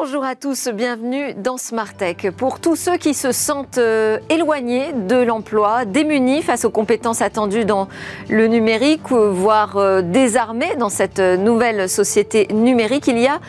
Bonjour 0.00 0.22
à 0.22 0.36
tous, 0.36 0.68
bienvenue 0.68 1.34
dans 1.34 1.56
Smart 1.56 1.92
Tech. 1.92 2.30
Pour 2.36 2.60
tous 2.60 2.76
ceux 2.76 2.98
qui 2.98 3.14
se 3.14 3.32
sentent 3.32 3.78
euh, 3.78 4.20
éloignés 4.30 4.92
de 4.92 5.16
l'emploi, 5.16 5.86
démunis 5.86 6.42
face 6.42 6.64
aux 6.64 6.70
compétences 6.70 7.20
attendues 7.20 7.64
dans 7.64 7.88
le 8.30 8.46
numérique, 8.46 9.10
voire 9.10 9.76
euh, 9.76 10.00
désarmés 10.00 10.76
dans 10.78 10.88
cette 10.88 11.18
nouvelle 11.18 11.88
société 11.88 12.46
numérique, 12.54 13.08
il 13.08 13.18
y 13.18 13.26
a 13.26 13.40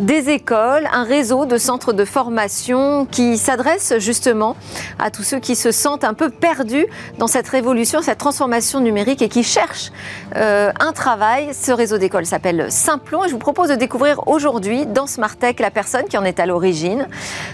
des 0.00 0.30
écoles, 0.30 0.88
un 0.92 1.04
réseau 1.04 1.44
de 1.44 1.58
centres 1.58 1.92
de 1.92 2.06
formation 2.06 3.06
qui 3.10 3.36
s'adresse 3.36 3.92
justement 3.98 4.56
à 4.98 5.10
tous 5.10 5.22
ceux 5.22 5.40
qui 5.40 5.54
se 5.54 5.70
sentent 5.70 6.04
un 6.04 6.14
peu 6.14 6.30
perdus 6.30 6.86
dans 7.18 7.26
cette 7.26 7.46
révolution, 7.46 8.00
cette 8.00 8.18
transformation 8.18 8.80
numérique 8.80 9.20
et 9.20 9.28
qui 9.28 9.42
cherchent 9.42 9.92
euh, 10.36 10.72
un 10.80 10.92
travail. 10.92 11.50
Ce 11.52 11.70
réseau 11.70 11.98
d'écoles 11.98 12.24
s'appelle 12.24 12.66
Simplon 12.70 13.24
et 13.24 13.28
je 13.28 13.32
vous 13.32 13.38
propose 13.38 13.68
de 13.68 13.74
découvrir 13.74 14.26
aujourd'hui 14.26 14.86
dans 14.86 15.06
Smartech 15.06 15.60
la 15.60 15.70
personne 15.70 16.04
qui 16.04 16.16
en 16.16 16.24
est 16.24 16.40
à 16.40 16.46
l'origine. 16.46 17.06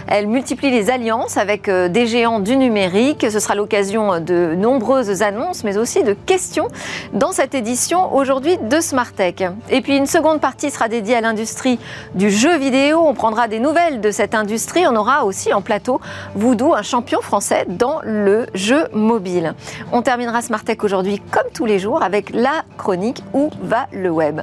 Elle 0.07 0.27
multiplie 0.27 0.71
les 0.71 0.89
alliances 0.89 1.35
avec 1.35 1.67
euh, 1.67 1.89
des 1.89 2.07
géants 2.07 2.39
du 2.39 2.55
numérique. 2.55 3.25
Ce 3.29 3.41
sera 3.41 3.55
l'occasion 3.55 4.21
de 4.21 4.55
nombreuses 4.55 5.21
annonces 5.21 5.65
mais 5.65 5.77
aussi 5.77 6.01
de 6.01 6.13
questions 6.13 6.69
dans 7.11 7.33
cette 7.33 7.55
édition 7.55 8.15
aujourd'hui 8.15 8.57
de 8.57 8.79
Smartech. 8.79 9.43
Et 9.69 9.81
puis 9.81 9.97
une 9.97 10.07
seconde 10.07 10.39
partie 10.39 10.71
sera 10.71 10.87
dédiée 10.87 11.15
à 11.15 11.21
l'industrie 11.21 11.77
du 12.15 12.36
jeux 12.37 12.57
vidéo. 12.57 12.99
On 13.03 13.15
prendra 13.15 13.47
des 13.47 13.59
nouvelles 13.59 13.99
de 13.99 14.11
cette 14.11 14.35
industrie. 14.35 14.85
On 14.87 14.95
aura 14.95 15.25
aussi 15.25 15.53
en 15.53 15.61
plateau 15.61 15.99
Voodoo, 16.35 16.75
un 16.75 16.83
champion 16.83 17.19
français 17.21 17.65
dans 17.67 17.99
le 18.03 18.45
jeu 18.53 18.87
mobile. 18.93 19.55
On 19.91 20.03
terminera 20.03 20.43
Smartech 20.43 20.83
aujourd'hui, 20.83 21.19
comme 21.31 21.49
tous 21.53 21.65
les 21.65 21.79
jours, 21.79 22.03
avec 22.03 22.29
la 22.29 22.63
chronique 22.77 23.23
Où 23.33 23.49
va 23.61 23.87
le 23.91 24.11
web? 24.11 24.41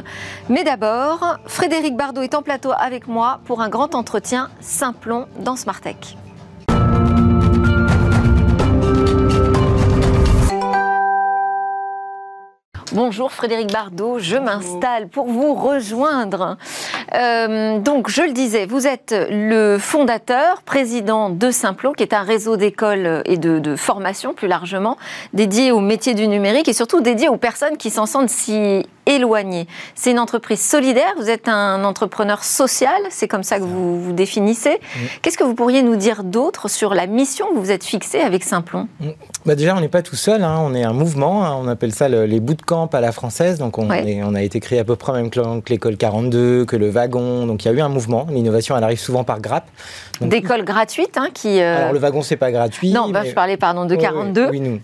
Mais 0.48 0.64
d'abord, 0.64 1.38
Frédéric 1.46 1.96
Bardot 1.96 2.22
est 2.22 2.34
en 2.34 2.42
plateau 2.42 2.72
avec 2.76 3.06
moi 3.06 3.38
pour 3.44 3.60
un 3.60 3.68
grand 3.68 3.94
entretien 3.94 4.50
Simplon 4.60 5.26
dans 5.38 5.54
Smartech. 5.54 6.16
Bonjour 12.94 13.32
Frédéric 13.32 13.72
Bardot, 13.72 14.20
je 14.20 14.36
m'installe 14.36 15.08
pour 15.08 15.26
vous 15.26 15.52
rejoindre. 15.52 16.56
Euh, 17.12 17.80
donc, 17.80 18.08
je 18.08 18.22
le 18.22 18.30
disais, 18.30 18.66
vous 18.66 18.86
êtes 18.86 19.12
le 19.30 19.78
fondateur, 19.80 20.62
président 20.62 21.28
de 21.28 21.50
Simplon, 21.50 21.92
qui 21.92 22.04
est 22.04 22.14
un 22.14 22.22
réseau 22.22 22.56
d'écoles 22.56 23.22
et 23.24 23.36
de, 23.36 23.58
de, 23.58 23.74
formation 23.74 24.32
plus 24.32 24.46
largement 24.46 24.96
dédié 25.32 25.72
aux 25.72 25.80
métiers 25.80 26.14
du 26.14 26.28
numérique 26.28 26.68
et 26.68 26.72
surtout 26.72 27.00
dédié 27.00 27.28
aux 27.28 27.36
personnes 27.36 27.78
qui 27.78 27.90
s'en 27.90 28.06
sentent 28.06 28.30
si 28.30 28.86
éloignées. 29.06 29.66
C'est 29.94 30.10
une 30.10 30.18
entreprise 30.18 30.60
solidaire, 30.60 31.12
vous 31.16 31.30
êtes 31.30 31.48
un 31.48 31.84
entrepreneur 31.84 32.42
social, 32.42 33.02
c'est 33.10 33.28
comme 33.28 33.42
ça 33.42 33.58
que 33.58 33.64
vous 33.64 34.00
vous 34.00 34.12
définissez. 34.12 34.80
Qu'est-ce 35.22 35.38
que 35.38 35.44
vous 35.44 35.54
pourriez 35.54 35.82
nous 35.82 35.96
dire 35.96 36.24
d'autre 36.24 36.68
sur 36.68 36.94
la 36.94 37.06
mission 37.06 37.46
que 37.54 37.58
vous 37.58 37.70
êtes 37.70 37.84
fixée 37.84 38.20
avec 38.20 38.44
Simplon? 38.44 38.88
Bah 39.46 39.54
Déjà, 39.54 39.76
on 39.76 39.80
n'est 39.80 39.88
pas 39.88 40.02
tout 40.02 40.16
seul, 40.16 40.42
hein. 40.42 40.58
on 40.60 40.74
est 40.74 40.84
un 40.84 40.92
mouvement, 40.92 41.44
hein. 41.44 41.56
on 41.60 41.68
appelle 41.68 41.92
ça 41.92 42.08
le, 42.08 42.24
les 42.26 42.40
bootcamps 42.40 42.90
à 42.92 43.00
la 43.00 43.12
française, 43.12 43.58
donc 43.58 43.78
on, 43.78 43.90
est, 43.90 44.22
on, 44.22 44.34
a 44.34 44.42
été 44.42 44.60
créé 44.60 44.78
à 44.78 44.84
peu 44.84 44.96
près 44.96 45.12
même 45.12 45.30
que 45.30 45.40
l'école 45.68 45.96
42, 45.96 46.64
que 46.64 46.76
le 46.76 46.88
wagon, 46.88 47.46
donc 47.46 47.64
il 47.64 47.68
y 47.68 47.70
a 47.70 47.74
eu 47.74 47.80
un 47.80 47.88
mouvement, 47.88 48.26
l'innovation 48.30 48.76
elle 48.76 48.84
arrive 48.84 49.00
souvent 49.00 49.24
par 49.24 49.40
grappe. 49.40 49.68
D'écoles 50.20 50.64
gratuites 50.64 51.16
hein, 51.16 51.28
qui... 51.32 51.60
Euh... 51.60 51.78
Alors 51.78 51.92
le 51.92 51.98
wagon 51.98 52.22
c'est 52.22 52.36
pas 52.36 52.50
gratuit. 52.50 52.92
Non, 52.92 53.08
bah, 53.08 53.22
je 53.24 53.32
parlais 53.32 53.56
pardon 53.56 53.84
de 53.84 53.94
42. 53.94 54.48
oui, 54.50 54.60
nous. 54.60 54.80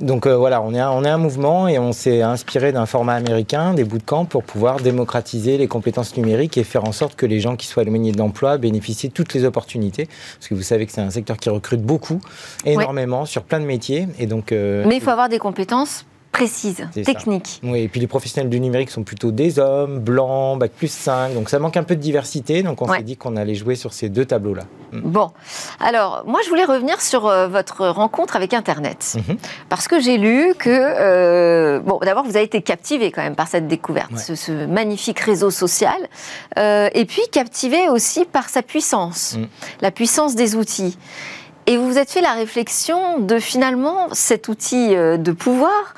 Donc 0.00 0.26
euh, 0.26 0.36
voilà, 0.36 0.62
on 0.62 0.72
est, 0.72 0.80
un, 0.80 0.90
on 0.90 1.04
est 1.04 1.08
un 1.08 1.18
mouvement 1.18 1.68
et 1.68 1.78
on 1.78 1.92
s'est 1.92 2.22
inspiré 2.22 2.72
d'un 2.72 2.86
format 2.86 3.14
américain, 3.14 3.74
des 3.74 3.84
bootcamps, 3.84 4.24
pour 4.24 4.42
pouvoir 4.42 4.80
démocratiser 4.80 5.58
les 5.58 5.68
compétences 5.68 6.16
numériques 6.16 6.56
et 6.56 6.64
faire 6.64 6.84
en 6.84 6.92
sorte 6.92 7.14
que 7.14 7.26
les 7.26 7.40
gens 7.40 7.56
qui 7.56 7.66
soient 7.66 7.82
éloignés 7.82 8.12
de 8.12 8.18
l'emploi 8.18 8.56
bénéficient 8.56 9.08
de 9.08 9.12
toutes 9.12 9.34
les 9.34 9.44
opportunités. 9.44 10.08
Parce 10.38 10.48
que 10.48 10.54
vous 10.54 10.62
savez 10.62 10.86
que 10.86 10.92
c'est 10.92 11.02
un 11.02 11.10
secteur 11.10 11.36
qui 11.36 11.50
recrute 11.50 11.82
beaucoup, 11.82 12.20
énormément, 12.64 13.26
sur 13.26 13.42
plein 13.42 13.60
de 13.60 13.66
métiers. 13.66 14.08
Et 14.18 14.26
donc, 14.26 14.52
euh, 14.52 14.84
Mais 14.86 14.96
il 14.96 15.02
faut 15.02 15.10
avoir 15.10 15.28
des 15.28 15.38
compétences 15.38 16.06
précise, 16.32 16.88
technique. 17.04 17.60
Oui, 17.62 17.82
et 17.82 17.88
puis 17.88 18.00
les 18.00 18.06
professionnels 18.06 18.48
du 18.48 18.58
numérique 18.58 18.90
sont 18.90 19.04
plutôt 19.04 19.30
des 19.30 19.58
hommes, 19.58 19.98
blancs, 20.00 20.58
bac 20.58 20.72
plus 20.72 20.90
5, 20.90 21.34
donc 21.34 21.50
ça 21.50 21.58
manque 21.58 21.76
un 21.76 21.82
peu 21.82 21.94
de 21.94 22.00
diversité, 22.00 22.62
donc 22.62 22.80
on 22.80 22.90
s'est 22.90 23.02
dit 23.02 23.18
qu'on 23.18 23.36
allait 23.36 23.54
jouer 23.54 23.74
sur 23.74 23.92
ces 23.92 24.08
deux 24.08 24.24
tableaux-là. 24.24 24.64
Mm. 24.92 25.00
Bon, 25.04 25.30
alors 25.78 26.24
moi 26.26 26.40
je 26.42 26.48
voulais 26.48 26.64
revenir 26.64 27.00
sur 27.02 27.26
euh, 27.26 27.48
votre 27.48 27.86
rencontre 27.86 28.34
avec 28.34 28.54
Internet, 28.54 29.16
mhm. 29.16 29.36
parce 29.68 29.88
que 29.88 30.00
j'ai 30.00 30.16
lu 30.16 30.54
que, 30.58 30.70
euh, 30.70 31.80
bon 31.80 31.98
d'abord 32.02 32.24
vous 32.24 32.36
avez 32.36 32.46
été 32.46 32.62
captivé 32.62 33.10
quand 33.10 33.22
même 33.22 33.36
par 33.36 33.48
cette 33.48 33.68
découverte, 33.68 34.16
ce, 34.16 34.66
magnifique 34.66 35.20
réseau 35.20 35.50
social, 35.50 36.08
euh, 36.58 36.88
et 36.94 37.04
puis 37.04 37.22
captivé 37.30 37.90
aussi 37.90 38.24
par 38.24 38.48
sa 38.48 38.62
puissance, 38.62 39.36
mm. 39.36 39.46
la 39.82 39.90
puissance 39.90 40.34
des 40.34 40.56
outils. 40.56 40.96
Et 41.66 41.76
vous 41.76 41.86
vous 41.86 41.98
êtes 41.98 42.10
fait 42.10 42.20
la 42.20 42.32
réflexion 42.32 43.18
de 43.20 43.38
finalement 43.38 44.08
cet 44.12 44.48
outil 44.48 44.90
de 44.90 45.32
pouvoir, 45.32 45.94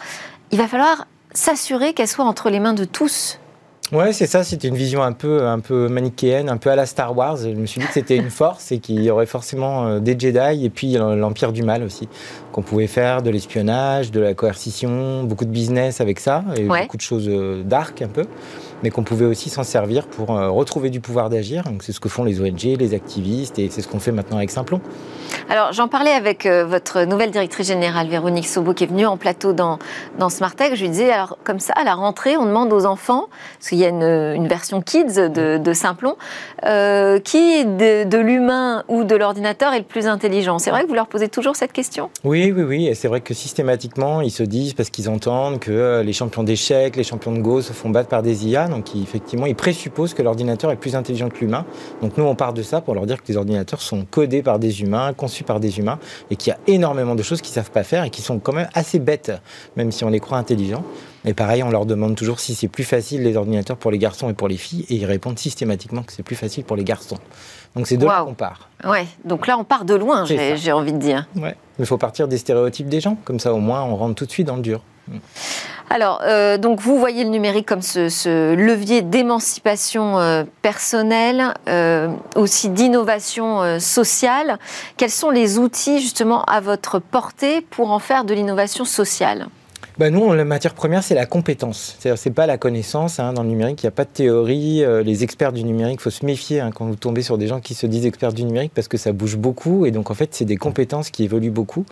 il 0.51 0.59
va 0.59 0.69
falloir 0.69 1.07
s'assurer 1.33 1.95
qu'elle 1.95 2.09
soit 2.09 2.25
entre 2.25 2.51
les 2.51 2.61
mains 2.61 2.75
de 2.75 2.85
tous. 2.85 3.39
Ouais, 3.93 4.13
c'est 4.13 4.27
ça. 4.27 4.45
C'était 4.45 4.69
une 4.69 4.77
vision 4.77 5.03
un 5.03 5.13
peu, 5.13 5.47
un 5.47 5.61
peu 5.61 5.89
manichéenne, 5.89 6.49
un 6.49 6.57
peu 6.57 6.71
à 6.71 6.77
la 6.77 6.87
Star 6.87 7.17
Wars. 7.17 7.37
Je 7.37 7.51
me 7.51 7.67
suis 7.67 7.81
dit 7.81 7.87
que 7.87 7.93
c'était 7.93 8.17
une 8.17 8.31
force 8.31 8.73
et 8.73 8.79
qu'il 8.79 9.03
y 9.03 9.11
aurait 9.11 9.27
forcément 9.27 9.87
euh, 9.87 10.01
des 10.01 10.19
Jedi 10.19 10.65
et 10.65 10.71
puis 10.71 10.93
l'Empire 10.95 11.53
du 11.53 11.63
Mal 11.63 11.83
aussi. 11.83 12.09
Qu'on 12.53 12.63
pouvait 12.63 12.87
faire 12.87 13.23
de 13.23 13.31
l'espionnage, 13.31 14.11
de 14.11 14.21
la 14.21 14.35
coercition, 14.35 15.25
beaucoup 15.25 15.45
de 15.45 15.51
business 15.51 16.01
avec 16.01 16.19
ça 16.19 16.45
et 16.57 16.65
beaucoup 16.65 16.97
de 16.97 17.03
choses 17.03 17.29
euh, 17.29 17.63
dark 17.63 18.01
un 18.01 18.09
peu 18.09 18.25
mais 18.85 18.91
qu'on 18.91 19.03
pouvait 19.03 19.25
aussi 19.25 19.49
s'en 19.49 19.63
servir 19.63 20.07
pour 20.07 20.37
euh, 20.37 20.51
retrouver 20.51 20.91
du 20.91 21.01
pouvoir 21.01 21.31
d'agir. 21.31 21.65
C'est 21.81 21.93
ce 21.93 22.01
que 22.01 22.11
font 22.11 22.23
les 22.23 22.43
ONG, 22.43 22.77
les 22.79 22.93
activistes, 22.93 23.59
et 23.59 23.71
c'est 23.71 23.81
ce 23.81 23.89
qu'on 23.89 23.99
fait 23.99 24.13
maintenant 24.13 24.37
avec 24.37 24.51
Simplon. 24.51 24.79
Alors, 25.49 25.73
j'en 25.73 25.89
parlais 25.89 26.11
avec 26.11 26.45
euh, 26.45 26.67
votre 26.67 27.05
nouvelle 27.05 27.31
directrice 27.31 27.67
générale, 27.67 28.09
Véronique 28.09 28.47
Sobo, 28.47 28.75
qui 28.75 28.85
est 28.85 28.87
venue 28.87 29.07
en 29.07 29.17
plateau 29.17 29.55
dans, 29.55 29.79
dans 30.19 30.29
Smartech. 30.29 30.75
Je 30.75 30.83
lui 30.83 30.91
disais, 30.91 31.11
alors, 31.11 31.39
comme 31.45 31.61
ça, 31.61 31.73
à 31.77 31.85
la 31.85 31.95
rentrée, 31.95 32.37
on 32.37 32.45
demande 32.45 32.75
aux 32.75 32.85
enfants, 32.85 33.29
parce 33.59 33.71
qu'il 33.71 33.79
y 33.79 33.87
a 33.87 33.89
une, 33.89 34.47
version 34.49 34.83
kids 34.83 35.15
de, 35.15 35.57
de 35.57 35.73
Simplon, 35.73 36.17
euh, 36.67 37.19
qui 37.21 37.65
de, 37.65 38.05
de 38.05 38.19
l'humain 38.19 38.85
ou 38.89 39.05
de 39.05 39.17
l'ordinateur 39.17 39.73
est 39.73 39.79
le 39.79 39.85
plus 39.85 40.07
intelligent 40.07 40.59
C'est 40.59 40.71
vrai 40.71 40.83
que 40.83 40.89
vous 40.89 40.95
leur 40.95 41.07
posez 41.07 41.29
toujours 41.29 41.57
cette 41.57 41.73
question? 41.73 42.11
Oui, 42.23 42.53
oui, 42.55 42.63
oui. 42.63 42.87
Et 42.87 42.95
c'est 42.95 43.09
vrai 43.09 43.23
que 43.23 43.33
systématiquement, 43.33 44.21
ils 44.21 44.31
se 44.31 44.43
disent, 44.43 44.75
parce 44.75 44.91
qu'ils 44.91 45.09
entendent 45.09 45.59
que 45.59 46.03
les 46.05 46.13
champions 46.13 46.43
d'échecs, 46.43 46.97
les 46.97 47.05
champions 47.05 47.33
de 47.33 47.39
Go 47.39 47.63
se 47.63 47.73
font 47.73 47.89
battre 47.89 48.11
par 48.11 48.23
des 48.23 48.47
IA, 48.47 48.69
donc 48.75 48.95
effectivement, 48.97 49.47
ils 49.47 49.55
présupposent 49.55 50.15
que 50.15 50.23
l'ordinateur 50.23 50.71
est 50.71 50.77
plus 50.77 50.97
intelligent 50.97 51.29
que 51.29 51.39
l'humain. 51.39 51.65
Donc 52.03 52.17
nous, 52.17 52.25
on 52.25 52.35
part 52.35 52.53
de 52.53 52.63
ça 52.63 52.81
pour 52.81 52.95
leur 52.95 53.07
dire 53.07 53.23
que 53.23 53.29
les 53.29 53.37
ordinateurs 53.37 53.81
sont 53.81 54.05
codés 54.11 54.43
par 54.43 54.59
des 54.59 54.83
humains, 54.83 55.13
conçus 55.13 55.45
par 55.45 55.61
des 55.61 55.79
humains, 55.79 55.99
et 56.31 56.37
qu'il 56.37 56.51
y 56.51 56.55
a 56.55 56.59
énormément 56.67 57.15
de 57.15 57.23
choses 57.23 57.41
qu'ils 57.41 57.55
savent 57.55 57.71
pas 57.71 57.85
faire 57.85 58.05
et 58.05 58.11
qui 58.11 58.23
sont 58.23 58.39
quand 58.39 58.53
même 58.53 58.69
assez 58.75 58.99
bêtes, 58.99 59.33
même 59.77 59.93
si 59.93 60.05
on 60.05 60.09
les 60.09 60.21
croit 60.21 60.39
intelligents. 60.39 60.85
Et 61.25 61.33
pareil, 61.33 61.63
on 61.63 61.71
leur 61.71 61.87
demande 61.87 62.17
toujours 62.17 62.41
si 62.41 62.55
c'est 62.55 62.69
plus 62.69 62.85
facile 62.85 63.23
les 63.23 63.37
ordinateurs 63.37 63.79
pour 63.79 63.91
les 63.91 63.99
garçons 63.99 64.29
et 64.29 64.35
pour 64.35 64.49
les 64.49 64.57
filles, 64.57 64.85
et 64.91 64.97
ils 64.97 65.07
répondent 65.07 65.39
systématiquement 65.39 66.03
que 66.03 66.13
c'est 66.13 66.23
plus 66.23 66.37
facile 66.37 66.65
pour 66.65 66.77
les 66.77 66.85
garçons. 66.85 67.19
Donc 67.75 67.87
c'est 67.87 67.97
de 67.97 68.05
là 68.05 68.23
qu'on 68.25 68.35
part. 68.35 68.69
Ouais, 68.85 69.07
donc 69.25 69.47
là 69.47 69.57
on 69.59 69.65
part 69.65 69.85
de 69.85 69.95
loin, 69.95 70.25
j'ai 70.27 70.73
envie 70.73 70.93
de 70.93 70.99
dire. 70.99 71.27
Ouais, 71.37 71.57
il 71.79 71.87
faut 71.87 71.99
partir 71.99 72.29
des 72.29 72.39
stéréotypes 72.39 72.89
des 72.89 73.01
gens, 73.01 73.17
comme 73.25 73.41
ça 73.41 73.55
au 73.55 73.59
moins 73.59 73.83
on 73.83 73.97
rentre 73.97 74.15
tout 74.15 74.27
de 74.27 74.31
suite 74.31 74.47
dans 74.47 74.57
le 74.57 74.63
dur. 74.63 74.83
Alors, 75.91 76.21
euh, 76.23 76.57
donc 76.59 76.81
vous 76.81 76.99
voyez 76.99 77.25
le 77.25 77.31
numérique 77.31 77.67
comme 77.67 77.83
ce, 77.83 78.55
levier 78.55 79.03
d'émancipation 79.03 80.19
euh, 80.19 80.45
personnelle, 80.63 81.55
euh, 81.69 82.09
aussi 82.37 82.69
d'innovation 82.71 83.79
sociale. 83.79 84.59
Quels 84.97 85.11
sont 85.11 85.31
les 85.31 85.59
outils 85.59 86.01
justement 86.01 86.43
à 86.45 86.61
votre 86.61 86.99
portée 86.99 87.61
pour 87.61 87.91
en 87.91 87.99
faire 87.99 88.25
de 88.25 88.35
l'innovation 88.35 88.85
sociale? 88.85 89.49
Bah 89.97 90.11
nous, 90.11 90.33
la 90.33 90.45
matière 90.45 90.75
première, 90.75 91.05
c'est 91.05 91.15
la 91.15 91.25
compétence. 91.25 91.97
C'est-à-dire, 91.99 92.19
c'est 92.19 92.33
pas 92.33 92.47
la 92.47 92.59
connaissance. 92.59 93.21
Hein, 93.21 93.33
dans 93.33 93.45
le 93.45 93.49
numérique, 93.49 93.81
il 93.83 93.87
n'y 93.87 93.89
a 93.89 93.93
pas 93.93 94.05
de 94.05 94.11
théorie. 94.11 94.83
Euh, 94.83 95.05
les 95.05 95.23
experts 95.23 95.53
du 95.53 95.63
numérique, 95.63 96.01
il 96.01 96.03
faut 96.03 96.11
se 96.11 96.27
méfier 96.27 96.59
hein, 96.59 96.71
quand 96.75 96.85
vous 96.87 96.97
tombez 96.97 97.23
sur 97.23 97.39
des 97.39 97.47
gens 97.47 97.61
qui 97.61 97.75
se 97.75 97.87
disent 97.87 98.05
experts 98.05 98.33
du 98.33 98.43
numérique 98.43 98.73
parce 98.75 98.89
que 98.89 98.97
ça 98.97 99.13
bouge 99.13 99.37
beaucoup. 99.37 99.87
Et 99.87 99.93
donc, 99.93 100.11
en 100.11 100.15
fait, 100.15 100.35
c'est 100.35 100.45
des 100.45 100.57
compétences 100.57 101.11
qui 101.11 101.23
évoluent 101.23 101.53
beaucoup. 101.53 101.87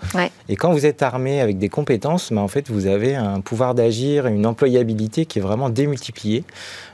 Et 0.49 0.57
quand 0.57 0.73
vous 0.73 0.85
êtes 0.85 1.01
armé 1.03 1.41
avec 1.41 1.59
des 1.59 1.69
compétences, 1.69 2.33
bah, 2.33 2.41
en 2.41 2.49
fait, 2.49 2.71
vous 2.71 2.87
avez 2.89 3.15
un 3.15 3.41
pouvoir 3.41 3.77
d'agir 3.77 4.27
et 4.27 4.33
une 4.33 4.47
employabilité 4.47 5.25
qui 5.25 5.39
est 5.39 5.43
vraiment 5.43 5.71
démultipliée. 5.71 6.43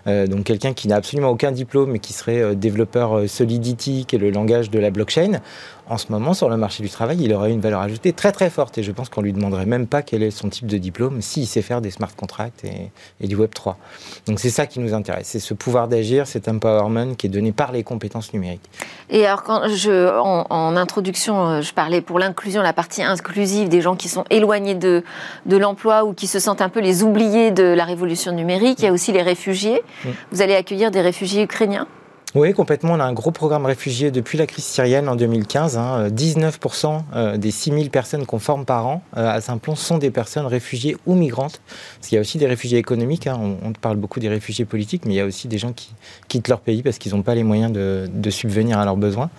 Euh, 0.07 0.27
donc, 0.27 0.45
quelqu'un 0.45 0.75
qui 0.75 0.89
n'a 0.89 0.97
absolument 0.97 1.31
aucun 1.31 1.53
diplôme 1.53 1.97
et 1.97 2.01
qui 2.01 2.13
serait 2.13 2.43
euh, 2.43 2.55
développeur 2.55 3.27
Solidity, 3.27 4.05
qui 4.07 4.17
est 4.17 4.19
le 4.19 4.31
langage 4.31 4.71
de 4.71 4.79
la 4.79 4.91
blockchain, 4.91 5.41
en 5.91 5.99
ce 5.99 6.13
moment, 6.13 6.35
sur 6.35 6.49
le 6.49 6.57
marché 6.57 6.83
du 6.83 6.91
travail, 6.91 7.19
il 7.21 7.33
aurait 7.33 7.51
une 7.51 7.61
valeur 7.61 7.81
ajoutée 7.81 8.13
très 8.13 8.33
très 8.33 8.51
forte. 8.51 8.77
Et 8.79 8.83
je 8.83 8.93
pense 8.93 9.09
qu'on 9.09 9.23
lui 9.23 9.33
demanderait 9.33 9.67
même 9.67 9.87
pas 9.87 10.03
quel 10.03 10.23
est 10.23 10.31
son 10.31 10.49
type 10.49 10.67
de 10.67 10.77
diplôme 10.77 11.23
s'il 11.23 11.47
sait 11.47 11.63
faire 11.63 11.81
des 11.81 11.91
smart 11.91 12.15
contracts 12.15 12.65
et, 12.65 13.27
du 13.27 13.37
Web 13.37 13.51
3. 13.55 13.79
Donc 14.27 14.39
c'est 14.41 14.51
ça 14.51 14.67
qui 14.67 14.81
nous 14.81 14.95
intéresse. 14.95 15.29
C'est 15.29 15.41
ce 15.41 15.55
pouvoir 15.55 15.89
d'agir, 15.89 16.27
cet 16.27 16.49
empowerment 16.49 17.17
qui 17.17 17.27
est 17.27 17.31
donné 17.31 17.53
par 17.53 17.73
les 17.73 17.83
compétences 17.83 18.33
numériques. 18.33 18.69
Et 19.11 19.27
alors, 19.27 19.43
quand 19.43 19.69
je, 19.69 20.19
en, 20.19 20.77
introduction, 20.77 21.47
euh, 21.47 21.61
je 21.63 21.73
parlais 21.73 22.01
pour 22.01 22.19
l'inclusion, 22.19 22.63
la 22.63 22.73
partie 22.73 23.03
inclusive 23.03 23.69
des 23.69 23.81
gens 23.81 23.97
qui 23.97 24.09
sont 24.09 24.25
éloignés 24.31 24.75
de, 24.75 25.03
de 25.47 25.57
l'emploi 25.57 26.05
ou 26.05 26.13
qui 26.13 26.27
se 26.27 26.39
sentent 26.39 26.63
un 26.63 26.69
peu 26.69 26.81
les 26.81 27.03
oubliés 27.03 27.51
de 27.51 27.65
la 27.65 27.85
révolution 27.85 28.33
numérique. 28.33 28.81
Il 28.81 28.85
y 28.85 28.89
a 28.89 28.93
aussi 28.93 29.13
les 29.13 29.23
réfugiés. 29.23 29.83
Vous 30.31 30.43
allez 30.43 30.55
accueillir 30.55 30.91
des 30.91 31.01
réfugiés 31.01 31.43
ukrainiens? 31.43 31.87
Oui, 32.35 32.53
complètement. 32.53 32.93
On 32.93 33.01
a 33.01 33.05
un 33.05 33.15
gros 33.15 33.31
programme 33.31 33.65
réfugié 33.65 34.11
depuis 34.11 34.37
la 34.37 34.47
crise 34.47 34.65
syrienne 34.65 35.09
en 35.09 35.17
2015. 35.17 35.79
19% 36.11 36.87
hein. 36.87 37.05
euh, 37.15 37.37
des 37.39 37.51
6000 37.51 37.89
personnes 37.89 38.27
qu'on 38.27 38.39
forme 38.39 38.67
par 38.67 38.87
an 38.87 39.03
euh, 39.17 39.31
à 39.31 39.41
Saint-Plon 39.41 39.77
sont 39.77 39.97
des 39.97 40.11
personnes 40.11 40.45
réfugiées 40.45 40.97
ou 41.07 41.15
migrantes. 41.15 41.63
Parce 41.97 42.09
qu'il 42.09 42.17
y 42.17 42.19
a 42.19 42.21
aussi 42.21 42.37
des 42.37 42.47
réfugiés 42.47 42.77
économiques. 42.77 43.27
Hein. 43.27 43.41
On, 43.65 43.73
parle 43.73 43.97
beaucoup 43.97 44.21
des 44.21 44.29
réfugiés 44.29 44.67
politiques, 44.67 45.07
mais 45.07 45.15
il 45.15 45.17
y 45.17 45.21
a 45.21 45.25
aussi 45.25 45.49
des 45.49 45.57
gens 45.57 45.73
qui 45.73 45.95
quittent 46.29 46.49
leur 46.49 46.61
pays 46.61 46.83
parce 46.83 46.99
qu'ils 46.99 47.15
n'ont 47.15 47.23
pas 47.23 47.35
les 47.35 47.45
moyens 47.45 47.73
de, 47.73 48.31
subvenir 48.31 48.79
à 48.79 48.85
leurs 48.85 48.99
besoins. 48.99 49.31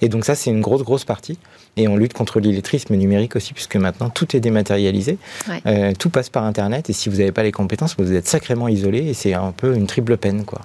Et 0.00 0.08
donc 0.08 0.24
ça, 0.24 0.34
c'est 0.34 0.48
une 0.48 0.62
grosse, 0.62 0.82
grosse 0.82 1.04
partie. 1.04 1.38
Et 1.76 1.86
on 1.86 1.96
lutte 1.96 2.14
contre 2.14 2.40
l'illettrisme 2.40 2.94
numérique 2.94 3.36
aussi, 3.36 3.52
puisque 3.52 3.76
maintenant 3.76 4.08
tout 4.08 4.34
est 4.34 4.40
dématérialisé. 4.40 5.18
Euh, 5.66 5.92
tout 5.98 6.08
passe 6.08 6.30
par 6.30 6.44
Internet. 6.44 6.88
Et 6.88 6.94
si 6.94 7.10
vous 7.10 7.18
n'avez 7.18 7.32
pas 7.32 7.42
les 7.42 7.52
compétences, 7.52 7.94
vous 7.98 8.12
êtes 8.14 8.26
sacrément 8.26 8.68
isolé. 8.68 9.00
Et 9.00 9.14
c'est 9.14 9.34
un 9.34 9.52
peu 9.52 9.76
une 9.76 9.86
triple 9.86 10.16
peine, 10.16 10.44
quoi. 10.44 10.62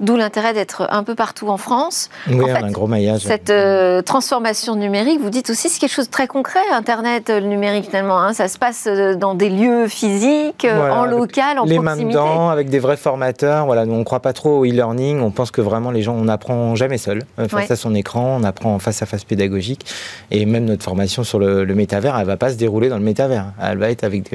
D'où 0.00 0.16
l'intérêt 0.16 0.54
d'être 0.54 0.88
un 0.90 1.04
peu 1.04 1.14
partout 1.14 1.48
en 1.48 1.56
France. 1.56 2.10
Oui, 2.28 2.40
on 2.40 2.54
a 2.54 2.64
un 2.64 2.70
gros 2.70 2.86
maillage. 2.88 3.20
Cette 3.20 3.50
euh, 3.50 4.02
transformation 4.02 4.74
numérique, 4.74 5.20
vous 5.20 5.30
dites 5.30 5.50
aussi, 5.50 5.68
c'est 5.68 5.78
quelque 5.78 5.92
chose 5.92 6.06
de 6.06 6.12
très 6.12 6.26
concret, 6.26 6.60
Internet, 6.72 7.30
le 7.30 7.46
numérique 7.46 7.86
finalement. 7.86 8.18
Hein. 8.18 8.32
ça 8.32 8.48
se 8.48 8.58
passe 8.58 8.88
euh, 8.88 9.14
dans 9.14 9.34
des 9.34 9.50
lieux 9.50 9.86
physiques, 9.86 10.64
euh, 10.64 10.90
en 10.90 11.04
local, 11.04 11.58
en 11.58 11.64
les 11.64 11.76
proximité. 11.76 12.00
Les 12.00 12.04
mains 12.04 12.10
dedans, 12.10 12.48
avec 12.48 12.70
des 12.70 12.80
vrais 12.80 12.96
formateurs. 12.96 13.66
Voilà, 13.66 13.86
nous, 13.86 13.94
on 13.94 13.98
ne 13.98 14.04
croit 14.04 14.20
pas 14.20 14.32
trop 14.32 14.58
au 14.58 14.64
e-learning. 14.64 15.20
On 15.20 15.30
pense 15.30 15.52
que 15.52 15.60
vraiment 15.60 15.92
les 15.92 16.02
gens, 16.02 16.14
on 16.14 16.24
n'apprend 16.24 16.74
jamais 16.74 16.98
seul 16.98 17.22
face 17.48 17.70
à 17.70 17.76
son 17.76 17.94
écran. 17.94 18.38
On 18.40 18.44
apprend 18.44 18.74
en 18.74 18.78
face 18.80 19.00
à 19.02 19.06
face 19.06 19.24
pédagogique. 19.24 19.86
Et 20.30 20.44
même 20.44 20.64
notre 20.64 20.82
formation 20.82 21.22
sur 21.22 21.38
le, 21.38 21.64
métavers, 21.74 22.14
elle 22.16 22.22
ne 22.22 22.26
va 22.26 22.36
pas 22.36 22.50
se 22.50 22.56
dérouler 22.56 22.88
dans 22.88 22.98
le 22.98 23.04
métavers. 23.04 23.46
Elle 23.62 23.78
va 23.78 23.90
être 23.90 24.04
avec 24.04 24.34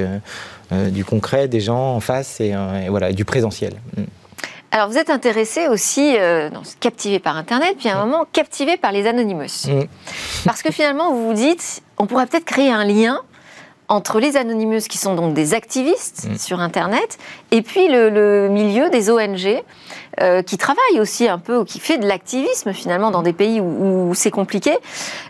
du 0.71 1.03
concret, 1.03 1.47
des 1.47 1.59
gens 1.59 1.95
en 1.95 2.00
face 2.00 2.39
et, 2.39 2.53
et 2.85 2.89
voilà, 2.89 3.11
du 3.11 3.25
présentiel. 3.25 3.73
Mm. 4.71 4.75
Alors, 4.75 4.89
vous 4.89 4.98
êtes 4.98 5.10
intéressé 5.10 5.68
aussi, 5.68 6.16
euh, 6.18 6.50
captivé 6.80 7.19
par 7.19 7.38
Internet, 7.38 7.75
puis 7.77 7.89
à 7.89 7.98
un 7.98 8.06
moment 8.06 8.25
captivé 8.31 8.77
par 8.77 8.92
les 8.92 9.07
Anonymous. 9.07 9.68
Mm. 9.68 9.83
Parce 10.45 10.62
que 10.62 10.71
finalement, 10.71 11.12
vous 11.12 11.27
vous 11.27 11.33
dites, 11.33 11.81
on 11.98 12.06
pourrait 12.06 12.25
peut-être 12.27 12.45
créer 12.45 12.71
un 12.71 12.86
lien 12.86 13.21
entre 13.88 14.19
les 14.19 14.38
Anonymous, 14.38 14.81
qui 14.88 15.00
sont 15.00 15.16
donc 15.16 15.33
des 15.33 15.54
activistes 15.54 16.27
mm. 16.30 16.38
sur 16.38 16.60
Internet, 16.60 17.18
et 17.51 17.62
puis 17.62 17.88
le, 17.88 18.48
milieu 18.50 18.89
des 18.89 19.10
ONG, 19.10 19.63
euh, 20.21 20.41
qui 20.41 20.57
travaille 20.57 21.00
aussi 21.00 21.27
un 21.27 21.38
peu, 21.38 21.59
ou 21.59 21.65
qui 21.65 21.79
fait 21.79 21.97
de 21.97 22.06
l'activisme 22.06 22.73
finalement 22.73 23.11
dans 23.11 23.21
des 23.21 23.31
pays 23.31 23.61
où, 23.61 24.11
c'est 24.15 24.31
compliqué. 24.31 24.71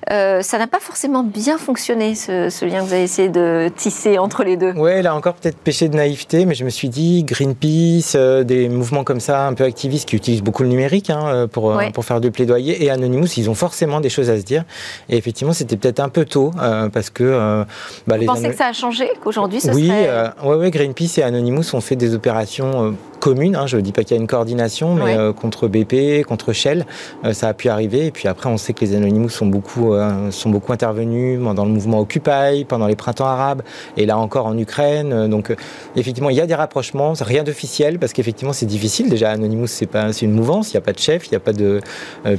Euh, 0.10 0.42
ça 0.42 0.58
n'a 0.58 0.68
pas 0.68 0.80
forcément 0.80 1.24
bien 1.24 1.58
fonctionné, 1.58 2.16
ce, 2.16 2.66
lien 2.66 2.80
que 2.80 2.86
vous 2.86 2.94
avez 2.94 3.04
essayé 3.04 3.30
de 3.30 3.70
tisser 3.76 4.18
entre 4.18 4.44
les 4.44 4.58
deux. 4.58 4.74
Oui, 4.76 5.02
là 5.02 5.14
encore 5.16 5.36
peut-être 5.36 5.58
péché 5.58 5.90
de 5.90 5.96
naïveté, 5.96 6.46
mais 6.46 6.56
je 6.56 6.64
me 6.64 6.70
suis 6.70 6.90
dit, 6.90 7.24
Greenpeace, 7.24 8.14
euh, 8.16 8.44
des 8.44 8.70
mouvements 8.70 9.04
comme 9.04 9.20
ça, 9.20 9.48
un 9.48 9.54
peu 9.54 9.64
activistes, 9.64 10.08
qui 10.08 10.16
utilisent 10.16 10.44
beaucoup 10.44 10.64
le 10.64 10.70
numérique 10.70 11.10
hein, 11.10 11.48
pour, 11.52 11.80
pour 11.94 12.06
faire 12.06 12.22
du 12.22 12.32
plaidoyer, 12.32 12.84
et 12.84 12.90
Anonymous, 12.90 13.38
ils 13.38 13.50
ont 13.50 13.56
forcément 13.56 14.00
des 14.00 14.10
choses 14.10 14.30
à 14.30 14.40
se 14.40 14.44
dire. 14.44 14.64
Et 15.10 15.18
effectivement, 15.18 15.54
c'était 15.54 15.78
peut-être 15.78 16.00
un 16.00 16.10
peu 16.10 16.26
tôt, 16.26 16.52
parce 16.94 17.10
que... 17.10 17.66
Bah, 18.08 18.18
vous 18.18 18.26
pensez 18.26 18.50
que 18.50 18.56
ça 18.56 18.68
a 18.68 18.74
changé, 18.74 19.10
qu'aujourd'hui 19.22 19.62
ce 19.62 19.72
oui, 19.72 19.88
serait... 19.88 20.32
Oui, 20.44 20.56
ouais, 20.56 20.72
Greenpeace 20.72 21.18
et 21.18 21.24
Anonymous 21.24 21.76
ont 21.76 21.82
fait 21.82 21.96
des 21.96 22.16
opérations 22.16 22.96
communes. 23.20 23.56
Hein, 23.56 23.68
je 23.68 23.78
ne 23.78 23.82
dis 23.82 23.92
pas 23.92 24.04
qu'il 24.04 24.16
y 24.16 24.20
a 24.20 24.22
une 24.22 24.28
coordination, 24.28 24.69
mais 24.96 25.18
euh, 25.18 25.34
contre 25.34 25.68
BP, 25.68 26.26
contre 26.26 26.54
Shell, 26.54 26.86
euh, 27.24 27.34
ça 27.34 27.50
a 27.50 27.54
pu 27.54 27.70
arriver. 27.70 28.08
Et 28.08 28.12
puis 28.12 28.28
après, 28.28 28.50
on 28.50 28.58
sait 28.58 28.74
que 28.74 28.82
les 28.82 28.96
Anonymous 28.96 29.30
sont 29.30 29.46
beaucoup, 29.46 29.94
euh, 29.94 30.32
sont 30.32 30.50
beaucoup 30.50 30.72
intervenus 30.72 31.40
dans 31.40 31.66
le 31.66 31.72
mouvement 31.72 32.00
Occupy, 32.00 32.66
pendant 32.68 32.88
les 32.88 32.96
printemps 32.96 33.26
arabes, 33.26 33.62
et 33.98 34.06
là 34.06 34.18
encore 34.18 34.46
en 34.46 34.58
Ukraine. 34.58 35.28
Donc 35.28 35.54
effectivement, 35.96 36.30
il 36.30 36.38
y 36.38 36.42
a 36.42 36.46
des 36.46 36.56
rapprochements, 36.56 37.14
rien 37.20 37.44
d'officiel, 37.44 38.00
parce 38.00 38.14
qu'effectivement, 38.14 38.54
c'est 38.54 38.66
difficile. 38.66 39.10
Déjà, 39.10 39.32
Anonymous, 39.32 39.68
c'est 39.68 39.86
pas, 39.86 40.12
une 40.12 40.32
mouvance, 40.32 40.72
il 40.72 40.76
n'y 40.76 40.80
a 40.80 40.82
pas 40.82 40.94
de 40.94 41.00
chef, 41.00 41.28
il 41.28 41.32
n'y 41.32 41.38
a 41.38 41.40
pas 41.40 41.54
de. 41.54 41.82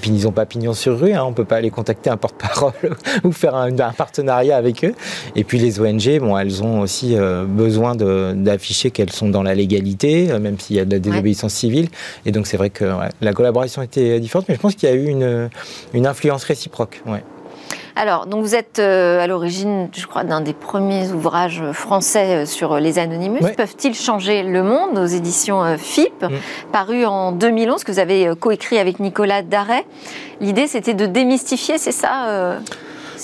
puis 0.00 0.10
ils 0.10 0.24
n'ont 0.24 0.32
pas 0.32 0.46
pignon 0.46 0.72
sur 0.72 0.98
rue, 0.98 1.12
hein, 1.12 1.24
on 1.24 1.30
ne 1.30 1.34
peut 1.34 1.44
pas 1.44 1.56
aller 1.56 1.70
contacter 1.70 2.10
un 2.10 2.16
porte-parole 2.16 2.72
ou 3.24 3.32
faire 3.32 3.54
un, 3.54 3.78
un, 3.78 3.92
partenariat 3.92 4.56
avec 4.56 4.84
eux. 4.84 4.94
Et 5.36 5.44
puis 5.44 5.58
les 5.58 5.80
ONG, 5.80 6.18
bon, 6.20 6.36
elles 6.36 6.62
ont 6.62 6.80
aussi 6.80 7.16
besoin 7.46 7.94
d'afficher 7.94 8.90
qu'elles 8.90 9.12
sont 9.12 9.28
dans 9.28 9.42
la 9.42 9.54
légalité, 9.54 10.26
même 10.38 10.58
si 10.58 10.74
il 10.74 10.76
y 10.76 10.80
a 10.80 10.84
de 10.84 10.92
la 10.92 10.98
désobéissance 10.98 11.54
civile. 11.54 11.88
Et 12.26 12.32
donc 12.32 12.46
c'est 12.46 12.56
vrai 12.56 12.70
que 12.70 12.84
la 13.20 13.32
collaboration 13.32 13.82
était 13.82 14.20
différente, 14.20 14.46
mais 14.48 14.54
je 14.54 14.60
pense 14.60 14.74
qu'il 14.74 14.88
y 14.88 14.92
a 14.92 14.94
eu 14.94 15.06
une, 15.06 15.50
une 15.94 16.06
influence 16.06 16.44
réciproque. 16.44 17.02
Ouais. 17.06 17.22
Alors, 17.96 18.26
donc 18.26 18.42
vous 18.42 18.54
êtes 18.54 18.78
euh, 18.78 19.20
à 19.20 19.26
l'origine, 19.26 19.88
je 19.92 20.06
crois, 20.06 20.24
d'un 20.24 20.40
des 20.40 20.54
premiers 20.54 21.10
ouvrages 21.10 21.62
français 21.72 22.42
euh, 22.42 22.46
sur 22.46 22.78
les 22.78 22.98
Anonymous. 22.98 23.46
Peuvent-ils 23.56 23.94
changer 23.94 24.42
le 24.42 24.62
monde 24.62 24.96
aux 24.96 25.06
éditions 25.06 25.62
euh, 25.62 25.76
FIP, 25.76 26.22
mm. 26.22 26.28
paru 26.72 27.04
en 27.04 27.32
2011, 27.32 27.84
que 27.84 27.92
vous 27.92 27.98
avez 27.98 28.30
coécrit 28.38 28.78
avec 28.78 29.00
Nicolas 29.00 29.42
Darret. 29.42 29.84
L'idée, 30.40 30.66
c'était 30.66 30.94
de 30.94 31.06
démystifier, 31.06 31.76
c'est 31.76 31.92
ça 31.92 32.58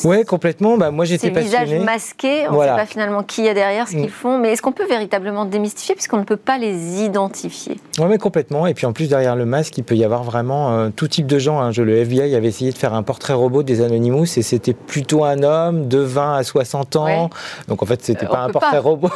oui, 0.05 0.25
complètement. 0.25 0.77
Bah, 0.77 0.91
moi, 0.91 1.05
j'étais 1.05 1.31
passionné. 1.31 1.57
Ces 1.57 1.65
visages 1.65 1.85
masqués, 1.85 2.49
on 2.49 2.57
ne 2.57 2.61
sait 2.63 2.67
pas 2.69 2.87
finalement 2.87 3.23
qui 3.23 3.43
y 3.43 3.49
a 3.49 3.55
derrière, 3.55 3.89
ce 3.89 3.93
qu'ils 3.93 4.07
mm. 4.07 4.11
font. 4.11 4.39
Mais 4.39 4.53
est-ce 4.53 4.63
qu'on 4.63 4.73
peut 4.73 4.87
véritablement 4.87 5.45
démystifier 5.45 5.95
puisqu'on 5.95 6.19
ne 6.19 6.25
peut 6.25 6.37
pas 6.37 6.59
les 6.59 7.03
identifier? 7.03 7.81
Oui, 7.99 8.07
mais 8.09 8.19
complètement. 8.19 8.67
Et 8.67 8.75
puis 8.75 8.87
en 8.87 8.93
plus, 8.93 9.09
derrière 9.09 9.37
le 9.37 9.47
masque, 9.47 9.79
il 9.79 9.85
peut 9.85 9.97
y 9.97 10.05
avoir 10.05 10.23
vraiment 10.23 10.73
euh, 10.73 10.89
tout 10.95 11.09
type 11.09 11.27
de 11.27 11.39
gens. 11.39 11.61
Hein. 11.61 11.73
Je, 11.73 11.83
le 11.83 11.97
FBI 11.97 12.35
avait 12.35 12.49
essayé 12.49 12.73
de 12.73 12.79
faire 12.79 12.95
un 12.95 13.03
portrait 13.03 13.33
robot 13.33 13.63
des 13.63 13.81
Anonymous 13.81 14.27
et 14.37 14.43
c'était 14.43 14.75
plutôt 14.75 15.25
un 15.25 15.43
homme 15.43 15.89
de 15.89 15.99
20 15.99 16.37
à 16.37 16.43
60 16.43 16.97
ans. 16.97 17.31
Donc 17.69 17.83
en 17.83 17.87
fait, 17.87 18.03
c'était 18.03 18.27
euh, 18.27 18.31
pas 18.31 18.41
un 18.41 18.51
portrait 18.51 18.79
robot. 18.79 19.11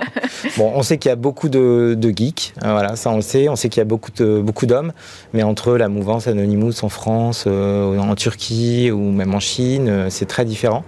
bon, 0.56 0.72
on 0.74 0.82
sait 0.82 0.98
qu'il 0.98 1.08
y 1.08 1.12
a 1.12 1.16
beaucoup 1.16 1.48
de, 1.48 1.96
geeks. 2.00 2.54
Hein, 2.62 2.72
voilà, 2.72 2.96
ça 2.96 3.10
on 3.10 3.16
le 3.16 3.22
sait. 3.22 3.48
On 3.48 3.56
sait 3.56 3.68
qu'il 3.68 3.80
y 3.80 3.82
a 3.82 3.86
beaucoup 3.86 4.10
de, 4.16 4.40
beaucoup 4.40 4.66
d'hommes. 4.66 4.92
Mais 5.32 5.42
entre 5.42 5.76
la 5.76 5.88
mouvance 5.88 6.26
Anonymous 6.26 6.82
en 6.82 6.88
France, 6.88 7.44
euh, 7.46 7.98
en 7.98 8.14
Turquie 8.14 8.90
ou 8.90 9.10
même 9.10 9.34
en 9.34 9.40
Chine, 9.40 10.08
c'est 10.20 10.26
très 10.26 10.44
différent. 10.44 10.84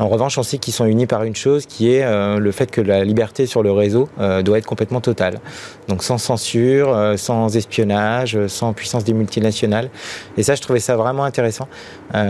En 0.00 0.08
revanche, 0.08 0.38
on 0.38 0.42
sait 0.42 0.58
qu'ils 0.58 0.74
sont 0.74 0.86
unis 0.86 1.06
par 1.06 1.22
une 1.22 1.36
chose 1.36 1.66
qui 1.66 1.94
est 1.94 2.02
euh, 2.02 2.40
le 2.40 2.50
fait 2.50 2.68
que 2.68 2.80
la 2.80 3.04
liberté 3.04 3.46
sur 3.46 3.62
le 3.62 3.70
réseau 3.70 4.08
euh, 4.18 4.42
doit 4.42 4.58
être 4.58 4.66
complètement 4.66 5.00
totale. 5.00 5.38
Donc 5.86 6.02
sans 6.02 6.18
censure, 6.18 6.92
euh, 6.92 7.16
sans 7.16 7.56
espionnage, 7.56 8.48
sans 8.48 8.72
puissance 8.72 9.04
des 9.04 9.12
multinationales. 9.12 9.88
Et 10.36 10.42
ça, 10.42 10.56
je 10.56 10.62
trouvais 10.62 10.80
ça 10.80 10.96
vraiment 10.96 11.22
intéressant. 11.22 11.68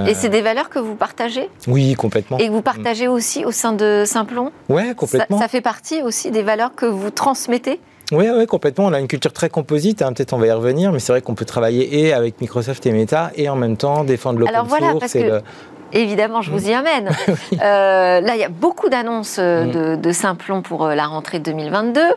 Et 0.06 0.14
c'est 0.14 0.28
des 0.28 0.43
valeurs 0.43 0.69
que 0.69 0.78
vous 0.78 0.94
partagez? 0.94 1.49
Oui, 1.66 1.94
complètement. 1.94 2.37
Et 2.38 2.49
que 2.49 2.52
vous 2.52 2.62
partagez 2.62 3.08
aussi 3.08 3.44
au 3.46 3.50
sein 3.50 3.72
de 3.72 4.05
Simplon 4.06 4.52
Oui, 4.69 4.94
complètement. 4.94 5.38
Ça, 5.38 5.48
fait 5.48 5.62
partie 5.62 6.02
aussi 6.02 6.31
des 6.31 6.43
valeurs 6.43 6.75
que 6.75 6.87
vous 6.87 7.10
transmettez? 7.10 7.81
Oui, 8.12 8.27
oui, 8.36 8.46
complètement. 8.46 8.86
On 8.86 8.93
a 8.93 9.00
une 9.00 9.08
culture 9.08 9.32
très 9.32 9.48
composite. 9.48 10.03
Hein. 10.03 10.12
Peut-être 10.12 10.34
on 10.34 10.38
va 10.38 10.46
y 10.46 10.53
revenir, 10.53 10.93
mais 10.93 10.98
c'est 10.98 11.12
vrai 11.12 11.22
qu'on 11.22 11.34
peut 11.34 11.46
travailler 11.46 12.00
et 12.00 12.12
avec 12.12 12.41
Microsoft 12.41 12.84
et 12.86 12.93
Meta 12.93 13.31
et 13.36 13.48
en 13.48 13.56
même 13.56 13.77
temps 13.77 14.05
défendre 14.05 14.41
l'open 14.41 14.55
Alors 14.55 14.67
voilà, 14.67 14.94
Parce 15.00 15.15
que... 15.15 15.41
Évidemment, 15.93 16.43
je 16.43 16.51
vous 16.51 16.69
y 16.69 16.75
amène. 16.75 17.11
euh, 17.53 18.20
là, 18.20 18.34
il 18.34 18.41
y 18.41 18.44
a 18.44 18.49
beaucoup 18.49 18.89
d'annonces 18.89 19.37
euh, 19.39 19.65
mm. 19.65 19.70
de, 19.70 19.96
de 19.96 20.13
Simplon 20.13 20.63
pour 20.63 20.87
euh, 20.87 20.94
la 20.94 21.06
rentrée 21.06 21.39
2022, 21.39 22.01
mm. 22.01 22.15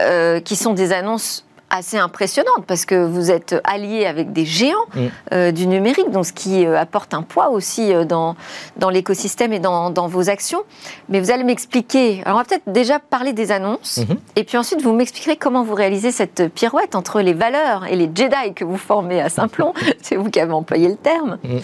euh, 0.00 0.40
qui 0.40 0.56
sont 0.56 0.74
des 0.74 0.92
annonces 0.92 1.45
assez 1.70 1.98
impressionnante 1.98 2.64
parce 2.66 2.84
que 2.84 3.06
vous 3.06 3.30
êtes 3.30 3.56
allié 3.64 4.06
avec 4.06 4.32
des 4.32 4.44
géants 4.44 4.76
mm. 4.94 5.00
euh, 5.32 5.52
du 5.52 5.66
numérique, 5.66 6.10
donc 6.10 6.26
ce 6.26 6.32
qui 6.32 6.64
euh, 6.64 6.78
apporte 6.78 7.12
un 7.12 7.22
poids 7.22 7.50
aussi 7.50 7.92
euh, 7.92 8.04
dans, 8.04 8.36
dans 8.76 8.88
l'écosystème 8.88 9.52
et 9.52 9.58
dans, 9.58 9.90
dans, 9.90 10.06
vos 10.06 10.30
actions. 10.30 10.62
Mais 11.08 11.20
vous 11.20 11.30
allez 11.30 11.44
m'expliquer, 11.44 12.22
alors 12.24 12.36
on 12.36 12.40
va 12.40 12.44
peut-être 12.44 12.70
déjà 12.72 12.98
parler 12.98 13.32
des 13.32 13.50
annonces, 13.50 13.98
mm-hmm. 13.98 14.16
et 14.36 14.44
puis 14.44 14.56
ensuite 14.56 14.80
vous 14.82 14.92
m'expliquerez 14.92 15.36
comment 15.36 15.64
vous 15.64 15.74
réalisez 15.74 16.12
cette 16.12 16.48
pirouette 16.54 16.94
entre 16.94 17.20
les 17.20 17.32
valeurs 17.32 17.84
et 17.86 17.96
les 17.96 18.10
Jedi 18.14 18.54
que 18.54 18.64
vous 18.64 18.78
formez 18.78 19.20
à 19.20 19.28
Simplon, 19.28 19.74
c'est 20.02 20.16
vous 20.16 20.30
qui 20.30 20.40
avez 20.40 20.52
employé 20.52 20.88
le 20.88 20.96
terme, 20.96 21.38
mm. 21.42 21.58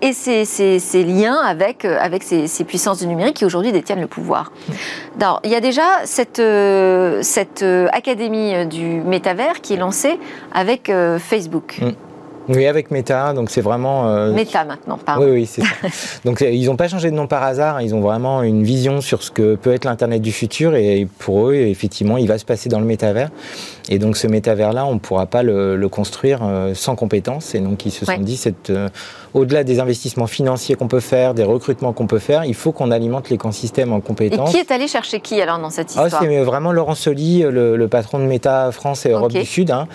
et 0.00 0.12
ces, 0.12 0.44
ces, 0.44 0.78
ces, 0.78 1.02
liens 1.02 1.38
avec, 1.44 1.84
avec 1.84 2.22
ces, 2.22 2.46
ces, 2.46 2.64
puissances 2.64 3.00
du 3.00 3.06
numérique 3.06 3.36
qui 3.36 3.44
aujourd'hui 3.44 3.72
détiennent 3.72 4.00
le 4.00 4.06
pouvoir. 4.06 4.52
Mm. 4.68 4.72
Alors, 5.20 5.40
il 5.44 5.50
y 5.50 5.54
a 5.54 5.60
déjà 5.60 6.04
cette, 6.04 6.42
cette 7.22 7.64
académie 7.92 8.66
du 8.66 9.00
métavers 9.16 9.60
qui 9.62 9.74
est 9.74 9.78
lancé 9.78 10.18
avec 10.52 10.90
euh, 10.90 11.18
Facebook. 11.18 11.78
Mm. 11.80 11.90
Oui, 12.48 12.66
avec 12.66 12.92
Meta, 12.92 13.32
donc 13.32 13.50
c'est 13.50 13.60
vraiment. 13.60 14.08
Euh, 14.08 14.32
Meta 14.32 14.64
maintenant, 14.64 14.98
pardon. 15.04 15.24
Oui, 15.24 15.30
oui, 15.32 15.46
c'est 15.46 15.62
ça. 15.62 15.68
donc 16.24 16.42
ils 16.42 16.66
n'ont 16.66 16.76
pas 16.76 16.86
changé 16.86 17.10
de 17.10 17.16
nom 17.16 17.26
par 17.26 17.42
hasard, 17.42 17.82
ils 17.82 17.92
ont 17.92 18.00
vraiment 18.00 18.42
une 18.42 18.62
vision 18.62 19.00
sur 19.00 19.24
ce 19.24 19.32
que 19.32 19.56
peut 19.56 19.72
être 19.72 19.84
l'Internet 19.84 20.22
du 20.22 20.30
futur 20.30 20.76
et 20.76 21.08
pour 21.18 21.48
eux, 21.48 21.54
effectivement, 21.54 22.18
il 22.18 22.28
va 22.28 22.38
se 22.38 22.44
passer 22.44 22.68
dans 22.68 22.78
le 22.78 22.86
métavers. 22.86 23.30
Et 23.88 23.98
donc 23.98 24.16
ce 24.16 24.26
métavers-là, 24.26 24.86
on 24.86 24.94
ne 24.94 24.98
pourra 24.98 25.26
pas 25.26 25.42
le, 25.42 25.88
construire 25.88 26.40
euh, 26.42 26.74
sans 26.74 26.96
compétences. 26.96 27.54
Et 27.54 27.60
donc 27.60 27.86
ils 27.86 27.90
se 27.90 28.04
sont 28.04 28.18
dit, 28.18 28.36
cette, 28.36 28.70
euh, 28.70 28.88
au-delà 29.36 29.64
des 29.64 29.80
investissements 29.80 30.26
financiers 30.26 30.76
qu'on 30.76 30.88
peut 30.88 31.00
faire, 31.00 31.34
des 31.34 31.44
recrutements 31.44 31.92
qu'on 31.92 32.06
peut 32.06 32.18
faire, 32.18 32.46
il 32.46 32.54
faut 32.54 32.72
qu'on 32.72 32.90
alimente 32.90 33.28
l'écosystème 33.28 33.92
en 33.92 34.00
compétences. 34.00 34.48
Et 34.50 34.52
qui 34.54 34.58
est 34.58 34.70
allé 34.72 34.88
chercher 34.88 35.20
qui 35.20 35.40
alors 35.42 35.58
dans 35.58 35.68
cette 35.68 35.92
ah, 35.96 36.06
histoire 36.06 36.22
C'est 36.22 36.42
vraiment 36.42 36.72
Laurent 36.72 36.94
Soli, 36.94 37.42
le, 37.42 37.86
patron 37.86 38.18
de 38.18 38.24
Meta 38.24 38.72
France 38.72 39.04
et 39.04 39.10
Europe 39.10 39.32
du 39.32 39.44
Sud, 39.44 39.70
hein, 39.70 39.86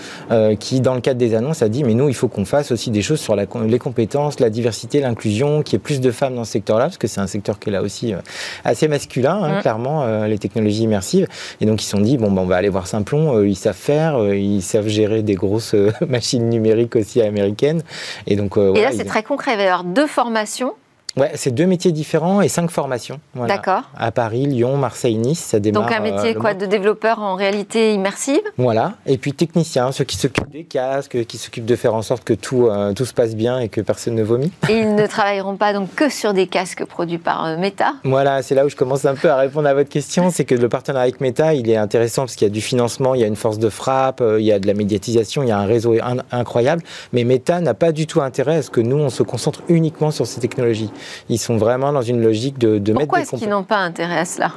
qui 0.59 0.79
dans 0.79 0.93
le 0.93 1.01
cadre 1.01 1.19
des 1.19 1.33
annonces 1.33 1.63
a 1.63 1.69
dit, 1.69 1.83
mais 1.83 1.95
nous, 1.95 2.07
il 2.07 2.13
faut 2.13 2.27
qu'on 2.27 2.45
fasse 2.45 2.71
aussi 2.71 2.91
des 2.91 3.01
choses 3.01 3.19
sur 3.19 3.35
la, 3.35 3.45
les 3.65 3.79
compétences, 3.79 4.39
la 4.39 4.51
diversité, 4.51 4.99
l'inclusion, 4.99 5.63
qu'il 5.63 5.73
y 5.73 5.75
ait 5.77 5.79
plus 5.79 6.01
de 6.01 6.11
femmes 6.11 6.35
dans 6.35 6.43
ce 6.43 6.51
secteur-là, 6.51 6.85
parce 6.85 6.99
que 6.99 7.07
c'est 7.07 7.21
un 7.21 7.27
secteur 7.27 7.57
qui 7.57 7.69
est 7.69 7.71
là 7.71 7.81
aussi 7.81 8.13
euh, 8.13 8.17
assez 8.63 8.87
masculin, 8.87 9.41
hein, 9.41 9.61
clairement, 9.61 10.03
euh, 10.03 10.27
les 10.27 10.37
technologies 10.37 10.83
immersives. 10.83 11.27
Et 11.61 11.65
donc 11.65 11.81
ils 11.81 11.85
se 11.85 11.91
sont 11.91 12.01
dit, 12.01 12.17
bon, 12.17 12.31
ben, 12.31 12.43
on 12.43 12.45
va 12.45 12.57
aller 12.57 12.69
voir 12.69 12.85
Simplon, 12.85 13.41
ils 13.41 13.55
savent 13.55 13.75
faire. 13.75 14.33
ils 14.33 14.61
savent 14.61 14.87
gérer 14.87 15.23
des 15.23 15.35
grosses 15.35 15.75
machines 16.07 16.47
numériques 16.47 16.95
aussi 16.95 17.21
américaines. 17.21 17.81
Et 18.27 18.35
donc, 18.35 18.57
et 18.57 18.81
là, 18.81 18.91
c'est 18.95 19.05
très 19.05 19.23
concret. 19.31 19.53
Il 19.53 19.57
va 19.57 19.63
y 19.63 19.67
avoir 19.67 19.85
deux 19.85 20.07
formations 20.07 20.73
Ouais, 21.17 21.31
c'est 21.35 21.51
deux 21.51 21.65
métiers 21.65 21.91
différents 21.91 22.41
et 22.41 22.47
cinq 22.47 22.71
formations. 22.71 23.19
D'accord. 23.35 23.83
À 23.97 24.11
Paris, 24.11 24.45
Lyon, 24.45 24.77
Marseille, 24.77 25.17
Nice, 25.17 25.39
ça 25.39 25.59
démarre. 25.59 25.83
Donc 25.83 25.91
un 25.91 25.99
métier 25.99 26.35
euh, 26.35 26.39
quoi 26.39 26.53
de 26.53 26.65
développeur 26.65 27.19
en 27.19 27.35
réalité 27.35 27.93
immersive? 27.93 28.41
Voilà. 28.57 28.93
Et 29.05 29.17
puis 29.17 29.33
technicien, 29.33 29.91
ceux 29.91 30.05
qui 30.05 30.15
s'occupent 30.15 30.49
des 30.49 30.63
casques, 30.63 31.25
qui 31.25 31.37
s'occupent 31.37 31.65
de 31.65 31.75
faire 31.75 31.95
en 31.95 32.01
sorte 32.01 32.23
que 32.23 32.33
tout, 32.33 32.67
euh, 32.67 32.93
tout 32.93 33.03
se 33.05 33.13
passe 33.13 33.35
bien 33.35 33.59
et 33.59 33.67
que 33.67 33.81
personne 33.81 34.15
ne 34.15 34.23
vomit. 34.23 34.51
Et 34.69 34.79
ils 34.79 34.95
ne 34.95 35.05
travailleront 35.05 35.57
pas 35.57 35.73
donc 35.73 35.93
que 35.95 36.09
sur 36.09 36.33
des 36.33 36.47
casques 36.47 36.85
produits 36.85 37.17
par 37.17 37.45
euh, 37.45 37.57
Meta? 37.57 37.95
Voilà, 38.05 38.41
c'est 38.41 38.55
là 38.55 38.65
où 38.65 38.69
je 38.69 38.77
commence 38.77 39.03
un 39.05 39.15
peu 39.15 39.29
à 39.29 39.35
répondre 39.35 39.67
à 39.67 39.73
votre 39.73 39.89
question. 39.89 40.29
C'est 40.29 40.45
que 40.45 40.55
le 40.55 40.69
partenariat 40.69 41.03
avec 41.03 41.19
Meta, 41.19 41.53
il 41.53 41.69
est 41.69 41.75
intéressant 41.75 42.21
parce 42.21 42.35
qu'il 42.35 42.47
y 42.47 42.51
a 42.51 42.53
du 42.53 42.61
financement, 42.61 43.15
il 43.15 43.21
y 43.21 43.23
a 43.25 43.27
une 43.27 43.35
force 43.35 43.59
de 43.59 43.69
frappe, 43.69 44.23
il 44.39 44.45
y 44.45 44.53
a 44.53 44.59
de 44.59 44.67
la 44.67 44.73
médiatisation, 44.73 45.43
il 45.43 45.49
y 45.49 45.51
a 45.51 45.57
un 45.57 45.65
réseau 45.65 45.95
incroyable. 46.31 46.83
Mais 47.11 47.25
Meta 47.25 47.59
n'a 47.59 47.73
pas 47.73 47.91
du 47.91 48.07
tout 48.07 48.21
intérêt 48.21 48.55
à 48.55 48.61
ce 48.61 48.69
que 48.69 48.79
nous, 48.79 48.97
on 48.97 49.09
se 49.09 49.23
concentre 49.23 49.61
uniquement 49.67 50.11
sur 50.11 50.25
ces 50.25 50.39
technologies. 50.39 50.89
Ils 51.29 51.37
sont 51.37 51.57
vraiment 51.57 51.91
dans 51.93 52.01
une 52.01 52.21
logique 52.21 52.57
de, 52.57 52.77
de 52.77 52.93
Pourquoi 52.93 53.19
mettre. 53.19 53.29
Pourquoi 53.29 53.37
est-ce 53.37 53.43
qu'ils 53.43 53.49
n'ont 53.49 53.63
pas 53.63 53.77
intérêt 53.77 54.19
à 54.19 54.25
cela? 54.25 54.51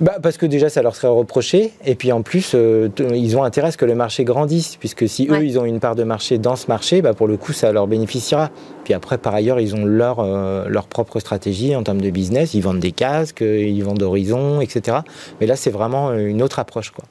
Bah, 0.00 0.16
Parce 0.22 0.36
que 0.36 0.46
déjà, 0.46 0.68
ça 0.68 0.82
leur 0.82 0.96
serait 0.96 1.08
reproché. 1.08 1.72
Et 1.84 1.94
puis 1.94 2.12
en 2.12 2.22
plus, 2.22 2.52
euh, 2.54 2.88
ils 2.98 3.36
ont 3.36 3.44
intérêt 3.44 3.68
à 3.68 3.70
ce 3.70 3.76
que 3.76 3.84
le 3.84 3.94
marché 3.94 4.24
grandisse. 4.24 4.76
Puisque 4.76 5.08
si 5.08 5.28
eux, 5.30 5.44
ils 5.44 5.58
ont 5.58 5.64
une 5.64 5.80
part 5.80 5.94
de 5.94 6.04
marché 6.04 6.38
dans 6.38 6.56
ce 6.56 6.66
marché, 6.68 7.02
bah, 7.02 7.14
pour 7.14 7.28
le 7.28 7.36
coup, 7.36 7.52
ça 7.52 7.72
leur 7.72 7.86
bénéficiera. 7.86 8.50
Puis 8.84 8.94
après, 8.94 9.18
par 9.18 9.34
ailleurs, 9.34 9.60
ils 9.60 9.74
ont 9.74 9.84
leur, 9.84 10.20
euh, 10.20 10.66
leur 10.68 10.86
propre 10.86 11.20
stratégie 11.20 11.74
en 11.76 11.82
termes 11.82 12.00
de 12.00 12.10
business. 12.10 12.54
Ils 12.54 12.62
vendent 12.62 12.80
des 12.80 12.92
casques, 12.92 13.42
ils 13.42 13.82
vendent 13.82 14.02
Horizon, 14.02 14.60
etc. 14.60 14.98
Mais 15.40 15.46
là, 15.46 15.56
c'est 15.56 15.70
vraiment 15.70 16.12
une 16.12 16.42
autre 16.42 16.58
approche. 16.58 16.90
Quoi 16.90 17.04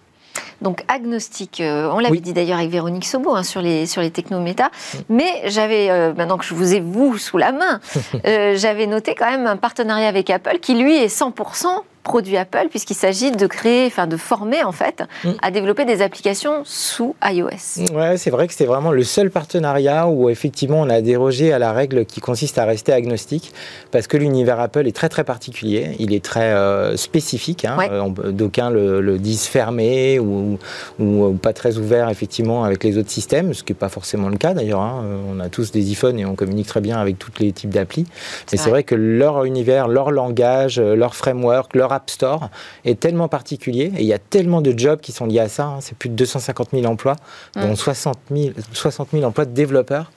donc 0.61 0.83
agnostique. 0.87 1.61
Euh, 1.61 1.89
on 1.91 1.99
l'avait 1.99 2.19
dit 2.19 2.33
d'ailleurs 2.33 2.59
avec 2.59 2.69
Véronique 2.69 3.05
Sobo 3.05 3.35
hein, 3.35 3.43
sur 3.43 3.61
les 3.61 3.85
sur 3.85 4.01
les 4.01 4.11
technométa. 4.11 4.71
Mais 5.09 5.43
j'avais 5.45 5.89
euh, 5.89 6.13
maintenant 6.13 6.37
que 6.37 6.45
je 6.45 6.53
vous 6.53 6.73
ai 6.73 6.79
vous 6.79 7.17
sous 7.17 7.37
la 7.37 7.51
main, 7.51 7.79
euh, 8.25 8.55
j'avais 8.55 8.87
noté 8.87 9.15
quand 9.15 9.29
même 9.29 9.47
un 9.47 9.57
partenariat 9.57 10.07
avec 10.07 10.29
Apple 10.29 10.59
qui 10.59 10.75
lui 10.75 10.95
est 10.97 11.07
100% 11.07 11.67
produit 12.09 12.37
Apple, 12.37 12.69
puisqu'il 12.71 12.95
s'agit 12.95 13.31
de 13.31 13.45
créer, 13.45 13.85
enfin 13.85 14.07
de 14.07 14.17
former 14.17 14.63
en 14.63 14.71
fait, 14.71 15.03
mm. 15.23 15.29
à 15.43 15.51
développer 15.51 15.85
des 15.85 16.01
applications 16.01 16.63
sous 16.65 17.15
iOS. 17.23 17.93
Ouais, 17.93 18.17
c'est 18.17 18.31
vrai 18.31 18.47
que 18.47 18.53
c'est 18.55 18.65
vraiment 18.65 18.91
le 18.91 19.03
seul 19.03 19.29
partenariat 19.29 20.07
où 20.07 20.27
effectivement 20.27 20.81
on 20.81 20.89
a 20.89 21.01
dérogé 21.01 21.53
à 21.53 21.59
la 21.59 21.71
règle 21.71 22.05
qui 22.05 22.19
consiste 22.19 22.57
à 22.57 22.65
rester 22.65 22.93
agnostique, 22.93 23.53
parce 23.91 24.07
que 24.07 24.17
l'univers 24.17 24.59
Apple 24.59 24.87
est 24.87 24.95
très 24.95 25.07
très 25.07 25.23
particulier, 25.23 25.95
il 25.99 26.11
est 26.11 26.25
très 26.25 26.51
euh, 26.51 26.97
spécifique. 26.97 27.63
Hein. 27.65 27.77
Euh, 27.91 28.31
d'aucuns 28.31 28.71
le, 28.71 29.19
disent 29.19 29.45
fermé 29.45 30.17
ou, 30.17 30.57
ou, 30.99 31.33
pas 31.33 31.53
très 31.53 31.77
ouvert 31.77 32.09
effectivement 32.09 32.63
avec 32.63 32.83
les 32.83 32.97
autres 32.97 33.11
systèmes, 33.11 33.53
ce 33.53 33.61
qui 33.61 33.73
n'est 33.73 33.77
pas 33.77 33.89
forcément 33.89 34.29
le 34.29 34.37
cas 34.37 34.55
d'ailleurs. 34.55 34.81
Hein. 34.81 35.05
On 35.31 35.39
a 35.39 35.49
tous 35.49 35.71
des 35.71 35.91
iPhones 35.91 36.17
et 36.17 36.25
on 36.25 36.33
communique 36.33 36.67
très 36.67 36.81
bien 36.81 36.97
avec 36.97 37.19
tous 37.19 37.33
les 37.39 37.51
types 37.51 37.69
d'applis. 37.69 38.07
Mais 38.51 38.57
c'est 38.57 38.71
vrai 38.71 38.81
que 38.81 38.95
leur 38.95 39.43
univers, 39.45 39.87
leur 39.87 40.09
langage, 40.09 40.79
leur 40.79 41.13
framework, 41.15 41.75
leur 41.75 41.98
App 41.99 42.09
Store 42.09 42.49
est 42.85 42.99
tellement 42.99 43.27
particulier 43.27 43.91
et 43.97 44.01
il 44.01 44.07
y 44.07 44.13
a 44.13 44.19
tellement 44.19 44.61
de 44.61 44.77
jobs 44.77 44.99
qui 44.99 45.11
sont 45.11 45.25
liés 45.25 45.39
à 45.39 45.49
ça. 45.49 45.65
Hein. 45.65 45.77
c'est 45.81 45.97
plus 45.97 46.09
de 46.09 46.15
250 46.15 46.69
000 46.73 46.85
emplois, 46.85 47.15
dont 47.55 47.75
60 47.75 48.17
000, 48.31 48.51
60 48.73 49.09
000 49.11 49.23
emplois 49.23 49.45
de 49.45 49.51
développeurs. 49.51 50.11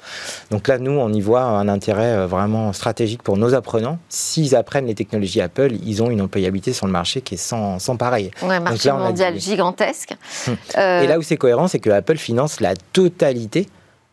Donc 0.51 0.69
là, 0.69 0.79
nous, 0.79 0.93
on 0.93 1.13
y 1.13 1.21
voit 1.21 1.43
un 1.43 1.69
intérêt 1.69 2.17
euh, 2.17 2.27
vraiment 2.27 2.73
stratégique 2.73 3.23
pour 3.23 3.37
nos 3.37 3.55
apprenants. 3.55 3.99
S'ils 4.09 4.55
apprennent 4.55 4.87
les 4.87 4.95
technologies 4.95 5.41
Apple, 5.41 5.73
ils 5.85 6.03
ont 6.03 6.11
une 6.11 6.21
employabilité 6.21 6.73
sur 6.73 6.87
le 6.87 6.93
marché 6.93 7.21
qui 7.21 7.35
est 7.35 7.39
sans, 7.39 7.79
sans 7.79 7.97
pareil. 7.97 8.31
un 8.43 8.61
marché 8.61 8.93
mondial 8.93 9.39
gigantesque. 9.39 10.15
Hum. 10.47 10.57
Euh, 10.79 11.03
et 11.03 11.07
là 11.07 11.19
où 11.19 11.23
c'est 11.23 11.37
cohérent, 11.37 11.69
c'est 11.69 11.81
que 11.81 11.91
Apple 11.91 12.17
finance 12.17 12.61
la 12.61 12.75
totalité 12.93 13.67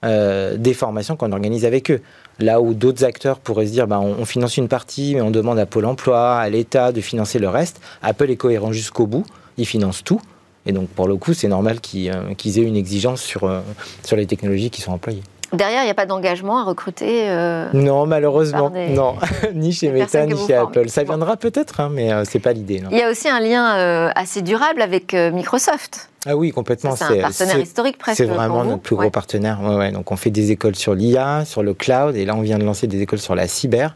euh, 0.05 0.55
des 0.55 0.73
formations 0.73 1.17
qu'on 1.17 1.33
organise 1.33 1.65
avec 1.65 1.91
eux. 1.91 2.01
Là 2.39 2.61
où 2.61 2.73
d'autres 2.73 3.03
acteurs 3.03 3.39
pourraient 3.39 3.67
se 3.67 3.71
dire, 3.71 3.87
bah, 3.87 3.99
on, 3.99 4.25
finance 4.25 4.57
une 4.57 4.67
partie, 4.69 5.15
mais 5.15 5.21
on 5.21 5.31
demande 5.31 5.59
à 5.59 5.65
Pôle 5.65 5.85
Emploi, 5.85 6.37
à 6.37 6.49
l'État 6.49 6.91
de 6.91 7.01
financer 7.01 7.37
le 7.37 7.49
reste. 7.49 7.81
Apple 8.01 8.29
est 8.31 8.37
cohérent 8.37 8.71
jusqu'au 8.71 9.07
bout, 9.07 9.25
il 9.57 9.65
finance 9.65 10.03
tout. 10.03 10.21
Et 10.65 10.71
donc, 10.71 10.87
pour 10.89 11.07
le 11.07 11.17
coup, 11.17 11.33
c'est 11.33 11.47
normal 11.47 11.81
qu'ils 11.81 12.11
euh, 12.11 12.33
aient 12.45 12.61
une 12.61 12.75
exigence 12.75 13.21
sur, 13.21 13.43
euh, 13.43 13.59
sur 14.03 14.15
les 14.15 14.25
technologies 14.25 14.69
qui 14.69 14.81
sont 14.81 14.91
employées. 14.91 15.23
Derrière, 15.51 15.81
il 15.81 15.85
n'y 15.85 15.91
a 15.91 15.95
pas 15.95 16.05
d'engagement 16.05 16.59
à 16.59 16.63
recruter 16.63 17.27
euh, 17.27 17.67
Non, 17.73 18.05
malheureusement, 18.05 18.71
non. 18.89 19.15
ni 19.55 19.73
chez 19.73 19.89
Meta, 19.89 20.25
ni 20.25 20.37
chez 20.45 20.53
Apple. 20.53 20.89
Ça 20.89 21.03
viendra 21.03 21.37
peut-être, 21.37 21.79
hein, 21.79 21.89
mais 21.91 22.09
ce 22.23 22.37
n'est 22.37 22.41
pas 22.41 22.53
l'idée. 22.53 22.83
Il 22.91 22.97
y 22.97 23.01
a 23.01 23.09
aussi 23.09 23.27
un 23.27 23.39
lien 23.39 24.11
assez 24.15 24.43
durable 24.43 24.81
avec 24.81 25.13
Microsoft. 25.13 26.09
Ah 26.25 26.35
oui, 26.35 26.51
complètement. 26.51 26.95
C'est 26.95 27.19
un 27.19 27.21
partenaire 27.21 27.59
historique 27.59 27.97
presque. 27.97 28.17
C'est 28.17 28.25
vraiment 28.25 28.65
notre 28.65 28.81
plus 28.81 28.95
gros 28.95 29.09
partenaire. 29.09 29.61
Ouais, 29.61 29.91
Donc 29.91 30.11
on 30.11 30.17
fait 30.17 30.31
des 30.31 30.51
écoles 30.51 30.75
sur 30.75 30.93
l'IA, 30.93 31.45
sur 31.45 31.63
le 31.63 31.73
cloud, 31.73 32.15
et 32.15 32.25
là 32.25 32.35
on 32.35 32.41
vient 32.41 32.57
de 32.57 32.65
lancer 32.65 32.87
des 32.87 33.01
écoles 33.01 33.19
sur 33.19 33.35
la 33.35 33.47
cyber. 33.47 33.95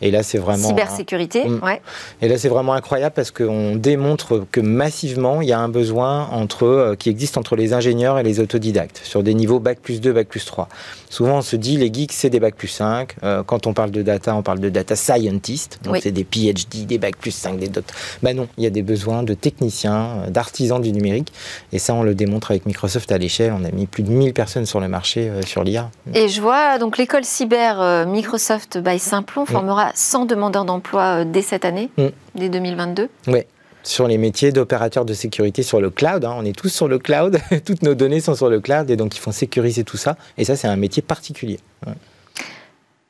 Et 0.00 0.10
là 0.10 0.22
c'est 0.22 0.38
vraiment. 0.38 0.68
Cybersécurité, 0.68 1.48
mm. 1.48 1.64
ouais. 1.64 1.80
Et 2.22 2.28
là 2.28 2.38
c'est 2.38 2.48
vraiment 2.48 2.74
incroyable 2.74 3.14
parce 3.14 3.30
qu'on 3.30 3.74
démontre 3.74 4.46
que 4.52 4.60
massivement 4.60 5.40
il 5.40 5.48
y 5.48 5.52
a 5.52 5.58
un 5.58 5.68
besoin 5.68 6.28
entre, 6.28 6.64
euh, 6.64 6.94
qui 6.94 7.10
existe 7.10 7.38
entre 7.38 7.56
les 7.56 7.72
ingénieurs 7.72 8.18
et 8.18 8.22
les 8.22 8.40
autodidactes 8.40 9.00
sur 9.02 9.22
des 9.22 9.34
niveaux 9.34 9.58
bac 9.58 9.78
plus 9.80 10.00
2, 10.00 10.12
bac 10.12 10.28
plus 10.28 10.44
3. 10.44 10.68
Souvent 11.10 11.38
on 11.38 11.42
se 11.42 11.56
dit 11.56 11.76
les 11.76 11.92
geeks 11.92 12.12
c'est 12.12 12.30
des 12.30 12.40
bac 12.40 12.54
plus 12.54 12.68
5. 12.68 13.16
Euh, 13.24 13.42
quand 13.42 13.66
on 13.66 13.72
parle 13.72 13.90
de 13.90 14.02
data, 14.02 14.34
on 14.36 14.42
parle 14.42 14.60
de 14.60 14.68
data 14.68 14.94
scientist. 14.94 15.80
Donc 15.82 15.98
c'est 16.02 16.12
des 16.12 16.24
PhD, 16.24 16.86
des 16.86 16.98
bac 16.98 17.16
plus 17.16 17.32
5, 17.32 17.58
des 17.58 17.68
d'autres. 17.68 17.94
Ben 18.22 18.36
non, 18.36 18.46
il 18.58 18.64
y 18.64 18.66
a 18.66 18.70
des 18.70 18.82
besoins 18.82 19.22
de 19.22 19.34
techniciens, 19.34 20.24
euh, 20.26 20.30
d'artisans 20.30 20.80
du 20.80 20.92
numérique. 20.92 21.32
Et 21.74 21.80
ça, 21.80 21.92
on 21.92 22.04
le 22.04 22.14
démontre 22.14 22.52
avec 22.52 22.66
Microsoft 22.66 23.10
à 23.10 23.18
l'échelle. 23.18 23.52
On 23.52 23.64
a 23.64 23.70
mis 23.72 23.86
plus 23.86 24.04
de 24.04 24.08
1000 24.08 24.32
personnes 24.32 24.64
sur 24.64 24.78
le 24.78 24.86
marché 24.86 25.28
euh, 25.28 25.42
sur 25.42 25.64
l'IA. 25.64 25.90
Et 26.14 26.28
je 26.28 26.40
vois, 26.40 26.78
donc 26.78 26.98
l'école 26.98 27.24
cyber 27.24 27.80
euh, 27.80 28.06
Microsoft 28.06 28.78
by 28.78 29.00
Simplon 29.00 29.42
mm. 29.42 29.46
formera 29.46 29.90
100 29.92 30.26
demandeurs 30.26 30.64
d'emploi 30.64 31.02
euh, 31.02 31.24
dès 31.26 31.42
cette 31.42 31.64
année, 31.64 31.90
mm. 31.98 32.06
dès 32.36 32.48
2022. 32.48 33.08
Oui 33.26 33.40
sur 33.86 34.08
les 34.08 34.16
métiers 34.16 34.50
d'opérateurs 34.50 35.04
de 35.04 35.12
sécurité 35.12 35.62
sur 35.62 35.78
le 35.78 35.90
cloud. 35.90 36.24
Hein. 36.24 36.34
On 36.38 36.44
est 36.46 36.56
tous 36.56 36.70
sur 36.70 36.88
le 36.88 36.98
cloud, 36.98 37.38
toutes 37.66 37.82
nos 37.82 37.94
données 37.94 38.20
sont 38.20 38.34
sur 38.34 38.48
le 38.48 38.58
cloud 38.58 38.88
et 38.88 38.96
donc 38.96 39.14
il 39.14 39.20
faut 39.20 39.30
sécuriser 39.30 39.84
tout 39.84 39.98
ça. 39.98 40.16
Et 40.38 40.46
ça, 40.46 40.56
c'est 40.56 40.68
un 40.68 40.76
métier 40.76 41.02
particulier. 41.02 41.60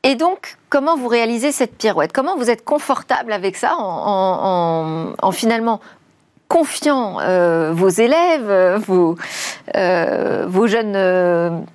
Et 0.03 0.15
donc, 0.15 0.57
comment 0.69 0.97
vous 0.97 1.07
réalisez 1.07 1.53
cette 1.53 1.77
pirouette? 1.77 2.11
Comment 2.11 2.35
vous 2.35 2.49
êtes 2.49 2.65
confortable 2.65 3.31
avec 3.31 3.55
ça 3.55 3.77
en 3.79 5.31
finalement 5.31 5.79
confiant 6.47 7.17
euh, 7.21 7.71
vos 7.73 7.89
élèves, 7.89 8.49
euh, 8.49 8.77
vos, 8.77 9.15
euh, 9.75 10.45
vos 10.47 10.67
jeunes 10.67 11.65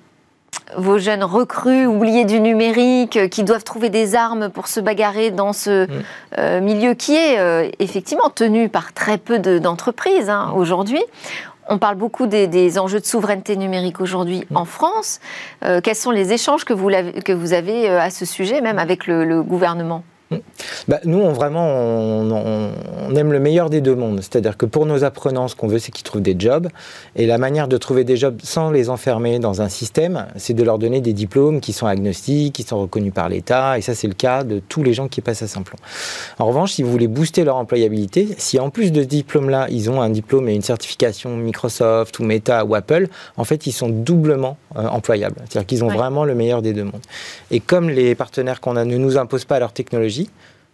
vos 0.77 0.97
jeunes 0.99 1.23
recrues 1.25 1.85
oubliés 1.85 2.23
du 2.23 2.39
numérique 2.39 3.29
qui 3.29 3.43
doivent 3.43 3.65
trouver 3.65 3.89
des 3.89 4.15
armes 4.15 4.49
pour 4.49 4.67
se 4.67 4.79
bagarrer 4.79 5.29
dans 5.29 5.51
ce 5.51 5.85
mm. 5.85 6.63
milieu 6.63 6.93
qui 6.93 7.13
est 7.13 7.71
effectivement 7.79 8.29
tenu 8.29 8.69
par 8.69 8.93
très 8.93 9.17
peu 9.17 9.39
d'entreprises 9.39 10.29
hein, 10.29 10.53
aujourd'hui. 10.55 11.03
On 11.67 11.77
parle 11.77 11.95
beaucoup 11.95 12.25
des, 12.25 12.79
enjeux 12.79 13.01
de 13.01 13.05
souveraineté 13.05 13.57
numérique 13.57 13.99
aujourd'hui 13.99 14.45
mm. 14.49 14.57
en 14.57 14.65
France. 14.65 15.19
quels 15.83 15.95
sont 15.95 16.11
les 16.11 16.31
échanges 16.31 16.63
que 16.63 16.73
vous, 16.73 16.87
avez, 16.87 17.21
que 17.21 17.33
vous 17.33 17.51
avez 17.51 17.89
à 17.89 18.09
ce 18.09 18.23
sujet, 18.23 18.61
même 18.61 18.79
avec 18.79 19.07
le 19.07 19.43
gouvernement? 19.43 20.03
Bah, 20.87 20.99
nous, 21.03 21.19
on, 21.19 21.33
vraiment, 21.33 21.67
on, 21.67 22.70
aime 23.15 23.31
le 23.31 23.39
meilleur 23.39 23.69
des 23.69 23.81
deux 23.81 23.95
mondes. 23.95 24.19
C'est-à-dire 24.21 24.57
que 24.57 24.65
pour 24.65 24.85
nos 24.85 25.03
apprenants, 25.03 25.47
ce 25.47 25.55
qu'on 25.55 25.67
veut, 25.67 25.79
c'est 25.79 25.91
qu'ils 25.91 26.03
trouvent 26.03 26.21
des 26.21 26.35
jobs. 26.37 26.67
Et 27.15 27.25
la 27.25 27.37
manière 27.37 27.67
de 27.67 27.77
trouver 27.77 28.03
des 28.03 28.17
jobs 28.17 28.39
sans 28.43 28.71
les 28.71 28.89
enfermer 28.89 29.39
dans 29.39 29.61
un 29.61 29.69
système, 29.69 30.27
c'est 30.35 30.53
de 30.53 30.63
leur 30.63 30.79
donner 30.79 31.01
des 31.01 31.13
diplômes 31.13 31.61
qui 31.61 31.73
sont 31.73 31.87
agnostiques, 31.87 32.53
qui 32.53 32.63
sont 32.63 32.79
reconnus 32.79 33.13
par 33.13 33.29
l'État. 33.29 33.77
Et 33.77 33.81
ça, 33.81 33.95
c'est 33.95 34.07
le 34.07 34.13
cas 34.13 34.43
de 34.43 34.59
tous 34.59 34.83
les 34.83 34.93
gens 34.93 35.07
qui 35.07 35.21
passent 35.21 35.41
à 35.41 35.47
Simplon. 35.47 35.77
En 36.39 36.45
revanche, 36.45 36.73
si 36.73 36.83
vous 36.83 36.91
voulez 36.91 37.07
booster 37.07 37.43
leur 37.43 37.55
employabilité, 37.55 38.29
si 38.37 38.59
en 38.59 38.69
plus 38.69 38.91
de 38.91 39.01
ce 39.01 39.07
diplôme-là, 39.07 39.67
ils 39.69 39.89
ont 39.89 40.01
un 40.01 40.09
diplôme 40.09 40.49
et 40.49 40.55
une 40.55 40.61
certification 40.61 41.35
Microsoft 41.35 42.19
ou 42.19 42.23
Meta 42.23 42.65
ou 42.65 42.75
Apple, 42.75 43.07
en 43.37 43.43
fait, 43.43 43.67
ils 43.67 43.71
sont 43.71 43.89
doublement 43.89 44.57
euh, 44.77 44.87
employables. 44.87 45.35
C'est-à-dire 45.49 45.67
qu'ils 45.67 45.83
ont 45.83 45.89
vraiment 45.89 46.23
le 46.23 46.35
meilleur 46.35 46.61
des 46.61 46.73
deux 46.73 46.83
mondes. 46.83 47.01
Et 47.49 47.59
comme 47.59 47.89
les 47.89 48.15
partenaires 48.15 48.61
qu'on 48.61 48.75
a 48.75 48.85
ne 48.85 48.97
nous 48.97 49.17
imposent 49.17 49.45
pas 49.45 49.59
leur 49.59 49.73
technologie, 49.73 50.29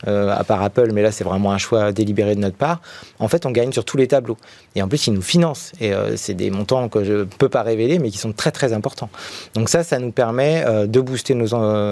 euh, 0.07 0.29
à 0.29 0.43
part 0.43 0.61
Apple, 0.61 0.91
mais 0.93 1.01
là 1.01 1.11
c'est 1.11 1.23
vraiment 1.23 1.51
un 1.51 1.57
choix 1.57 1.91
délibéré 1.91 2.35
de 2.35 2.39
notre 2.39 2.55
part, 2.55 2.81
en 3.19 3.27
fait 3.27 3.45
on 3.45 3.51
gagne 3.51 3.71
sur 3.71 3.83
tous 3.83 3.97
les 3.97 4.07
tableaux. 4.07 4.37
Et 4.75 4.83
en 4.83 4.87
plus 4.87 5.07
ils 5.07 5.13
nous 5.13 5.23
financent. 5.23 5.71
Et 5.81 5.91
euh, 5.93 6.15
c'est 6.17 6.35
des 6.35 6.51
montants 6.51 6.87
que 6.87 7.03
je 7.03 7.13
ne 7.13 7.23
peux 7.23 7.49
pas 7.49 7.63
révéler, 7.63 7.97
mais 7.97 8.09
qui 8.09 8.19
sont 8.19 8.31
très 8.31 8.51
très 8.51 8.73
importants. 8.73 9.09
Donc 9.55 9.69
ça, 9.69 9.83
ça 9.83 9.97
nous 9.97 10.11
permet 10.11 10.63
euh, 10.67 10.85
de 10.85 10.99
booster 11.01 11.33
nos, 11.33 11.47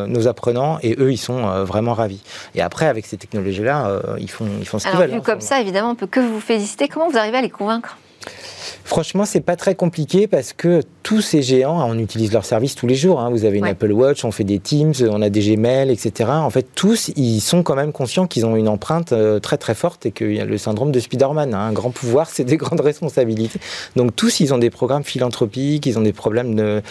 nos, 0.08 0.28
apprenants 0.28 0.78
et 0.84 0.96
eux, 1.00 1.12
ils 1.12 1.18
sont 1.18 1.64
vraiment 1.64 1.94
ravis. 1.94 2.22
Et 2.54 2.62
après, 2.62 2.88
avec 2.88 3.06
ces 3.06 3.18
technologies-là, 3.18 4.02
ils, 4.20 4.30
font, 4.30 4.48
ils 4.60 4.68
font 4.68 4.80
ce 4.80 4.88
qu'ils 4.88 4.98
veulent. 4.98 5.10
Vu 5.10 5.18
hein, 5.18 5.22
comme 5.24 5.42
ça, 5.42 5.60
évidemment, 5.62 5.92
on 5.92 5.96
peut 5.96 6.08
que 6.08 6.20
vous 6.20 6.40
féliciter. 6.40 6.88
Comment 6.88 7.10
vous 7.10 7.18
arrivez 7.18 7.38
à 7.38 7.42
les 7.42 7.50
convaincre? 7.50 7.98
Franchement, 8.84 9.26
c'est 9.26 9.42
pas 9.42 9.56
très 9.56 9.76
compliqué 9.76 10.28
parce 10.28 10.54
que 10.54 10.82
tous 11.04 11.22
ces 11.22 11.42
géants, 11.42 11.88
on 11.88 12.00
utilise 12.00 12.32
leurs 12.34 12.46
services 12.46 12.76
tous 12.76 12.88
les 12.88 12.96
jours. 12.96 13.20
Hein. 13.20 13.30
Vous 13.30 13.46
avez 13.46 13.60
une 13.60 13.66
Apple 13.66 13.92
Watch, 13.92 14.26
on 14.26 14.32
fait 14.32 14.44
des 14.44 14.60
Teams, 14.60 14.94
on 15.10 15.22
a 15.22 15.30
des 15.30 15.56
Gmail, 15.56 15.92
etc. 15.92 16.30
En 16.32 16.50
fait, 16.50 16.68
tous, 16.74 17.12
ils 17.16 17.42
sont 17.42 17.64
quand 17.64 17.76
même 17.76 17.92
conscients 17.92 18.26
qu'ils 18.26 18.46
ont 18.46 18.56
une 18.56 18.68
empreinte 18.68 19.12
euh, 19.12 19.40
très 19.40 19.58
très 19.58 19.76
forte 19.76 20.06
et 20.06 20.12
qu'il 20.12 20.34
y 20.34 20.40
a 20.40 20.46
le 20.46 20.58
syndrome 20.58 20.92
de 20.92 21.00
Spider-Man. 21.00 21.54
Hein. 21.54 21.60
Un 21.60 21.74
grand 21.74 21.92
pouvoir, 21.92 22.30
c'est 22.30 22.44
des 22.44 22.58
grandes 22.66 22.82
responsabilités. 22.82 23.60
Donc 23.96 24.16
tous, 24.16 24.40
ils 24.40 24.54
ont 24.54 24.58
des 24.58 24.70
programmes 24.70 25.04
philanthropiques, 25.04 25.86
ils 25.86 26.00
ont 26.00 26.02
des 26.02 26.14
problèmes 26.14 26.56
de, 26.56 26.82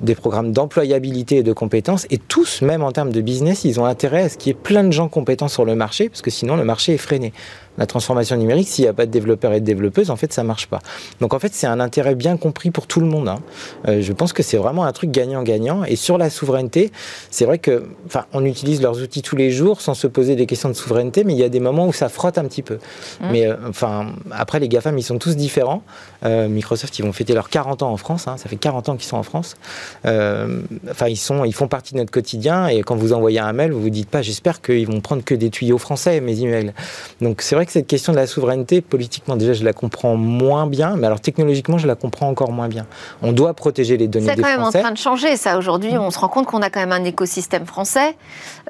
des 0.00 0.14
programmes 0.14 0.52
d'employabilité 0.52 1.38
et 1.38 1.42
de 1.42 1.52
compétences. 1.52 2.06
Et 2.10 2.18
tous, 2.18 2.62
même 2.62 2.82
en 2.82 2.92
termes 2.92 3.12
de 3.12 3.20
business, 3.20 3.64
ils 3.64 3.80
ont 3.80 3.86
intérêt 3.86 4.22
à 4.22 4.28
ce 4.28 4.38
qu'il 4.38 4.50
y 4.50 4.54
ait 4.56 4.58
plein 4.60 4.84
de 4.84 4.92
gens 4.92 5.08
compétents 5.08 5.48
sur 5.48 5.64
le 5.64 5.74
marché, 5.74 6.08
parce 6.08 6.22
que 6.22 6.30
sinon 6.30 6.56
le 6.56 6.64
marché 6.64 6.94
est 6.94 6.98
freiné 6.98 7.32
la 7.78 7.86
transformation 7.86 8.36
numérique, 8.36 8.68
s'il 8.68 8.84
n'y 8.84 8.88
a 8.88 8.92
pas 8.92 9.06
de 9.06 9.10
développeurs 9.10 9.52
et 9.52 9.60
de 9.60 9.64
développeuses, 9.64 10.10
en 10.10 10.16
fait, 10.16 10.32
ça 10.32 10.44
marche 10.44 10.66
pas. 10.66 10.80
Donc, 11.20 11.34
en 11.34 11.38
fait, 11.38 11.54
c'est 11.54 11.66
un 11.66 11.80
intérêt 11.80 12.14
bien 12.14 12.36
compris 12.36 12.70
pour 12.70 12.86
tout 12.86 13.00
le 13.00 13.06
monde. 13.06 13.28
Hein. 13.28 13.40
Euh, 13.88 14.00
je 14.00 14.12
pense 14.12 14.32
que 14.32 14.42
c'est 14.42 14.56
vraiment 14.56 14.84
un 14.84 14.92
truc 14.92 15.10
gagnant-gagnant. 15.10 15.84
Et 15.84 15.96
sur 15.96 16.18
la 16.18 16.30
souveraineté, 16.30 16.92
c'est 17.30 17.44
vrai 17.44 17.58
que, 17.58 17.84
enfin, 18.06 18.26
on 18.32 18.44
utilise 18.44 18.80
leurs 18.80 19.00
outils 19.02 19.22
tous 19.22 19.36
les 19.36 19.50
jours 19.50 19.80
sans 19.80 19.94
se 19.94 20.06
poser 20.06 20.36
des 20.36 20.46
questions 20.46 20.68
de 20.68 20.74
souveraineté, 20.74 21.24
mais 21.24 21.32
il 21.32 21.38
y 21.38 21.44
a 21.44 21.48
des 21.48 21.60
moments 21.60 21.86
où 21.86 21.92
ça 21.92 22.08
frotte 22.08 22.38
un 22.38 22.44
petit 22.44 22.62
peu. 22.62 22.74
Mmh. 22.74 23.26
Mais, 23.32 23.46
euh, 23.46 23.56
enfin, 23.68 24.12
après, 24.30 24.60
les 24.60 24.68
GAFAM, 24.68 24.96
ils 24.96 25.02
sont 25.02 25.18
tous 25.18 25.36
différents. 25.36 25.82
Euh, 26.24 26.48
Microsoft, 26.48 26.98
ils 26.98 27.02
vont 27.04 27.12
fêter 27.12 27.34
leurs 27.34 27.48
40 27.48 27.82
ans 27.82 27.90
en 27.90 27.96
France. 27.96 28.28
Hein. 28.28 28.36
ça 28.36 28.48
fait 28.48 28.56
40 28.56 28.88
ans 28.88 28.96
qu'ils 28.96 29.08
sont 29.08 29.16
en 29.16 29.22
France. 29.22 29.56
Enfin, 30.04 31.08
ils 31.08 31.16
sont, 31.16 31.44
ils 31.44 31.54
font 31.54 31.68
partie 31.68 31.94
de 31.94 31.98
notre 31.98 32.12
quotidien. 32.12 32.68
Et 32.68 32.82
quand 32.82 32.96
vous 32.96 33.12
envoyez 33.12 33.40
un 33.40 33.52
mail, 33.52 33.72
vous 33.72 33.80
vous 33.80 33.90
dites 33.90 34.08
pas, 34.08 34.22
j'espère 34.22 34.62
qu'ils 34.62 34.86
vont 34.86 35.00
prendre 35.00 35.24
que 35.24 35.34
des 35.34 35.50
tuyaux 35.50 35.78
français, 35.78 36.20
mes 36.20 36.40
emails. 36.40 36.72
Donc, 37.20 37.42
c'est 37.42 37.54
vrai 37.54 37.63
que 37.66 37.72
cette 37.72 37.86
question 37.86 38.12
de 38.12 38.18
la 38.18 38.26
souveraineté, 38.26 38.80
politiquement, 38.80 39.36
déjà, 39.36 39.52
je 39.52 39.64
la 39.64 39.72
comprends 39.72 40.16
moins 40.16 40.66
bien, 40.66 40.96
mais 40.96 41.06
alors 41.06 41.20
technologiquement, 41.20 41.78
je 41.78 41.86
la 41.86 41.94
comprends 41.94 42.28
encore 42.28 42.52
moins 42.52 42.68
bien. 42.68 42.86
On 43.22 43.32
doit 43.32 43.54
protéger 43.54 43.96
les 43.96 44.08
données 44.08 44.26
des 44.26 44.32
Français. 44.32 44.42
C'est 44.42 44.56
quand 44.56 44.58
même 44.58 44.66
en 44.66 44.70
train 44.70 44.92
de 44.92 44.98
changer, 44.98 45.36
ça. 45.36 45.58
Aujourd'hui, 45.58 45.94
mm. 45.94 45.98
on 45.98 46.10
se 46.10 46.18
rend 46.18 46.28
compte 46.28 46.46
qu'on 46.46 46.62
a 46.62 46.70
quand 46.70 46.80
même 46.80 46.92
un 46.92 47.04
écosystème 47.04 47.66
français 47.66 48.16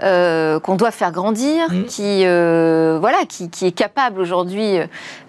euh, 0.02 0.60
qu'on 0.60 0.76
doit 0.76 0.90
faire 0.90 1.12
grandir, 1.12 1.70
mm. 1.70 1.84
qui, 1.84 2.24
euh, 2.24 2.98
voilà, 3.00 3.18
qui, 3.28 3.48
est 3.66 3.72
capable 3.72 4.20
aujourd'hui 4.20 4.78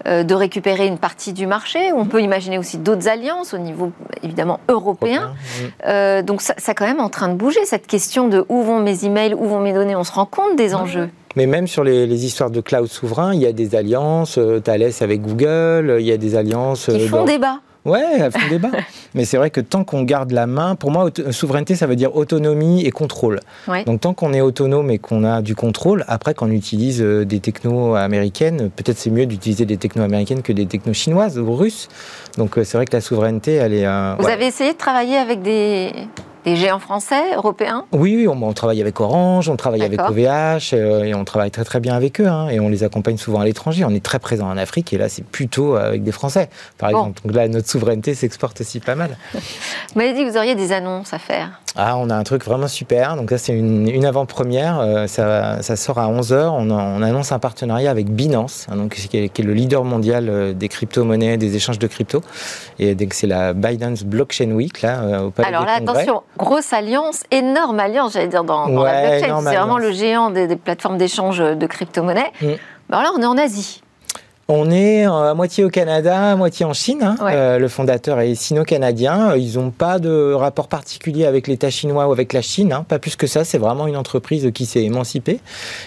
euh, 0.07 0.23
de 0.23 0.35
récupérer 0.35 0.87
une 0.87 0.97
partie 0.97 1.33
du 1.33 1.47
marché. 1.47 1.91
On 1.93 2.05
peut 2.05 2.21
imaginer 2.21 2.57
aussi 2.57 2.77
d'autres 2.77 3.07
alliances 3.07 3.53
au 3.53 3.57
niveau, 3.57 3.91
évidemment, 4.23 4.59
européen. 4.69 5.33
Mm. 5.83 6.21
donc, 6.23 6.41
ça, 6.41 6.53
ça, 6.57 6.73
quand 6.73 6.85
même 6.85 6.99
en 6.99 7.09
train 7.09 7.29
de 7.29 7.35
bouger, 7.35 7.63
cette 7.65 7.87
question 7.87 8.27
de 8.27 8.45
où 8.49 8.63
vont 8.63 8.79
mes 8.79 9.05
emails, 9.05 9.33
où 9.33 9.45
vont 9.45 9.59
mes 9.59 9.73
données. 9.73 9.95
On 9.95 10.03
se 10.03 10.11
rend 10.11 10.25
compte 10.25 10.55
des 10.55 10.75
enjeux. 10.75 11.09
Mais 11.35 11.45
même 11.45 11.67
sur 11.67 11.83
les, 11.83 12.25
histoires 12.25 12.49
de 12.49 12.61
cloud 12.61 12.87
souverain, 12.87 13.33
il 13.33 13.41
y 13.41 13.45
a 13.45 13.51
des 13.51 13.75
alliances, 13.75 14.37
euh, 14.37 14.59
Thales 14.59 14.91
avec 15.01 15.21
Google, 15.21 15.97
il 15.99 16.05
y 16.05 16.11
a 16.11 16.17
des 16.17 16.35
alliances... 16.35 16.85
Qui 16.85 17.07
font 17.07 17.25
débat 17.25 17.59
Ouais, 17.85 18.03
elles 18.17 18.31
font 18.31 18.49
débat. 18.49 18.71
Mais 19.13 19.25
c'est 19.25 19.37
vrai 19.37 19.51
que 19.51 19.61
tant 19.61 19.83
qu'on 19.83 20.01
garde 20.01 20.31
la 20.31 20.47
main, 20.47 20.75
pour 20.75 20.89
moi, 20.89 21.09
souveraineté, 21.29 21.75
ça 21.75 21.85
veut 21.85 21.95
dire 21.95 22.15
autonomie 22.15 22.83
et 22.83 22.89
contrôle. 22.89 23.39
Donc 23.85 24.01
tant 24.01 24.13
qu'on 24.15 24.33
est 24.33 24.41
autonome 24.41 24.89
et 24.89 24.97
qu'on 24.97 25.23
a 25.23 25.43
du 25.43 25.55
contrôle, 25.55 26.03
après, 26.07 26.33
quand 26.33 26.47
on 26.47 26.51
utilise 26.51 27.01
euh, 27.01 27.25
des 27.25 27.39
technos 27.39 27.93
américaines, 27.93 28.71
peut-être 28.75 28.97
c'est 28.97 29.11
mieux 29.11 29.27
d'utiliser 29.27 29.65
des 29.65 29.77
technos 29.77 30.03
américaines 30.03 30.41
que 30.41 30.51
des 30.51 30.65
technos 30.65 30.93
chinoises 30.93 31.37
ou 31.37 31.53
russes. 31.53 31.87
Donc 32.37 32.57
euh, 32.57 32.63
c'est 32.63 32.77
vrai 32.77 32.85
que 32.85 32.95
la 32.95 33.01
souveraineté, 33.01 33.53
elle 33.53 33.73
est... 33.73 33.85
Vous 34.19 34.27
avez 34.27 34.47
essayé 34.47 34.73
de 34.73 34.77
travailler 34.77 35.17
avec 35.17 35.43
des 35.43 35.91
des 36.45 36.55
géants 36.55 36.79
français, 36.79 37.35
européens 37.35 37.85
Oui, 37.91 38.15
oui 38.15 38.27
on, 38.27 38.53
travaille 38.53 38.79
avec 38.79 38.99
Orange, 39.01 39.49
on 39.49 39.55
travaille 39.55 39.83
avec 39.83 39.99
OVH, 39.99 40.73
euh, 40.73 41.03
et 41.03 41.15
on 41.15 41.25
travaille 41.25 41.51
très 41.51 41.63
très 41.63 41.79
bien 41.79 41.95
avec 41.95 42.21
eux, 42.21 42.27
hein, 42.27 42.49
et 42.49 42.59
on 42.59 42.69
les 42.69 42.83
accompagne 42.83 43.17
souvent 43.17 43.39
à 43.39 43.45
l'étranger. 43.45 43.83
On 43.83 43.89
est 43.89 44.03
très 44.03 44.19
présent 44.19 44.47
en 44.47 44.57
Afrique, 44.57 44.93
et 44.93 44.97
là 44.97 45.09
c'est 45.09 45.25
plutôt 45.25 45.75
avec 45.75 46.03
des 46.03 46.11
Français, 46.11 46.49
par 46.77 46.89
exemple. 46.89 47.21
Donc 47.23 47.35
là, 47.35 47.47
notre 47.47 47.67
souveraineté 47.67 48.13
s'exporte 48.13 48.61
aussi 48.61 48.79
pas 48.79 48.95
mal. 48.95 49.17
vous 49.33 49.39
m'avez 49.95 50.13
dit 50.13 50.23
que 50.23 50.29
vous 50.29 50.37
auriez 50.37 50.55
des 50.55 50.71
annonces 50.71 51.13
à 51.13 51.19
faire. 51.19 51.61
Ah, 51.77 51.97
on 51.97 52.09
a 52.09 52.15
un 52.15 52.23
truc 52.23 52.45
vraiment 52.45 52.69
super. 52.69 53.17
Donc 53.17 53.29
ça, 53.31 53.37
c'est 53.37 53.53
une, 53.53 54.05
avant-première. 54.05 54.79
Euh, 54.79 55.07
ça, 55.07 55.75
sort 55.75 55.99
à 55.99 56.07
11h. 56.07 56.47
On, 56.47 56.71
on, 56.71 57.01
annonce 57.01 57.33
un 57.33 57.39
partenariat 57.39 57.91
avec 57.91 58.09
Binance, 58.09 58.67
hein, 58.71 58.77
donc, 58.77 58.95
qui 58.95 59.17
est, 59.17 59.39
le 59.39 59.53
leader 59.53 59.83
mondial 59.83 60.29
euh, 60.29 60.53
des 60.53 60.69
crypto-monnaies, 60.69 61.37
des 61.37 61.55
échanges 61.57 61.79
de 61.79 61.87
crypto. 61.87 62.21
Et 62.79 62.95
donc 62.95 63.13
c'est 63.13 63.27
la 63.27 63.53
Binance 63.53 64.03
Blockchain 64.03 64.51
Week, 64.51 64.81
là, 64.81 65.23
au 65.25 65.31
Palais 65.31 65.49
Alors 65.49 65.65
là, 65.65 65.75
attention, 65.75 66.23
grosse 66.37 66.73
alliance, 66.73 67.23
énorme 67.31 67.79
alliance, 67.79 68.13
j'allais 68.13 68.27
dire, 68.27 68.43
dans, 68.43 68.67
la 68.67 69.01
blockchain. 69.01 69.41
C'est 69.41 69.55
vraiment 69.55 69.77
le 69.77 69.91
géant 69.91 70.29
des, 70.29 70.55
plateformes 70.55 70.97
d'échange 70.97 71.39
de 71.39 71.65
crypto-monnaies. 71.67 72.31
Mm. 72.41 72.47
Alors 72.91 73.03
là, 73.03 73.11
on 73.15 73.21
est 73.21 73.25
en 73.25 73.37
Asie. 73.37 73.81
On 74.47 74.69
est 74.69 75.05
à 75.05 75.33
moitié 75.33 75.63
au 75.63 75.69
Canada, 75.69 76.33
à 76.33 76.35
moitié 76.35 76.67
en 76.67 76.73
Chine. 76.73 77.01
Hein. 77.01 77.15
Euh, 77.23 77.57
le 77.57 77.67
fondateur 77.67 78.19
est 78.19 78.35
sino-canadien. 78.35 79.35
Ils 79.35 79.55
n'ont 79.55 79.71
pas 79.71 79.97
de 79.97 80.33
rapport 80.33 80.67
particulier 80.67 81.25
avec 81.25 81.47
l'État 81.47 81.71
chinois 81.71 82.07
ou 82.07 82.11
avec 82.11 82.31
la 82.31 82.43
Chine, 82.43 82.71
hein. 82.71 82.85
pas 82.87 82.99
plus 82.99 83.15
que 83.15 83.25
ça. 83.25 83.43
C'est 83.43 83.57
vraiment 83.57 83.87
une 83.87 83.97
entreprise 83.97 84.51
qui 84.53 84.67
s'est 84.67 84.83
émancipée 84.83 85.39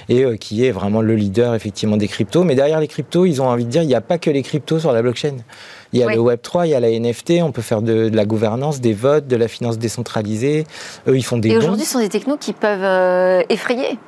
et 0.09 0.25
euh, 0.25 0.37
qui 0.37 0.67
est 0.67 0.73
vraiment 0.73 1.03
le 1.03 1.15
leader 1.15 1.55
effectivement 1.55 1.97
des 1.97 2.09
cryptos. 2.09 2.43
Mais 2.43 2.57
derrière 2.57 2.81
les 2.81 2.89
cryptos, 2.89 3.27
ils 3.27 3.41
ont 3.41 3.47
envie 3.47 3.65
de 3.65 3.71
dire, 3.71 3.83
il 3.83 3.89
n'y 3.89 3.95
a 3.95 4.01
pas 4.01 4.19
que 4.19 4.29
les 4.29 4.43
cryptos 4.43 4.81
sur 4.81 4.91
la 4.91 5.03
blockchain. 5.03 5.37
Il 5.93 6.01
y 6.01 6.03
a 6.03 6.13
le 6.13 6.21
Web 6.21 6.41
3, 6.43 6.67
il 6.67 6.71
y 6.71 6.75
a 6.75 6.81
la 6.81 6.91
NFT, 6.91 7.35
on 7.43 7.53
peut 7.53 7.63
faire 7.63 7.83
de, 7.83 8.11
la 8.13 8.25
gouvernance, 8.25 8.81
des 8.81 8.93
votes, 8.93 9.27
de 9.27 9.37
la 9.37 9.49
finance 9.49 9.79
décentralisée. 9.79 10.65
Eux, 11.07 11.17
ils 11.17 11.25
font 11.25 11.39
des. 11.39 11.51
Et 11.51 11.57
aujourd'hui, 11.57 11.85
ce 11.85 11.93
sont 11.93 12.01
des 12.01 12.09
technos 12.09 12.37
qui 12.37 12.53
peuvent 12.53 12.85
euh, 12.85 13.43
effrayer. 13.49 13.99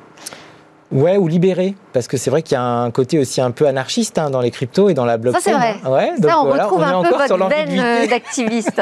Ouais, 0.91 1.17
ou 1.17 1.27
libérer, 1.27 1.75
parce 1.93 2.07
que 2.07 2.17
c'est 2.17 2.29
vrai 2.29 2.41
qu'il 2.41 2.55
y 2.55 2.57
a 2.57 2.63
un 2.63 2.91
côté 2.91 3.17
aussi 3.17 3.39
un 3.39 3.51
peu 3.51 3.65
anarchiste 3.65 4.17
hein, 4.17 4.29
dans 4.29 4.41
les 4.41 4.51
cryptos 4.51 4.89
et 4.89 4.93
dans 4.93 5.05
la 5.05 5.17
blockchain. 5.17 5.39
Ça 5.39 5.51
c'est 5.51 5.87
vrai. 5.87 5.89
Ouais, 5.89 6.19
donc, 6.19 6.29
ça, 6.29 6.41
on 6.41 6.51
retrouve 6.51 6.83
un 6.83 7.03
peu 7.03 7.15
votre 7.15 7.47
veine 7.47 7.79
euh, 7.79 8.07
d'activiste. 8.09 8.81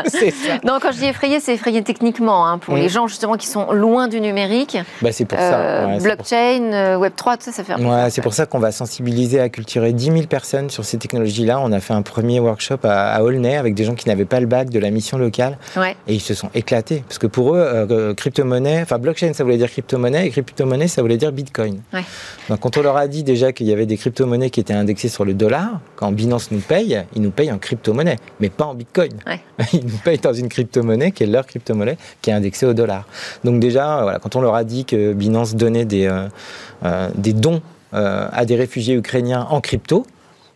non, 0.64 0.80
quand 0.82 0.92
je 0.92 0.98
dis 0.98 1.06
effrayé, 1.06 1.40
c'est 1.40 1.54
effrayé 1.54 1.84
techniquement 1.84 2.48
hein, 2.48 2.58
pour 2.58 2.74
mm. 2.74 2.78
les 2.78 2.90
gens 2.90 3.08
justement 3.08 3.36
qui 3.36 3.48
sont 3.48 3.72
loin 3.72 4.08
du 4.08 4.22
numérique. 4.22 4.78
Bah, 5.02 5.12
c'est 5.12 5.26
pour 5.26 5.38
ça. 5.38 5.60
Euh, 5.60 6.00
blockchain, 6.00 6.74
euh, 6.74 6.98
Web 6.98 7.14
3, 7.16 7.38
tout 7.38 7.44
ça, 7.44 7.52
ça 7.52 7.64
fait. 7.64 7.76
Ouais, 7.76 8.10
c'est 8.10 8.22
pour 8.22 8.34
ça 8.34 8.48
qu'on 8.48 8.60
va 8.60 8.72
sensibiliser, 8.72 9.40
acculturer 9.40 9.94
10 9.94 10.06
000 10.06 10.18
personnes 10.24 10.70
sur 10.72 10.86
ces 10.86 10.98
technologies-là. 10.98 11.60
On 11.60 11.72
a 11.72 11.80
fait 11.80 11.94
un 11.94 12.02
premier 12.02 12.40
workshop 12.40 12.80
à, 12.86 13.14
à 13.14 13.22
Aulnay 13.22 13.56
avec 13.56 13.76
des 13.76 13.84
gens 13.84 13.94
qui 13.94 14.08
n'avaient 14.08 14.26
pas 14.26 14.40
le 14.40 14.48
bac 14.48 14.70
de 14.70 14.80
la 14.80 14.90
mission 14.90 15.20
locale, 15.20 15.58
ouais. 15.78 15.96
et 16.08 16.16
ils 16.16 16.22
se 16.22 16.34
sont 16.34 16.50
éclatés 16.56 17.04
parce 17.08 17.20
que 17.20 17.28
pour 17.28 17.56
eux, 17.56 18.14
crypto-monnaie, 18.18 18.82
enfin 18.82 18.98
blockchain, 18.98 19.34
ça 19.34 19.44
voulait 19.44 19.58
dire 19.58 19.70
crypto-monnaie, 19.70 20.28
et 20.28 20.30
crypto-monnaie, 20.32 20.88
ça 20.88 21.02
voulait 21.02 21.18
dire 21.18 21.32
Bitcoin. 21.32 21.82
Donc, 22.50 22.60
quand 22.60 22.78
on 22.78 22.82
leur 22.82 22.98
a 22.98 23.08
dit 23.08 23.24
déjà 23.24 23.52
qu'il 23.52 23.68
y 23.68 23.74
avait 23.74 23.86
des 23.86 23.98
crypto-monnaies 23.98 24.50
qui 24.50 24.60
étaient 24.60 24.74
indexées 24.74 25.10
sur 25.10 25.26
le 25.26 25.34
dollar, 25.34 25.80
quand 25.96 26.12
Binance 26.12 26.52
nous 26.52 26.60
paye, 26.60 27.04
ils 27.16 27.22
nous 27.22 27.32
payent 27.32 27.52
en 27.52 27.58
crypto-monnaie, 27.58 28.18
mais 28.40 28.50
pas 28.50 28.66
en 28.66 28.74
Bitcoin. 28.74 29.12
Ils 29.74 29.86
nous 29.86 29.98
payent 29.98 30.20
dans 30.20 30.34
une 30.34 30.50
crypto-monnaie 30.50 31.12
qui 31.12 31.24
est 31.24 31.28
leur 31.28 31.46
crypto-monnaie 31.46 31.98
qui 32.22 32.30
est 32.30 32.34
indexée 32.34 32.66
au 32.66 32.74
dollar. 32.74 33.06
Donc 33.44 33.60
déjà, 33.60 34.02
voilà, 34.04 34.20
quand 34.20 34.36
on 34.36 34.42
leur 34.42 34.56
a 34.56 34.64
dit 34.64 34.86
que 34.86 35.14
Binance 35.14 35.56
donnait 35.56 35.86
des, 35.86 36.08
euh, 36.08 36.28
euh, 36.86 37.10
des 37.16 37.34
dons 37.34 37.62
euh, 37.94 38.28
à 38.32 38.46
des 38.46 38.56
réfugiés 38.56 38.96
ukrainiens 38.96 39.48
en 39.50 39.62
crypto, 39.62 40.06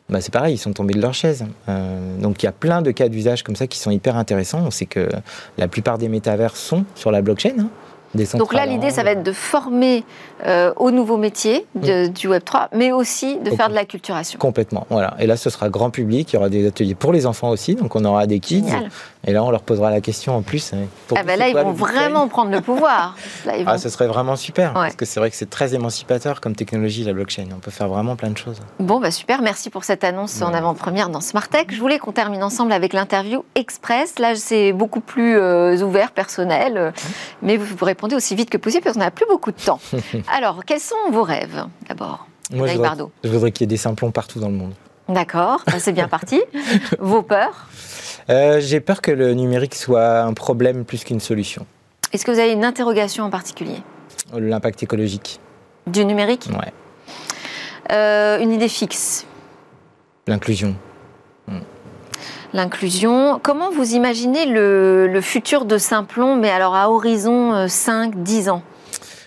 bah 0.10 0.22
c'est 0.22 0.34
pareil, 0.34 0.56
ils 0.56 0.60
sont 0.60 0.74
tombés 0.74 0.94
de 0.94 1.02
leur 1.02 1.14
chaise. 1.14 1.46
donc 2.20 2.44
il 2.44 2.46
y 2.46 2.50
a 2.50 2.52
plein 2.52 2.82
de 2.82 2.92
cas 2.92 3.08
d'usage 3.08 3.42
comme 3.42 3.56
ça 3.56 3.68
qui 3.68 3.80
sont 3.80 3.90
hyper 3.90 4.18
intéressants. 4.18 4.62
On 4.66 4.72
sait 4.72 4.86
que 4.86 5.10
la 5.58 5.68
plupart 5.68 5.98
des 5.98 6.10
métavers 6.10 6.56
sont 6.56 6.86
sur 6.94 7.10
la 7.10 7.22
blockchain. 7.22 7.54
Hein. 7.60 7.70
Donc 8.36 8.54
là, 8.54 8.66
l'idée, 8.68 8.92
ça 8.92 9.04
va 9.04 9.12
être 9.12 9.24
de 9.24 9.32
former 9.32 10.04
euh, 10.46 10.74
aux 10.76 10.92
nouveaux 10.92 11.18
métiers 11.18 11.66
du 11.76 12.28
Web3, 12.28 12.68
mais 12.74 12.92
aussi 12.92 13.38
de 13.38 13.52
faire 13.52 13.70
de 13.70 13.76
la 13.76 13.86
culturation. 13.86 14.38
Complètement, 14.40 14.86
voilà. 14.90 15.16
Et 15.20 15.28
là, 15.28 15.38
ce 15.38 15.50
sera 15.50 15.70
grand 15.70 15.90
public, 15.90 16.32
il 16.32 16.36
y 16.36 16.38
aura 16.38 16.50
des 16.50 16.68
ateliers 16.68 16.96
pour 16.96 17.14
les 17.14 17.26
enfants 17.26 17.50
aussi, 17.50 17.76
donc 17.76 17.96
on 17.96 18.04
aura 18.04 18.28
des 18.28 18.40
kids. 18.40 18.66
Et 19.26 19.32
là, 19.32 19.44
on 19.44 19.52
leur 19.52 19.62
posera 19.62 19.90
la 19.90 20.02
question 20.02 20.36
en 20.36 20.42
plus. 20.42 20.74
Hein, 20.74 20.88
ah 21.16 21.24
ben 21.24 21.40
là, 21.40 21.48
ils 21.48 21.56
vont 21.56 21.72
vraiment 21.72 22.28
prendre 22.28 22.52
le 22.52 22.62
pouvoir. 22.62 23.16
Ah, 23.66 23.78
ce 23.78 23.90
serait 23.90 24.08
vraiment 24.08 24.36
super, 24.36 24.74
parce 24.74 24.96
que 24.96 25.06
c'est 25.06 25.20
vrai 25.20 25.30
que 25.30 25.36
c'est 25.36 25.50
très 25.50 25.74
émancipateur 25.74 26.42
comme 26.42 26.56
technologie, 26.56 27.04
la 27.04 27.14
blockchain. 27.14 27.46
On 27.56 27.60
peut 27.60 27.72
faire 27.72 27.88
vraiment 27.88 28.16
plein 28.16 28.30
de 28.30 28.38
choses. 28.38 28.60
Bon, 28.80 29.00
bah 29.00 29.12
super, 29.12 29.42
merci 29.42 29.70
pour 29.70 29.84
cette 29.84 30.04
annonce 30.04 30.42
en 30.42 30.54
avant-première 30.54 31.10
dans 31.10 31.22
Smart 31.22 31.48
Tech. 31.48 31.68
Je 31.70 31.80
voulais 31.80 32.00
qu'on 32.00 32.12
termine 32.12 32.44
ensemble 32.44 32.74
avec 32.74 32.94
l'interview 32.94 33.44
Express. 33.56 34.20
Là, 34.20 34.36
c'est 34.36 34.74
beaucoup 34.74 35.00
plus 35.00 35.38
euh, 35.38 35.82
ouvert, 35.82 36.12
personnel, 36.12 36.94
mais 37.42 37.58
vous, 37.58 37.76
vous 37.76 37.86
répondez 37.86 38.16
aussi 38.16 38.36
vite 38.36 38.50
que 38.50 38.58
possible, 38.58 38.84
parce 38.84 38.96
qu'on 38.96 39.04
n'a 39.04 39.12
plus 39.12 39.26
beaucoup 39.28 39.52
de 39.52 39.62
temps. 39.62 39.80
Alors, 40.32 40.64
quels 40.66 40.80
sont 40.80 41.12
vos 41.12 41.24
rêves, 41.24 41.66
d'abord 41.88 42.28
Moi, 42.52 42.68
je 42.68 42.74
voudrais, 42.74 42.98
je 43.24 43.30
voudrais 43.30 43.52
qu'il 43.52 43.64
y 43.64 43.66
ait 43.66 43.68
des 43.68 43.78
simplons 43.78 44.12
partout 44.12 44.40
dans 44.40 44.50
le 44.50 44.56
monde. 44.56 44.74
D'accord, 45.10 45.64
c'est 45.80 45.92
bien 45.92 46.08
parti. 46.08 46.42
Vos 47.00 47.24
peurs 47.24 47.68
euh, 48.30 48.62
J'ai 48.62 48.80
peur 48.80 49.02
que 49.02 49.12
le 49.12 49.34
numérique 49.34 49.76
soit 49.76 50.22
un 50.22 50.34
problème 50.34 50.86
plus 50.86 51.04
qu'une 51.04 51.20
solution. 51.20 51.66
Est-ce 52.14 52.26
que 52.26 52.32
vous 52.32 52.40
avez 52.40 52.54
une 52.54 52.64
interrogation 52.64 53.26
en 53.26 53.30
particulier 53.30 53.78
L'impact 54.34 54.84
écologique. 54.84 55.40
Du 55.88 56.06
numérique 56.06 56.50
Ouais. 56.52 56.72
Euh, 57.92 58.40
une 58.40 58.54
idée 58.54 58.70
fixe 58.70 59.26
L'inclusion. 60.28 60.76
Hmm. 61.48 61.60
L'inclusion. 62.54 63.40
Comment 63.44 63.72
vous 63.72 63.96
imaginez 63.96 64.46
le, 64.46 65.20
futur 65.22 65.66
de 65.66 65.78
Simplon, 65.78 66.38
mais 66.38 66.50
alors 66.50 66.76
à 66.76 66.90
horizon 66.90 67.66
5-10 67.66 68.48
euh, 68.48 68.52
ans 68.52 68.64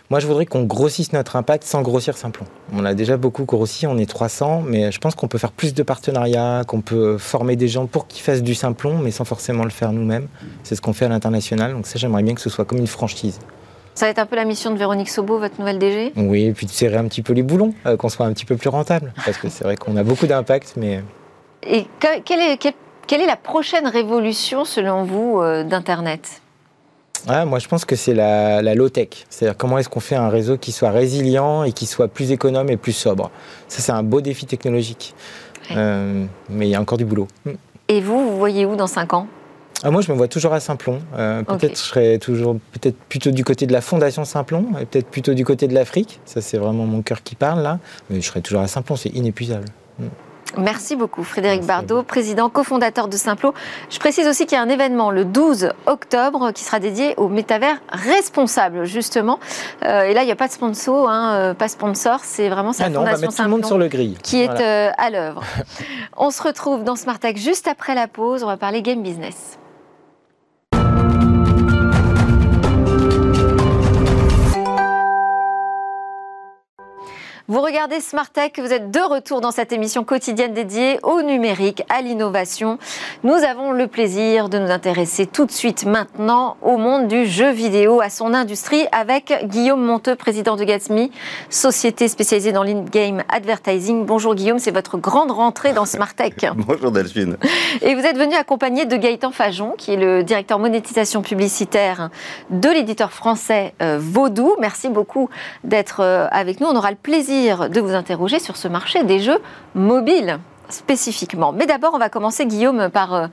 Moi, 0.09 0.21
je 0.21 0.27
voudrais 0.29 0.47
qu'on 0.47 0.63
grossisse 0.63 1.13
notre 1.13 1.35
impact 1.35 1.65
sans 1.65 1.83
grossir 1.83 2.17
Simplon. 2.17 2.47
On 2.73 2.85
a 2.85 2.95
déjà 2.95 3.17
beaucoup 3.17 3.45
grossi, 3.45 3.89
on 3.89 3.99
est 3.99 4.09
300, 4.09 4.63
mais 4.65 4.93
je 4.93 5.01
pense 5.01 5.17
qu'on 5.17 5.27
peut 5.27 5.39
faire 5.39 5.51
plus 5.51 5.75
de 5.75 5.83
partenariats, 5.83 6.63
qu'on 6.65 6.81
peut 6.81 7.19
former 7.19 7.57
des 7.57 7.67
gens 7.67 7.87
pour 7.87 8.07
qu'ils 8.07 8.23
fassent 8.23 8.45
du 8.45 8.55
Simplon, 8.55 8.99
mais 8.99 9.11
sans 9.11 9.25
forcément 9.25 9.65
le 9.65 9.71
faire 9.71 9.91
nous-mêmes. 9.91 10.29
C'est 10.63 10.77
ce 10.77 10.81
qu'on 10.81 10.93
fait 10.93 11.07
à 11.07 11.09
l'international, 11.09 11.73
donc 11.73 11.89
ça, 11.89 11.99
j'aimerais 11.99 12.23
bien 12.23 12.35
que 12.35 12.41
ce 12.41 12.49
soit 12.49 12.65
comme 12.65 12.79
une 12.79 12.87
franchise. 12.87 13.41
Ça 13.95 14.07
va 14.07 14.11
être 14.11 14.21
un 14.21 14.27
peu 14.27 14.37
la 14.37 14.45
mission 14.45 14.71
de 14.71 14.79
Véronique 14.79 15.09
Sobo, 15.09 15.41
votre 15.41 15.59
nouvelle 15.59 15.81
DG 15.81 16.13
Oui, 16.15 16.45
et 16.45 16.53
puis 16.53 16.67
de 16.67 16.71
serrer 16.71 16.99
un 16.99 17.09
petit 17.09 17.23
peu 17.23 17.33
les 17.33 17.43
boulons, 17.43 17.75
euh, 17.87 17.97
qu'on 17.97 18.09
soit 18.09 18.27
un 18.27 18.33
petit 18.33 18.45
peu 18.45 18.57
plus 18.57 18.69
rentable, 18.69 19.13
parce 19.25 19.39
que 19.39 19.49
c'est 19.49 19.65
vrai 19.65 19.77
qu'on 19.77 19.97
a 19.97 20.05
beaucoup 20.05 20.29
d'impact, 20.29 20.75
mais... 20.77 21.03
Et 21.65 21.85
quelle 21.99 22.41
est, 22.41 22.59
quelle, 23.09 23.21
est, 23.21 23.27
la 23.27 23.37
prochaine 23.37 23.89
révolution, 23.89 24.65
selon 24.65 25.03
vous, 25.03 25.41
euh, 25.41 25.65
d'Internet? 25.65 26.43
Ah, 27.29 27.45
moi, 27.45 27.59
je 27.59 27.69
pense 27.69 27.85
que 27.85 27.97
c'est 27.97 28.15
la, 28.15 28.75
low-tech. 28.75 29.09
C'est-à-dire 29.29 29.57
comment 29.57 29.79
est-ce 29.79 29.89
qu'on 29.89 30.01
fait 30.01 30.17
un 30.17 30.29
réseau 30.29 30.57
qui 30.57 30.73
soit 30.73 30.91
résilient 30.91 31.65
et 31.65 31.73
qui 31.73 31.87
soit 31.87 32.09
plus 32.09 32.33
économe 32.33 32.71
et 32.71 32.77
plus 32.77 32.93
sobre. 32.93 33.31
Ça, 33.69 33.83
c'est 33.83 33.93
un 33.93 34.03
beau 34.03 34.21
défi 34.21 34.47
technologique. 34.47 35.15
Euh, 35.73 36.25
mais 36.49 36.69
il 36.69 36.71
y 36.71 36.75
a 36.77 36.81
encore 36.81 36.99
du 36.99 37.05
boulot. 37.05 37.27
Et 37.89 38.01
vous, 38.01 38.31
vous 38.31 38.39
voyez 38.39 38.65
où 38.65 38.77
dans 38.77 38.87
5 38.87 39.15
ans? 39.15 39.27
Ah, 39.83 39.91
moi, 39.91 40.01
je 40.01 40.11
me 40.11 40.17
vois 40.17 40.29
toujours 40.29 40.53
à 40.53 40.61
Simplon. 40.61 41.01
Euh, 41.17 41.43
peut-être 41.43 41.77
je 41.77 41.85
serais 41.85 42.19
toujours 42.19 42.57
peut-être 42.73 42.97
plutôt 42.97 43.31
du 43.31 43.45
côté 43.45 43.67
de 43.67 43.73
la 43.73 43.81
fondation 43.81 44.25
Simplon 44.25 44.65
et 44.81 44.87
peut-être 44.87 45.09
plutôt 45.09 45.35
du 45.35 45.45
côté 45.45 45.69
de 45.69 45.75
l'Afrique. 45.75 46.21
Ça, 46.25 46.41
c'est 46.41 46.57
vraiment 46.59 46.87
mon 46.87 47.03
cœur 47.03 47.23
qui 47.23 47.35
parle 47.35 47.63
là. 47.63 47.79
Mais 48.09 48.21
je 48.21 48.27
serais 48.27 48.41
toujours 48.41 48.63
à 48.63 48.69
Simplon, 48.69 48.97
c'est 48.97 49.11
inépuisable. 49.11 49.67
Mm. 49.99 50.07
Merci 50.57 50.97
beaucoup 50.97 51.23
Frédéric 51.23 51.65
Bardot, 51.65 52.03
président 52.03 52.49
cofondateur 52.49 53.09
de 53.09 53.17
Simplo. 53.17 53.55
Je 53.91 53.99
précise 53.99 54.27
aussi 54.27 54.47
qu'il 54.47 54.57
y 54.57 54.59
a 54.59 54.63
un 54.63 54.69
événement 54.69 55.11
le 55.11 55.25
12 55.25 55.71
octobre 55.87 56.53
qui 56.53 56.65
sera 56.65 56.81
dédié 56.81 57.15
au 57.17 57.29
métavers 57.29 57.77
responsable 57.91 58.85
justement. 58.85 59.39
Euh, 59.85 60.05
et 60.05 60.15
là, 60.15 60.23
il 60.23 60.27
n'y 60.27 60.33
a 60.33 60.37
pas 60.37 60.49
de 60.49 60.53
sponsor, 60.53 61.09
hein, 61.11 61.35
euh, 61.35 61.55
pas 61.55 61.69
sponsor, 61.69 62.21
c'est 62.23 62.49
vraiment 62.49 62.73
sa 62.73 62.85
ah 62.85 62.89
non, 62.89 63.01
fondation 63.01 63.29
on 63.29 63.49
va 63.49 63.49
mettre 63.57 63.67
sur 63.67 63.79
le 63.79 63.89
grill. 63.89 64.17
qui 64.23 64.43
est 64.43 64.61
euh, 64.61 64.91
à 64.97 65.11
l'œuvre. 65.11 65.43
on 66.17 66.31
se 66.31 66.43
retrouve 66.43 66.85
dans 66.85 66.97
Smart 66.97 67.19
Tech 67.19 67.37
juste 67.37 67.69
après 67.69 67.95
la 67.95 68.09
pause. 68.09 68.43
On 68.43 68.47
va 68.47 68.57
parler 68.57 68.83
game 68.83 69.03
business. 69.03 69.59
Vous 77.49 77.61
regardez 77.61 78.01
Smart 78.01 78.29
Tech, 78.29 78.51
vous 78.59 78.73
êtes 78.73 78.91
de 78.91 78.99
retour 78.99 79.41
dans 79.41 79.53
cette 79.53 79.73
émission 79.73 80.03
quotidienne 80.03 80.53
dédiée 80.53 80.99
au 81.05 81.23
numérique, 81.23 81.85
à 81.89 82.03
l'innovation. 82.03 82.77
Nous 83.23 83.35
avons 83.35 83.71
le 83.71 83.87
plaisir 83.87 84.49
de 84.49 84.59
nous 84.59 84.73
intéresser 84.73 85.27
tout 85.27 85.47
de 85.47 85.53
suite 85.53 85.87
maintenant 85.87 86.57
au 86.61 86.77
monde 86.77 87.07
du 87.07 87.25
jeu 87.25 87.53
vidéo, 87.53 88.01
à 88.01 88.11
son 88.11 88.35
industrie, 88.35 88.89
avec 88.91 89.33
Guillaume 89.45 89.81
Monteux, 89.81 90.17
président 90.17 90.57
de 90.57 90.65
Gatsby, 90.65 91.13
société 91.49 92.09
spécialisée 92.09 92.51
dans 92.51 92.65
l'in-game 92.65 93.23
advertising. 93.29 94.05
Bonjour 94.05 94.35
Guillaume, 94.35 94.59
c'est 94.59 94.73
votre 94.73 94.99
grande 94.99 95.31
rentrée 95.31 95.73
dans 95.73 95.87
Smart 95.87 96.13
Tech. 96.13 96.33
Bonjour 96.57 96.91
Delphine. 96.91 97.37
Et 97.81 97.95
vous 97.95 98.03
êtes 98.03 98.19
venu 98.19 98.35
accompagné 98.35 98.87
de 98.87 98.97
Gaëtan 98.97 99.31
Fajon, 99.31 99.75
qui 99.79 99.93
est 99.93 99.97
le 99.97 100.25
directeur 100.25 100.59
monétisation 100.59 101.23
publicitaire 101.23 102.11
de 102.51 102.71
l'éditeur 102.71 103.13
français 103.13 103.73
euh, 103.83 103.99
Vaudou. 104.01 104.57
Merci 104.59 104.89
beaucoup 104.89 105.31
d'être 105.63 106.01
euh, 106.01 106.27
avec 106.33 106.59
nous. 106.59 106.67
On 106.67 106.75
aura 106.75 106.91
le 106.91 106.97
plaisir 106.97 107.36
de 107.45 107.81
vous 107.81 107.95
interroger 107.95 108.39
sur 108.39 108.57
ce 108.57 108.69
marché 108.69 109.05
des 109.05 109.21
jeux 109.21 109.39
mobiles 109.75 110.39
spécifiquement. 110.69 111.53
Mais 111.53 111.67
d'abord, 111.67 111.93
on 111.95 111.99
va 111.99 112.09
commencer, 112.09 112.47
Guillaume, 112.47 112.89
par 112.91 113.15
euh, 113.15 113.27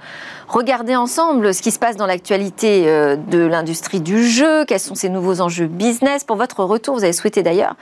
regarder 0.48 0.96
ensemble 0.96 1.54
ce 1.54 1.62
qui 1.62 1.72
se 1.72 1.80
passe 1.80 1.96
dans 1.96 2.06
l'actualité 2.06 2.84
euh, 2.88 3.16
de 3.16 3.40
l'industrie 3.40 4.02
du 4.02 4.28
jeu, 4.28 4.66
quels 4.66 4.80
sont 4.80 4.96
ces 4.96 5.10
nouveaux 5.10 5.42
enjeux 5.42 5.68
business. 5.68 6.24
Pour 6.24 6.36
votre 6.36 6.64
retour, 6.64 6.96
vous 6.96 7.04
avez 7.04 7.14
souhaité 7.14 7.44
d'ailleurs 7.44 7.76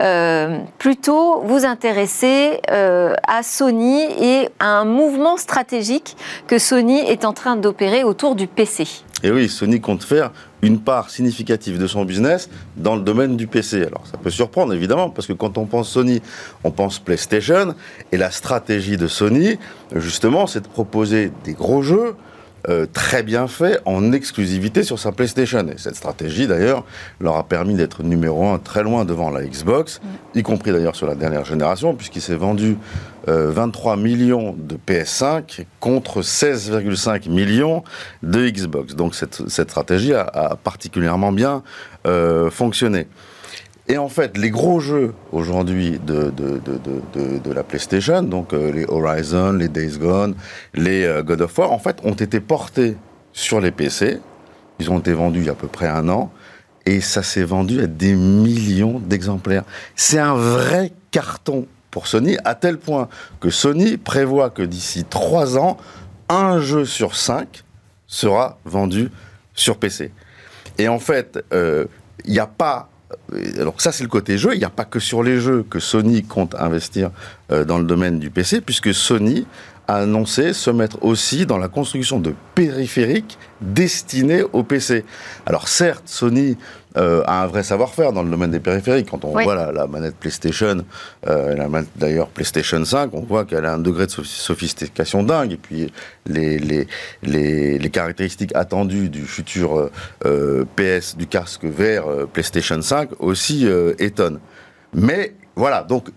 euh, 0.00 0.58
plutôt 0.78 1.40
vous 1.42 1.64
intéresser 1.64 2.60
à 2.68 3.42
Sony 3.42 4.02
et 4.20 4.48
à 4.58 4.78
un 4.78 4.84
mouvement 4.84 5.36
stratégique 5.36 6.16
que 6.46 6.58
Sony 6.58 6.98
est 6.98 7.24
en 7.24 7.32
train 7.32 7.56
d'opérer 7.56 8.04
autour 8.04 8.34
du 8.34 8.46
PC. 8.46 8.86
Et 9.22 9.30
oui, 9.30 9.48
Sony 9.48 9.80
compte 9.80 10.04
faire 10.04 10.30
une 10.62 10.80
part 10.80 11.10
significative 11.10 11.78
de 11.78 11.86
son 11.86 12.04
business 12.04 12.48
dans 12.76 12.96
le 12.96 13.02
domaine 13.02 13.36
du 13.36 13.46
PC. 13.46 13.84
Alors 13.84 14.06
ça 14.10 14.18
peut 14.18 14.30
surprendre 14.30 14.72
évidemment, 14.72 15.10
parce 15.10 15.26
que 15.26 15.32
quand 15.32 15.58
on 15.58 15.66
pense 15.66 15.88
Sony, 15.90 16.20
on 16.64 16.70
pense 16.70 16.98
PlayStation, 16.98 17.74
et 18.12 18.16
la 18.16 18.30
stratégie 18.30 18.96
de 18.96 19.06
Sony, 19.06 19.58
justement, 19.94 20.46
c'est 20.46 20.60
de 20.60 20.68
proposer 20.68 21.32
des 21.44 21.52
gros 21.52 21.82
jeux 21.82 22.16
euh, 22.68 22.86
très 22.92 23.22
bien 23.22 23.46
fait 23.46 23.80
en 23.84 24.12
exclusivité 24.12 24.82
sur 24.82 24.98
sa 24.98 25.12
PlayStation. 25.12 25.66
Et 25.68 25.78
cette 25.78 25.94
stratégie, 25.94 26.46
d'ailleurs, 26.46 26.84
leur 27.20 27.36
a 27.36 27.44
permis 27.44 27.74
d'être 27.74 28.02
numéro 28.02 28.46
un 28.46 28.58
très 28.58 28.82
loin 28.82 29.04
devant 29.04 29.30
la 29.30 29.44
Xbox, 29.44 30.00
y 30.34 30.42
compris 30.42 30.72
d'ailleurs 30.72 30.96
sur 30.96 31.06
la 31.06 31.14
dernière 31.14 31.44
génération, 31.44 31.94
puisqu'il 31.94 32.20
s'est 32.20 32.34
vendu 32.34 32.76
23 33.26 33.92
euh, 33.92 34.00
millions 34.00 34.56
de 34.58 34.76
PS5 34.76 35.66
contre 35.80 36.22
16,5 36.22 37.28
millions 37.28 37.84
de 38.22 38.48
Xbox. 38.48 38.94
Donc 38.94 39.14
cette, 39.14 39.48
cette 39.48 39.70
stratégie 39.70 40.14
a, 40.14 40.56
particulièrement 40.62 41.32
bien 41.32 41.62
euh, 42.06 42.50
fonctionné. 42.50 43.06
Et 43.88 43.96
en 43.96 44.08
fait, 44.08 44.36
les 44.36 44.50
gros 44.50 44.80
jeux 44.80 45.14
aujourd'hui 45.32 45.98
de, 45.98 46.30
de, 46.30 46.60
de, 46.60 47.38
de, 47.38 47.52
la 47.52 47.62
PlayStation, 47.62 48.22
donc 48.22 48.52
euh, 48.52 48.70
les 48.70 48.84
Horizon, 48.86 49.52
les 49.52 49.68
Days 49.68 49.96
Gone, 49.98 50.34
les 50.74 51.04
euh, 51.04 51.22
God 51.22 51.40
of 51.40 51.56
War, 51.56 51.72
en 51.72 51.78
fait, 51.78 51.96
ont 52.04 52.12
été 52.12 52.38
portés 52.40 52.96
sur 53.32 53.60
les 53.62 53.70
PC. 53.70 54.20
Ils 54.78 54.90
ont 54.90 54.98
été 54.98 55.14
vendus 55.14 55.40
il 55.40 55.46
y 55.46 55.48
a 55.48 55.52
à 55.52 55.54
peu 55.54 55.68
près 55.68 55.88
un 55.88 56.10
an. 56.10 56.30
Et 56.84 57.00
ça 57.00 57.22
s'est 57.22 57.44
vendu 57.44 57.80
à 57.80 57.86
des 57.86 58.14
millions 58.14 58.98
d'exemplaires. 58.98 59.64
C'est 59.96 60.18
un 60.18 60.34
vrai 60.34 60.92
carton 61.10 61.66
pour 61.90 62.06
Sony, 62.06 62.36
à 62.44 62.54
tel 62.54 62.78
point 62.78 63.08
que 63.40 63.48
Sony 63.48 63.96
prévoit 63.96 64.50
que 64.50 64.62
d'ici 64.62 65.04
trois 65.08 65.56
ans, 65.56 65.78
un 66.28 66.60
jeu 66.60 66.84
sur 66.84 67.16
cinq 67.16 67.64
sera 68.06 68.58
vendu 68.66 69.10
sur 69.54 69.78
PC. 69.78 70.12
Et 70.76 70.88
en 70.88 70.98
fait, 70.98 71.42
euh, 71.52 71.86
il 72.24 72.32
n'y 72.32 72.38
a 72.38 72.46
pas 72.46 72.90
alors 73.58 73.80
ça 73.80 73.92
c'est 73.92 74.02
le 74.02 74.08
côté 74.08 74.38
jeu, 74.38 74.54
il 74.54 74.58
n'y 74.58 74.64
a 74.64 74.70
pas 74.70 74.84
que 74.84 75.00
sur 75.00 75.22
les 75.22 75.40
jeux 75.40 75.64
que 75.68 75.78
Sony 75.78 76.22
compte 76.22 76.54
investir 76.54 77.10
euh, 77.50 77.64
dans 77.64 77.78
le 77.78 77.84
domaine 77.84 78.18
du 78.18 78.30
PC, 78.30 78.60
puisque 78.60 78.92
Sony 78.92 79.46
a 79.88 79.96
annoncé 79.96 80.52
se 80.52 80.70
mettre 80.70 81.02
aussi 81.02 81.46
dans 81.46 81.56
la 81.56 81.68
construction 81.68 82.20
de 82.20 82.34
périphériques 82.54 83.38
destinés 83.62 84.42
au 84.52 84.62
PC. 84.62 85.04
Alors 85.46 85.66
certes, 85.66 86.04
Sony 86.06 86.58
euh, 86.98 87.22
a 87.26 87.42
un 87.42 87.46
vrai 87.46 87.62
savoir-faire 87.62 88.12
dans 88.12 88.22
le 88.22 88.30
domaine 88.30 88.50
des 88.50 88.60
périphériques. 88.60 89.08
Quand 89.10 89.24
on 89.24 89.30
voit 89.30 89.72
la, 89.72 89.86
manette 89.86 90.16
PlayStation, 90.16 90.84
euh, 91.26 91.82
d'ailleurs 91.96 92.28
PlayStation 92.28 92.84
5, 92.84 93.14
on 93.14 93.22
voit 93.22 93.46
qu'elle 93.46 93.64
a 93.64 93.72
un 93.72 93.78
degré 93.78 94.06
de 94.06 94.10
sophistication 94.10 95.22
dingue. 95.22 95.52
Et 95.52 95.56
puis 95.56 95.90
les, 96.26 96.58
les, 96.58 97.78
les, 97.78 97.90
caractéristiques 97.90 98.54
attendues 98.54 99.08
du 99.08 99.22
futur 99.22 99.90
euh, 100.26 100.64
PS, 100.76 101.16
du 101.16 101.26
casque 101.26 101.64
vert 101.64 102.04
PlayStation 102.32 102.80
5 102.82 103.10
aussi 103.20 103.66
étonnent. 103.98 104.40
Mais 104.92 105.34
voilà, 105.56 105.82
donc 105.82 106.10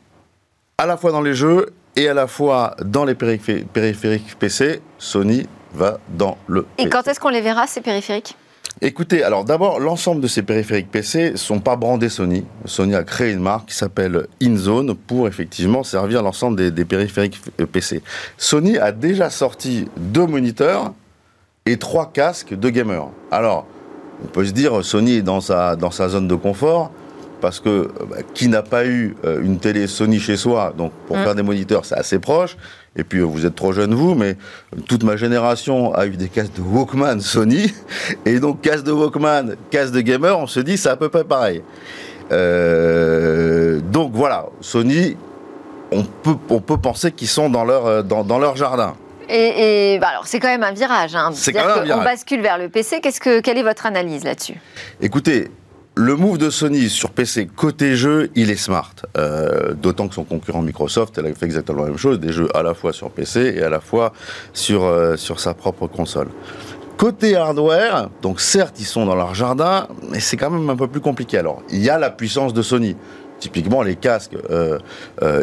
à 0.78 0.86
la 0.86 0.98
fois 0.98 1.12
dans 1.12 1.22
les 1.22 1.34
jeux 1.34 1.68
et 1.96 2.08
à 2.08 2.14
la 2.14 2.28
fois 2.28 2.76
dans 2.84 3.06
les 3.06 3.16
périphériques 3.16 4.38
PC, 4.40 4.82
Sony 4.98 5.48
va 5.74 6.00
dans 6.10 6.38
le. 6.48 6.66
Et 6.78 6.90
quand 6.90 7.08
est-ce 7.08 7.20
qu'on 7.20 7.30
les 7.30 7.42
verra, 7.42 7.68
ces 7.68 7.82
périphériques? 7.82 8.36
Écoutez, 8.84 9.24
alors 9.24 9.44
d'abord, 9.44 9.80
l'ensemble 9.80 10.22
de 10.22 10.28
ces 10.28 10.42
périphériques 10.42 10.90
PC 10.90 11.34
sont 11.36 11.60
pas 11.60 11.76
brandés 11.76 12.10
Sony. 12.10 12.46
Sony 12.66 12.96
a 12.96 13.04
créé 13.04 13.32
une 13.32 13.42
marque 13.42 13.70
qui 13.70 13.76
s'appelle 13.76 14.28
InZone 14.42 14.96
pour 14.96 15.28
effectivement 15.28 15.84
servir 15.84 16.24
l'ensemble 16.24 16.72
des, 16.72 16.86
périphériques 16.86 17.40
PC. 17.72 18.02
Sony 18.38 18.78
a 18.78 18.92
déjà 18.92 19.30
sorti 19.30 19.88
deux 19.98 20.26
moniteurs 20.26 20.94
et 21.66 21.78
trois 21.78 22.12
casques 22.12 22.58
de 22.58 22.70
gamers. 22.70 23.10
Alors, 23.30 23.68
on 24.24 24.28
peut 24.28 24.46
se 24.46 24.52
dire, 24.52 24.84
Sony 24.84 25.18
est 25.18 25.22
dans 25.22 25.42
sa, 25.42 25.76
dans 25.76 25.92
sa 25.92 26.10
zone 26.10 26.28
de 26.28 26.36
confort 26.36 26.92
parce 27.42 27.60
que 27.60 27.90
bah, 28.10 28.18
qui 28.34 28.48
n'a 28.48 28.62
pas 28.62 28.86
eu 28.86 29.16
euh, 29.26 29.42
une 29.42 29.58
télé 29.58 29.88
Sony 29.88 30.20
chez 30.20 30.38
soi, 30.38 30.74
donc 30.78 30.94
pour 31.08 31.18
mm. 31.18 31.24
faire 31.24 31.36
des 31.36 31.44
moniteurs, 31.44 31.84
c'est 31.84 31.98
assez 31.98 32.20
proche. 32.20 32.56
Et 32.96 33.04
puis, 33.04 33.20
euh, 33.20 33.24
vous 33.24 33.46
êtes 33.46 33.56
trop 33.56 33.74
jeune, 33.74 33.94
vous, 33.94 34.16
mais 34.16 34.38
toute 34.88 35.04
ma 35.04 35.18
génération 35.18 35.94
a 35.94 36.06
eu 36.06 36.12
des 36.12 36.30
casques 36.30 36.54
de 36.56 36.62
Walkman 36.62 37.20
Sony. 37.20 37.74
Et 38.26 38.40
donc, 38.40 38.62
casque 38.62 38.84
de 38.84 38.92
Walkman, 38.92 39.56
casque 39.70 39.94
de 39.94 40.02
gamer, 40.02 40.38
on 40.38 40.48
se 40.48 40.60
dit, 40.60 40.78
c'est 40.78 40.90
à 40.90 40.98
peu 40.98 41.10
près 41.10 41.24
pareil. 41.24 41.64
Euh, 42.32 43.80
donc, 43.82 44.12
voilà, 44.14 44.46
Sony, 44.62 45.18
on 45.92 46.04
peut, 46.04 46.36
on 46.50 46.60
peut 46.60 46.78
penser 46.78 47.12
qu'ils 47.12 47.28
sont 47.28 47.50
dans 47.50 47.66
leur, 47.66 48.04
dans, 48.04 48.24
dans 48.24 48.40
leur 48.40 48.56
jardin. 48.56 48.96
Et, 49.30 49.98
bah, 50.00 50.10
alors, 50.10 50.28
c'est 50.28 50.40
quand 50.40 50.50
même 50.50 50.64
un 50.64 50.74
virage. 50.74 51.16
Hein. 51.16 51.32
C'est 51.34 51.54
quand 51.54 51.66
même 51.66 51.80
un 51.80 51.84
virage. 51.84 52.02
On 52.02 52.04
bascule 52.04 52.42
vers 52.42 52.58
le 52.58 52.68
PC. 52.68 53.00
Que, 53.00 53.40
quelle 53.40 53.58
est 53.58 53.64
votre 53.64 53.86
analyse 53.86 54.26
là-dessus? 54.26 54.56
Écoutez, 55.00 55.50
le 55.96 56.16
move 56.16 56.38
de 56.38 56.50
Sony 56.50 56.90
sur 56.90 57.10
PC 57.10 57.50
côté 57.54 57.96
jeu, 57.96 58.30
il 58.36 58.50
est 58.50 58.56
smart. 58.56 58.94
Euh, 59.18 59.74
d'autant 59.74 60.08
que 60.08 60.16
son 60.16 60.24
concurrent 60.24 60.62
Microsoft, 60.62 61.18
elle 61.18 61.26
a 61.26 61.34
fait 61.34 61.46
exactement 61.46 61.82
la 61.82 61.90
même 61.90 61.98
chose, 61.98 62.20
des 62.20 62.32
jeux 62.32 62.48
à 62.56 62.64
la 62.64 62.74
fois 62.74 62.94
sur 62.94 63.12
PC 63.12 63.56
et 63.58 63.62
à 63.62 63.70
la 63.70 63.82
fois 63.82 64.14
sur, 64.54 64.86
euh, 64.86 65.18
sur 65.18 65.42
sa 65.42 65.54
propre 65.54 65.88
console. 65.88 66.30
Côté 66.96 67.36
hardware, 67.36 68.10
donc 68.22 68.40
certes 68.40 68.80
ils 68.80 68.86
sont 68.86 69.06
dans 69.06 69.16
leur 69.16 69.36
jardin, 69.36 69.88
mais 70.10 70.22
c'est 70.22 70.38
quand 70.38 70.50
même 70.50 70.70
un 70.70 70.78
peu 70.78 70.88
plus 70.88 71.02
compliqué. 71.02 71.38
Alors 71.38 71.62
il 71.70 71.84
y 71.84 71.90
a 71.90 72.00
la 72.00 72.10
puissance 72.10 72.54
de 72.54 72.62
Sony. 72.62 72.96
Typiquement, 73.40 73.82
les 73.82 73.96
casques 73.96 74.38
euh, 74.52 74.78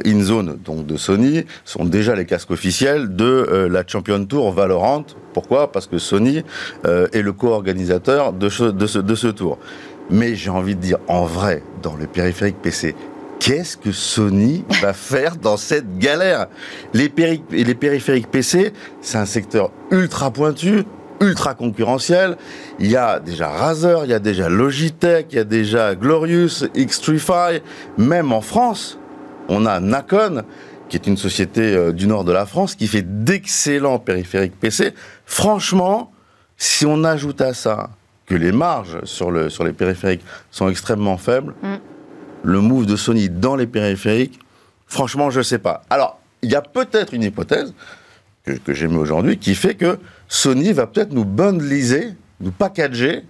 InZone 0.05 0.57
de 0.65 0.97
Sony 0.97 1.45
sont 1.65 1.85
déjà 1.85 2.15
les 2.15 2.27
casques 2.27 2.53
officiels 2.53 3.17
de 3.17 3.67
la 3.69 3.83
Champion 3.85 4.25
Tour 4.25 4.53
Valorant. 4.53 5.05
Pourquoi? 5.35 5.73
Parce 5.73 5.89
que 5.89 5.99
Sony 5.99 6.45
est 6.85 7.23
le 7.23 7.33
co-organisateur 7.33 8.33
de 8.33 8.49
ce 8.49 9.27
tour. 9.27 9.59
Mais 10.11 10.35
j'ai 10.35 10.51
envie 10.51 10.75
de 10.75 10.81
dire, 10.81 10.99
en 11.09 11.25
vrai, 11.25 11.62
dans 11.83 11.94
le 11.94 12.07
périphérique 12.07 12.57
PC, 12.62 12.94
qu'est-ce 13.40 13.77
que 13.77 13.92
Sony 13.92 14.64
va 14.83 14.92
faire 14.94 15.37
dans 15.37 15.57
cette 15.57 15.99
galère? 15.99 16.47
Les, 16.94 17.09
péri- 17.09 17.42
les 17.51 17.75
périphériques 17.75 18.29
PC, 18.31 18.73
c'est 19.01 19.18
un 19.18 19.27
secteur 19.27 19.71
ultra 19.90 20.31
pointu, 20.31 20.85
ultra 21.21 21.55
concurrentiel. 21.55 22.37
Il 22.79 22.90
y 22.90 22.97
a 22.97 23.21
déjà 23.21 23.49
Razer, 23.49 24.05
il 24.05 24.11
y 24.11 24.14
a 24.14 24.18
déjà 24.18 24.49
Logitech, 24.49 25.27
il 25.31 25.37
y 25.37 25.40
a 25.40 25.44
déjà 25.44 25.94
Glorious, 25.94 26.64
Xtrify. 26.77 27.61
Même 27.99 28.33
en 28.33 28.40
France, 28.40 28.99
on 29.49 29.66
a 29.66 29.79
Nacon, 29.81 30.42
qui 30.88 30.97
est 30.97 31.07
une 31.07 31.16
société 31.18 31.75
euh, 31.75 31.92
du 31.92 32.07
nord 32.07 32.25
de 32.25 32.33
la 32.33 32.47
France, 32.47 32.75
qui 32.75 32.87
fait 32.87 33.03
d'excellents 33.25 33.99
périphériques 33.99 34.59
PC. 34.59 34.94
Franchement, 35.27 36.12
si 36.57 36.87
on 36.87 37.05
ajoute 37.05 37.40
à 37.42 37.53
ça 37.53 37.90
que 38.29 38.35
les 38.35 38.53
marges 38.53 38.99
sur, 39.05 39.31
le, 39.31 39.49
sur 39.49 39.64
les 39.64 39.73
périphériques 39.73 40.25
sont 40.51 40.69
extrêmement 40.69 41.17
faibles, 41.17 41.55
Mm. 41.62 41.75
le 42.45 42.61
move 42.61 42.87
de 42.87 42.97
Sony 42.97 43.29
dans 43.29 43.57
les 43.57 43.67
périphériques, 43.67 44.38
franchement, 44.87 45.31
je 45.31 45.38
ne 45.38 45.45
sais 45.45 45.59
pas. 45.59 45.83
Alors, 45.91 46.21
il 46.43 46.51
y 46.51 46.55
a 46.55 46.62
peut-être 46.62 47.14
une 47.14 47.23
hypothèse 47.23 47.73
que, 48.45 48.53
que 48.53 48.73
j'ai 48.75 48.87
mis 48.87 48.97
aujourd'hui 48.97 49.38
qui 49.38 49.55
fait 49.55 49.75
que 49.75 49.99
Sony 50.29 50.73
va 50.73 50.87
peut-être 50.87 51.12
nous 51.12 51.25
bundliser, 51.25 52.14
nous 52.41 52.53
packager 52.53 53.25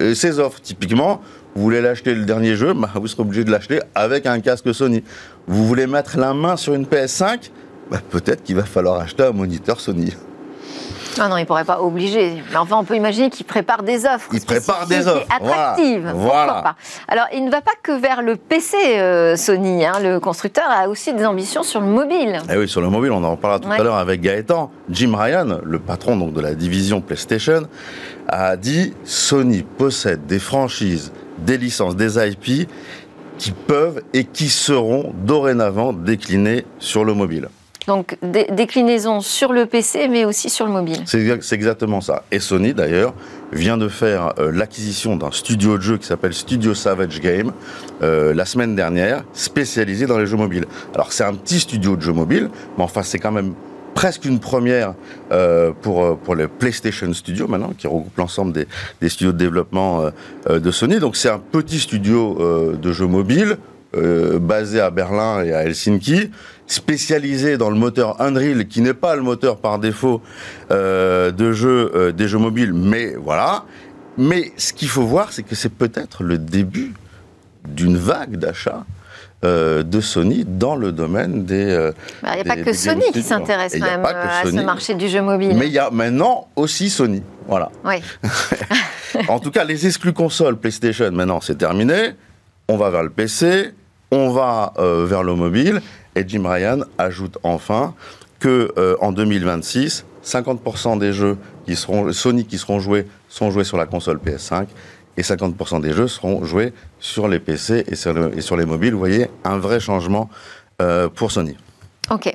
euh, 0.00 0.14
ses 0.14 0.38
offres. 0.38 0.60
Typiquement, 0.60 1.20
vous 1.54 1.62
voulez 1.62 1.80
l'acheter 1.80 2.14
le 2.14 2.24
dernier 2.24 2.56
jeu, 2.56 2.72
bah, 2.74 2.90
vous 2.94 3.06
serez 3.06 3.22
obligé 3.22 3.44
de 3.44 3.50
l'acheter 3.50 3.80
avec 3.94 4.26
un 4.26 4.40
casque 4.40 4.72
Sony. 4.74 5.04
Vous 5.46 5.66
voulez 5.66 5.86
mettre 5.86 6.18
la 6.18 6.34
main 6.34 6.56
sur 6.56 6.74
une 6.74 6.86
PS5, 6.86 7.50
bah, 7.90 8.00
peut-être 8.10 8.42
qu'il 8.42 8.56
va 8.56 8.64
falloir 8.64 9.00
acheter 9.00 9.24
un 9.24 9.32
moniteur 9.32 9.80
Sony. 9.80 10.14
Ah 11.18 11.28
non, 11.28 11.36
il 11.36 11.40
ne 11.40 11.46
pourrait 11.46 11.64
pas 11.64 11.80
obliger. 11.80 12.42
Mais 12.50 12.56
enfin, 12.56 12.76
on 12.78 12.84
peut 12.84 12.94
imaginer 12.96 13.30
qu'il 13.30 13.44
prépare 13.46 13.82
des 13.82 14.06
offres. 14.06 14.28
Il 14.32 14.40
prépare 14.40 14.86
des 14.86 15.06
offres, 15.06 15.26
Attractives. 15.34 16.02
voilà, 16.02 16.12
Pourquoi 16.12 16.44
voilà. 16.46 16.62
pas 16.62 16.76
Alors, 17.08 17.26
il 17.34 17.44
ne 17.44 17.50
va 17.50 17.60
pas 17.60 17.72
que 17.82 17.92
vers 17.92 18.22
le 18.22 18.36
PC, 18.36 18.76
euh, 18.98 19.36
Sony. 19.36 19.84
hein. 19.84 19.94
Le 20.02 20.20
constructeur 20.20 20.64
a 20.70 20.88
aussi 20.88 21.12
des 21.12 21.24
ambitions 21.26 21.62
sur 21.62 21.80
le 21.80 21.86
mobile. 21.86 22.40
Eh 22.52 22.56
oui, 22.56 22.68
sur 22.68 22.80
le 22.80 22.88
mobile, 22.88 23.12
on 23.12 23.24
en 23.24 23.32
reparlera 23.32 23.58
tout 23.60 23.68
Ouais. 23.68 23.80
à 23.80 23.82
l'heure 23.82 23.96
avec 23.96 24.20
Gaëtan. 24.20 24.70
Jim 24.88 25.14
Ryan, 25.16 25.58
le 25.62 25.78
patron 25.78 26.16
donc, 26.16 26.32
de 26.32 26.40
la 26.40 26.54
division 26.54 27.00
PlayStation, 27.00 27.62
a 28.28 28.56
dit 28.56 28.94
Sony 29.04 29.62
possède 29.62 30.26
des 30.26 30.38
franchises, 30.38 31.12
des 31.38 31.58
licences, 31.58 31.96
des 31.96 32.18
IP 32.18 32.68
qui 33.38 33.52
peuvent 33.52 34.02
et 34.12 34.24
qui 34.24 34.48
seront 34.48 35.12
dorénavant 35.24 35.92
déclinées 35.92 36.64
sur 36.78 37.04
le 37.04 37.14
mobile. 37.14 37.48
Donc, 37.90 38.16
déclinaisons 38.22 39.20
sur 39.20 39.52
le 39.52 39.66
PC, 39.66 40.06
mais 40.06 40.24
aussi 40.24 40.48
sur 40.48 40.64
le 40.64 40.70
mobile. 40.70 40.98
C'est 41.06 41.18
exa- 41.18 41.40
c'est 41.40 41.56
exactement 41.56 42.00
ça. 42.00 42.22
Et 42.30 42.38
Sony, 42.38 42.72
d'ailleurs, 42.72 43.12
vient 43.52 43.76
de 43.76 43.88
faire 43.88 44.32
euh, 44.38 44.52
l'acquisition 44.52 45.16
d'un 45.16 45.32
studio 45.32 45.76
de 45.76 45.82
jeu 45.82 45.98
qui 45.98 46.06
s'appelle 46.06 46.32
Studio 46.32 46.72
Savage 46.72 47.20
Game 47.20 47.50
euh, 48.02 48.32
la 48.32 48.44
semaine 48.44 48.76
dernière, 48.76 49.24
spécialisé 49.32 50.06
dans 50.06 50.18
les 50.18 50.26
jeux 50.26 50.36
mobiles. 50.36 50.66
Alors, 50.94 51.12
c'est 51.12 51.24
un 51.24 51.34
petit 51.34 51.58
studio 51.58 51.96
de 51.96 52.02
jeux 52.02 52.12
mobiles, 52.12 52.48
mais 52.78 52.84
enfin, 52.84 53.02
c'est 53.02 53.18
quand 53.18 53.32
même 53.32 53.54
presque 53.92 54.24
une 54.24 54.38
première 54.38 54.94
euh, 55.32 55.72
pour, 55.82 56.16
pour 56.18 56.36
les 56.36 56.46
PlayStation 56.46 57.12
Studios 57.12 57.48
maintenant, 57.48 57.72
qui 57.76 57.88
regroupe 57.88 58.16
l'ensemble 58.18 58.52
des, 58.52 58.68
des 59.00 59.08
studios 59.08 59.32
de 59.32 59.38
développement 59.38 60.04
de 60.48 60.70
Sony. 60.70 61.00
Donc, 61.00 61.16
c'est 61.16 61.28
un 61.28 61.40
petit 61.40 61.80
studio 61.80 62.76
de 62.80 62.92
jeux 62.92 63.08
mobiles 63.08 63.56
euh, 63.96 64.38
basé 64.38 64.80
à 64.80 64.90
Berlin 64.90 65.42
et 65.42 65.52
à 65.52 65.62
Helsinki, 65.64 66.30
spécialisé 66.66 67.56
dans 67.58 67.70
le 67.70 67.76
moteur 67.76 68.20
Unreal, 68.20 68.66
qui 68.68 68.80
n'est 68.80 68.94
pas 68.94 69.16
le 69.16 69.22
moteur 69.22 69.56
par 69.58 69.78
défaut 69.78 70.22
euh, 70.70 71.30
de 71.32 71.52
jeux, 71.52 71.90
euh, 71.94 72.12
des 72.12 72.28
jeux 72.28 72.38
mobiles, 72.38 72.72
mais 72.72 73.14
voilà. 73.16 73.64
Mais 74.18 74.52
ce 74.56 74.72
qu'il 74.72 74.88
faut 74.88 75.02
voir, 75.04 75.32
c'est 75.32 75.42
que 75.42 75.54
c'est 75.54 75.72
peut-être 75.72 76.22
le 76.22 76.38
début 76.38 76.92
d'une 77.68 77.96
vague 77.96 78.36
d'achat 78.36 78.84
euh, 79.44 79.82
de 79.82 80.00
Sony 80.00 80.44
dans 80.46 80.76
le 80.76 80.92
domaine 80.92 81.44
des. 81.44 81.64
euh, 81.70 81.92
Bah, 82.22 82.30
Il 82.32 82.34
n'y 82.34 82.40
a 82.40 82.42
des- 82.42 82.48
pas 82.62 82.70
que 82.70 82.72
Sony 82.76 83.04
qui 83.12 83.22
s'intéresse 83.22 83.72
quand 83.78 83.86
a 83.86 83.96
même 83.96 84.04
à 84.04 84.42
ce 84.44 84.64
marché 84.64 84.94
du 84.94 85.08
jeu 85.08 85.22
mobile. 85.22 85.54
Mais 85.56 85.66
il 85.66 85.72
y 85.72 85.78
a 85.78 85.90
maintenant 85.90 86.48
aussi 86.56 86.90
Sony. 86.90 87.22
Voilà. 87.48 87.70
Oui. 87.84 87.96
En 89.28 89.40
tout 89.40 89.50
cas, 89.50 89.64
les 89.64 89.86
exclus 89.86 90.12
consoles 90.12 90.56
PlayStation, 90.56 91.10
maintenant, 91.10 91.40
c'est 91.40 91.58
terminé. 91.58 92.10
On 92.68 92.76
va 92.76 92.90
vers 92.90 93.02
le 93.02 93.10
PC, 93.10 93.72
on 94.10 94.30
va 94.30 94.72
euh, 94.78 95.04
vers 95.06 95.22
le 95.22 95.34
mobile. 95.34 95.80
Et 96.16 96.24
Jim 96.26 96.42
Ryan 96.46 96.80
ajoute 96.98 97.38
enfin 97.42 97.94
que 98.38 98.72
euh, 98.78 98.96
en 99.00 99.12
2026, 99.12 100.04
50% 100.24 100.98
des 100.98 101.12
jeux 101.12 101.38
qui 101.66 101.76
seront 101.76 102.12
Sony 102.12 102.46
qui 102.46 102.58
seront 102.58 102.80
joués 102.80 103.06
sont 103.28 103.50
joués 103.50 103.64
sur 103.64 103.76
la 103.76 103.86
console 103.86 104.18
PS5 104.18 104.66
et 105.16 105.22
50% 105.22 105.80
des 105.80 105.92
jeux 105.92 106.08
seront 106.08 106.44
joués 106.44 106.72
sur 106.98 107.28
les 107.28 107.38
PC 107.38 107.84
et 107.86 107.94
sur, 107.94 108.56
les 108.56 108.64
mobiles. 108.64 108.92
Vous 108.92 108.98
voyez, 108.98 109.28
un 109.44 109.58
vrai 109.58 109.78
changement 109.78 110.30
euh, 110.80 111.08
pour 111.08 111.30
Sony. 111.30 111.56
Ok. 112.10 112.34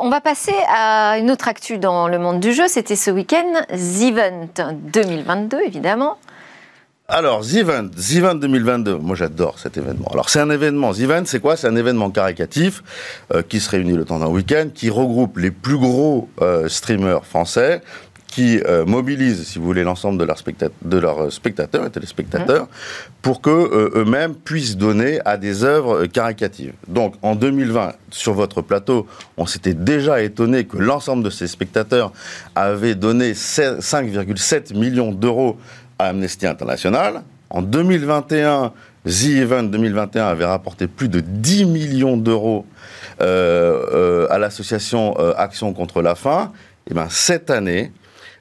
On 0.00 0.10
va 0.10 0.20
passer 0.20 0.54
à 0.68 1.16
une 1.18 1.30
autre 1.30 1.48
actu 1.48 1.78
dans 1.78 2.08
le 2.08 2.18
monde 2.18 2.40
du 2.40 2.52
jeu. 2.52 2.68
C'était 2.68 2.96
ce 2.96 3.10
week-end, 3.10 3.62
The 3.70 4.02
Event 4.02 4.74
2022, 4.92 5.60
évidemment. 5.64 6.18
Alors, 7.14 7.42
The 7.42 7.56
Event 7.56 8.34
2022, 8.36 8.96
moi 8.96 9.14
j'adore 9.14 9.58
cet 9.58 9.76
événement. 9.76 10.08
Alors, 10.12 10.30
c'est 10.30 10.40
un 10.40 10.48
événement, 10.48 10.94
The 10.94 11.00
Event, 11.00 11.22
c'est 11.26 11.40
quoi? 11.40 11.58
C'est 11.58 11.66
un 11.66 11.76
événement 11.76 12.10
caricatif 12.10 12.82
euh, 13.34 13.42
qui 13.46 13.60
se 13.60 13.68
réunit 13.68 13.92
le 13.92 14.06
temps 14.06 14.18
d'un 14.18 14.28
week-end, 14.28 14.68
qui 14.74 14.88
regroupe 14.88 15.36
les 15.36 15.50
plus 15.50 15.76
gros 15.76 16.30
euh, 16.40 16.68
streamers 16.68 17.26
français, 17.26 17.82
qui 18.28 18.60
euh, 18.64 18.86
mobilise, 18.86 19.46
si 19.46 19.58
vous 19.58 19.66
voulez, 19.66 19.82
l'ensemble 19.84 20.16
de 20.18 20.24
leurs 20.24 20.38
spectat- 20.38 20.70
de 20.82 20.96
leurs, 20.96 21.24
euh, 21.24 21.30
spectateurs 21.30 21.84
et 21.84 21.90
téléspectateurs 21.90 22.66
pour 23.20 23.42
que 23.42 23.50
euh, 23.50 23.90
eux-mêmes 23.94 24.34
puissent 24.34 24.78
donner 24.78 25.20
à 25.26 25.36
des 25.36 25.64
œuvres 25.64 26.04
euh, 26.04 26.06
caricatives. 26.06 26.72
Donc, 26.88 27.14
en 27.20 27.34
2020, 27.34 27.92
sur 28.08 28.32
votre 28.32 28.62
plateau, 28.62 29.06
on 29.36 29.44
s'était 29.44 29.74
déjà 29.74 30.22
étonné 30.22 30.64
que 30.64 30.78
l'ensemble 30.78 31.22
de 31.22 31.28
ces 31.28 31.46
spectateurs 31.46 32.10
avaient 32.54 32.94
donné 32.94 33.34
5,7 33.34 34.74
millions 34.78 35.12
d'euros 35.12 35.58
à 36.02 36.06
Amnesty 36.08 36.46
International. 36.46 37.22
En 37.50 37.62
2021, 37.62 38.72
The 39.06 39.24
Event 39.36 39.64
2021 39.64 40.26
avait 40.26 40.44
rapporté 40.44 40.86
plus 40.86 41.08
de 41.08 41.20
10 41.20 41.66
millions 41.66 42.16
d'euros 42.16 42.66
euh, 43.20 43.84
euh, 43.92 44.26
à 44.30 44.38
l'association 44.38 45.14
euh, 45.18 45.34
Action 45.36 45.72
contre 45.72 46.02
la 46.02 46.14
faim. 46.14 46.52
Et 46.90 46.94
ben 46.94 47.08
cette 47.10 47.50
année, 47.50 47.92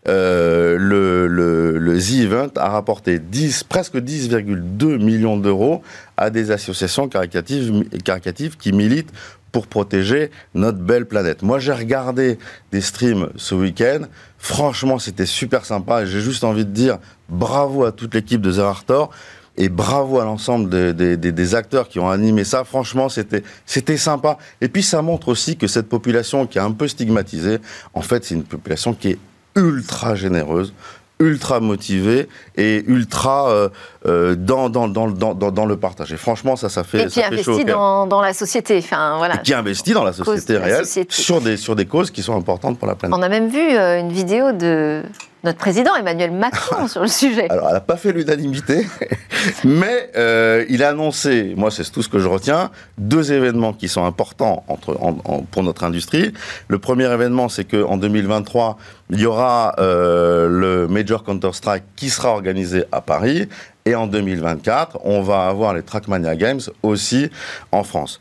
le, 0.05 1.27
le, 1.27 1.99
The 1.99 2.23
Event 2.23 2.49
a 2.55 2.69
rapporté 2.69 3.19
10, 3.19 3.65
presque 3.65 3.97
10,2 3.97 4.97
millions 4.97 5.37
d'euros 5.37 5.83
à 6.17 6.29
des 6.29 6.49
associations 6.49 7.07
caricatives, 7.07 7.83
caricatives 8.03 8.57
qui 8.57 8.71
militent 8.71 9.11
pour 9.51 9.67
protéger 9.67 10.31
notre 10.55 10.79
belle 10.79 11.05
planète. 11.05 11.43
Moi, 11.43 11.59
j'ai 11.59 11.73
regardé 11.73 12.39
des 12.71 12.81
streams 12.81 13.29
ce 13.35 13.53
week-end. 13.53 14.05
Franchement, 14.43 14.97
c'était 14.97 15.27
super 15.27 15.65
sympa. 15.65 16.03
J'ai 16.05 16.19
juste 16.19 16.43
envie 16.43 16.65
de 16.65 16.71
dire 16.71 16.97
bravo 17.29 17.85
à 17.85 17.91
toute 17.91 18.15
l'équipe 18.15 18.41
de 18.41 18.51
Zerartor 18.51 19.11
et 19.55 19.69
bravo 19.69 20.19
à 20.19 20.25
l'ensemble 20.25 20.67
des- 20.95 21.15
des 21.15 21.55
acteurs 21.55 21.87
qui 21.87 21.99
ont 21.99 22.09
animé 22.09 22.43
ça. 22.43 22.63
Franchement, 22.63 23.07
c'était 23.07 23.43
c'était 23.67 23.97
sympa. 23.97 24.39
Et 24.59 24.67
puis, 24.67 24.81
ça 24.81 25.03
montre 25.03 25.27
aussi 25.27 25.57
que 25.57 25.67
cette 25.67 25.87
population 25.87 26.47
qui 26.47 26.57
est 26.57 26.61
un 26.61 26.71
peu 26.71 26.87
stigmatisée, 26.87 27.59
en 27.93 28.01
fait, 28.01 28.25
c'est 28.25 28.33
une 28.33 28.43
population 28.43 28.95
qui 28.95 29.09
est 29.11 29.19
ultra 29.55 30.15
généreuse 30.15 30.73
ultra 31.21 31.59
motivée 31.59 32.27
et 32.57 32.83
ultra 32.87 33.49
euh, 33.49 33.69
euh, 34.05 34.35
dans, 34.35 34.69
dans, 34.69 34.87
dans, 34.87 35.07
dans, 35.07 35.33
dans, 35.33 35.51
dans 35.51 35.65
le 35.65 35.77
partage. 35.77 36.11
Et 36.11 36.17
franchement, 36.17 36.55
ça, 36.55 36.67
ça 36.67 36.83
fait, 36.83 37.03
Et 37.03 37.05
qui 37.05 37.21
ça 37.21 37.29
fait 37.29 37.43
chaud 37.43 37.51
au 37.51 37.55
investit 37.55 37.71
dans, 37.71 38.07
dans 38.07 38.21
la 38.21 38.33
société. 38.33 38.79
Enfin, 38.79 39.15
voilà. 39.17 39.35
et 39.35 39.41
qui 39.43 39.53
investit 39.53 39.93
dans 39.93 40.03
la 40.03 40.13
société 40.13 40.53
la 40.53 40.59
réelle 40.61 40.85
société. 40.85 41.13
Sur, 41.13 41.39
des, 41.39 41.55
sur 41.57 41.75
des 41.75 41.85
causes 41.85 42.11
qui 42.11 42.23
sont 42.23 42.35
importantes 42.35 42.77
pour 42.77 42.87
la 42.87 42.95
planète. 42.95 43.17
On 43.17 43.21
a 43.21 43.29
même 43.29 43.47
vu 43.47 43.59
euh, 43.59 43.99
une 43.99 44.11
vidéo 44.11 44.51
de 44.51 45.03
notre 45.43 45.57
président 45.57 45.95
Emmanuel 45.95 46.31
Macron 46.31 46.87
sur 46.87 47.01
le 47.01 47.07
sujet. 47.07 47.47
Alors, 47.49 47.67
elle 47.67 47.73
n'a 47.73 47.79
pas 47.81 47.97
fait 47.97 48.11
l'unanimité, 48.11 48.85
mais 49.63 50.11
euh, 50.15 50.65
il 50.69 50.83
a 50.83 50.89
annoncé, 50.89 51.53
moi 51.57 51.71
c'est 51.71 51.89
tout 51.91 52.01
ce 52.03 52.09
que 52.09 52.19
je 52.19 52.27
retiens, 52.27 52.69
deux 52.97 53.31
événements 53.31 53.73
qui 53.73 53.87
sont 53.87 54.05
importants 54.05 54.63
entre, 54.67 54.97
en- 55.01 55.17
en- 55.25 55.41
pour 55.41 55.63
notre 55.63 55.83
industrie. 55.83 56.31
Le 56.67 56.79
premier 56.79 57.11
événement, 57.11 57.49
c'est 57.49 57.65
qu'en 57.65 57.97
2023, 57.97 58.77
il 59.09 59.19
y 59.19 59.25
aura 59.25 59.75
euh, 59.79 60.47
le 60.47 60.87
Major 60.87 61.23
Counter-Strike 61.23 61.83
qui 61.95 62.09
sera 62.09 62.29
organisé 62.29 62.83
à 62.91 63.01
Paris, 63.01 63.47
et 63.85 63.95
en 63.95 64.05
2024, 64.07 64.99
on 65.03 65.21
va 65.23 65.47
avoir 65.47 65.73
les 65.73 65.81
Trackmania 65.81 66.35
Games 66.35 66.61
aussi 66.83 67.31
en 67.71 67.83
France. 67.83 68.19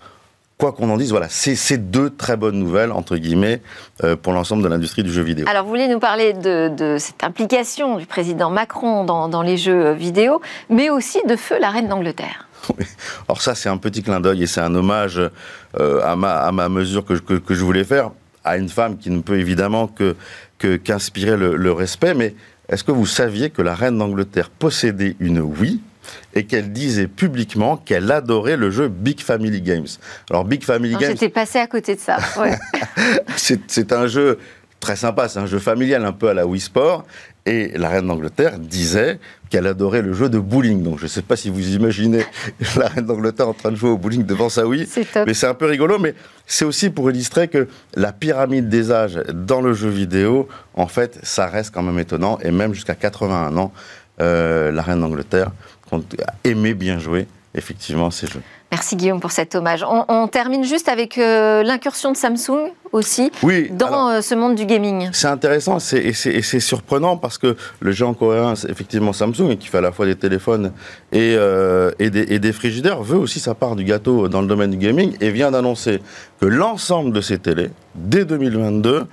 Quoi 0.61 0.73
qu'on 0.73 0.91
en 0.91 0.99
dise, 0.99 1.11
voilà, 1.11 1.27
c'est 1.31 1.91
deux 1.91 2.11
très 2.11 2.37
bonnes 2.37 2.59
nouvelles, 2.59 2.93
entre 2.93 3.17
guillemets, 3.17 3.63
euh, 4.05 4.15
pour 4.15 4.35
l'ensemble 4.35 4.63
de 4.63 4.69
l'industrie 4.69 5.03
du 5.03 5.11
jeu 5.11 5.23
vidéo. 5.23 5.47
Alors, 5.49 5.65
vous 5.65 5.71
voulez 5.71 5.89
nous 5.89 5.99
parler 5.99 6.35
de, 6.35 6.97
cette 6.99 7.25
implication 7.25 7.97
du 7.97 8.07
président 8.07 8.51
Macron 8.51 9.05
dans, 9.05 9.43
les 9.43 9.57
jeux 9.57 9.93
vidéo, 9.93 10.41
mais 10.69 10.91
aussi 10.91 11.19
de 11.27 11.35
Feu, 11.35 11.57
la 11.59 11.71
reine 11.71 11.89
d'Angleterre. 11.89 12.47
Alors 13.29 13.41
ça, 13.41 13.55
c'est 13.55 13.71
un 13.71 13.79
petit 13.79 14.03
clin 14.03 14.21
d'œil 14.21 14.43
et 14.43 14.47
c'est 14.47 14.61
un 14.61 14.75
hommage 14.75 15.19
euh, 15.79 16.03
à, 16.05 16.15
ma, 16.15 16.35
à 16.35 16.53
ma 16.53 16.69
mesure 16.69 17.07
que, 17.07 17.15
que, 17.15 17.55
je 17.55 17.65
voulais 17.65 17.85
faire 17.85 18.11
à 18.45 18.59
une 18.59 18.69
femme 18.69 18.99
qui 18.99 19.11
ne 19.11 19.23
peut 19.23 19.39
évidemment 19.39 19.89
que 19.89 20.15
qu'inspirer 20.59 21.39
le, 21.39 21.57
le 21.57 21.73
respect. 21.73 22.13
Mais 22.13 22.35
est-ce 22.69 22.85
que 22.85 22.93
vous 22.93 23.07
saviez 23.07 23.49
que 23.49 23.63
la 23.63 23.75
reine 23.75 23.97
d'Angleterre 23.97 24.51
possédait 24.51 25.17
une 25.21 25.41
Wii? 25.41 25.81
Et 26.35 26.45
qu'elle 26.45 26.73
disait 26.73 27.07
publiquement 27.07 27.77
qu'elle 27.77 28.11
adorait 28.11 28.57
le 28.57 28.71
jeu 28.71 28.89
Big 28.89 29.21
Family 29.21 29.61
Games. 29.61 29.87
Alors 30.31 30.45
Big 30.45 30.65
Family 30.65 30.97
Games... 30.97 31.13
J'étais 31.13 31.29
passé 31.29 31.59
à 31.59 31.67
côté 31.67 31.95
de 31.95 32.01
ça. 32.01 32.19
c'est 33.37 33.93
un 33.93 34.07
jeu 34.07 34.39
très 34.81 34.97
sympa, 34.97 35.29
c'est 35.29 35.39
un 35.39 35.47
jeu 35.47 35.59
familial 35.59 36.05
un 36.05 36.13
peu 36.13 36.29
à 36.29 36.35
la 36.35 36.47
Wii 36.47 36.61
Sport. 36.61 37.05
Et 37.47 37.73
la 37.77 37.89
reine 37.89 38.07
d'Angleterre 38.07 38.59
disait 38.59 39.19
qu'elle 39.49 39.67
adorait 39.67 40.03
le 40.03 40.13
jeu 40.13 40.29
de 40.29 40.39
bowling. 40.39 40.83
Donc 40.83 40.99
je 40.99 41.05
ne 41.05 41.09
sais 41.09 41.23
pas 41.23 41.37
si 41.37 41.49
vous 41.49 41.75
imaginez 41.75 42.25
la 42.77 42.89
reine 42.89 43.07
d'Angleterre 43.07 43.49
en 43.49 43.55
train 43.55 43.71
de 43.71 43.77
jouer 43.77 43.91
au 43.91 43.97
bowling 43.97 44.25
devant 44.25 44.49
sa 44.49 44.67
Wii. 44.67 44.89
Mais 45.27 45.35
c'est 45.35 45.47
un 45.47 45.55
peu 45.55 45.67
rigolo. 45.67 45.99
Mais 45.99 46.15
c'est 46.47 46.65
aussi 46.65 46.91
pour 46.91 47.11
illustrer 47.11 47.49
que 47.49 47.69
la 47.95 48.13
pyramide 48.13 48.69
des 48.69 48.93
âges 48.93 49.23
dans 49.33 49.61
le 49.61 49.73
jeu 49.73 49.89
vidéo, 49.89 50.49
en 50.75 50.87
fait, 50.87 51.19
ça 51.23 51.47
reste 51.47 51.73
quand 51.73 51.83
même 51.83 51.99
étonnant. 51.99 52.39
Et 52.43 52.51
même 52.51 52.75
jusqu'à 52.75 52.95
81 52.95 53.57
ans, 53.57 53.73
euh, 54.21 54.71
la 54.71 54.83
reine 54.83 55.01
d'Angleterre 55.01 55.51
aimé 56.45 56.75
bien 56.75 56.99
jouer 56.99 57.27
effectivement 57.55 58.11
ces 58.11 58.27
jeux. 58.27 58.43
Merci 58.71 58.97
Guillaume 58.97 59.21
pour 59.21 59.33
cet 59.33 59.55
hommage. 59.55 59.85
On, 59.85 60.29
termine 60.29 60.63
juste 60.63 60.89
avec 60.89 61.19
euh, 61.19 61.63
l'incursion 61.63 62.13
de 62.13 62.17
Samsung 62.17 62.73
aussi 62.93 63.31
dans 63.71 64.11
euh, 64.11 64.21
ce 64.21 64.35
monde 64.35 64.55
du 64.55 64.67
gaming. 64.67 65.09
C'est 65.13 65.29
intéressant 65.29 65.79
et 65.93 66.13
c'est 66.13 66.61
surprenant 66.61 67.17
parce 67.17 67.39
que 67.39 67.57
le 67.81 67.93
géant 67.93 68.15
coréen, 68.15 68.55
effectivement 68.69 69.13
Samsung, 69.13 69.57
qui 69.59 69.69
fait 69.69 69.79
à 69.79 69.83
la 69.83 69.93
fois 69.93 70.07
des 70.07 70.17
téléphones 70.17 70.73
et, 71.13 71.35
euh, 71.37 71.91
et, 71.99 72.11
des, 72.11 72.33
et, 72.33 72.39
des, 72.39 72.53
frigidaires, 72.53 73.03
veut 73.03 73.19
aussi 73.19 73.41
sa 73.41 73.55
part 73.55 73.77
du 73.77 73.85
gâteau 73.85 74.29
dans 74.29 74.41
le 74.41 74.47
domaine 74.47 74.71
du 74.71 74.77
gaming 74.77 75.17
et 75.21 75.31
vient 75.31 75.51
d'annoncer 75.51 76.01
que 76.41 76.47
l'ensemble 76.47 77.13
de 77.13 77.21
ces 77.21 77.39
télés, 77.39 77.71
dès 77.95 78.25
2022, 78.25 79.05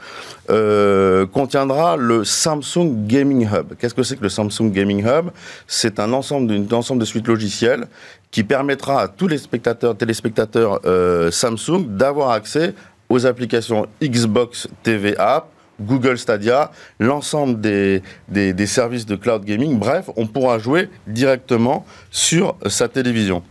contiendra 1.34 1.98
le 1.98 2.24
Samsung 2.24 3.06
Gaming 3.06 3.46
Hub. 3.46 3.74
Qu'est-ce 3.78 3.94
que 3.94 4.04
c'est 4.04 4.16
que 4.16 4.24
le 4.24 4.30
Samsung 4.30 4.72
Gaming 4.72 5.04
Hub? 5.06 5.30
C'est 5.68 6.00
un 6.00 6.14
ensemble, 6.14 6.54
ensemble 6.72 7.02
de 7.02 7.06
suites 7.06 7.28
logicielles 7.28 7.88
qui 8.32 8.44
permettra 8.44 9.02
à 9.02 9.08
tous 9.08 9.28
les 9.28 9.38
spectateurs, 9.38 9.96
téléspectateurs 9.96 10.82
euh, 10.86 11.32
Samsung 11.32 11.86
d'avoir 11.88 12.32
accès 12.32 12.74
aux 13.10 13.26
applications 13.26 13.88
Xbox 14.02 14.68
TV 14.84 15.16
App, 15.18 15.50
Google 15.80 16.18
Stadia, 16.18 16.72
l'ensemble 17.00 17.62
des, 17.62 18.02
des, 18.30 18.66
services 18.66 19.06
de 19.06 19.16
cloud 19.16 19.46
gaming. 19.46 19.78
Bref, 19.78 20.10
on 20.16 20.26
pourra 20.26 20.60
jouer 20.60 20.90
directement 21.06 21.86
sur 22.10 22.56
sa 22.66 22.88
télévision. 22.88 23.44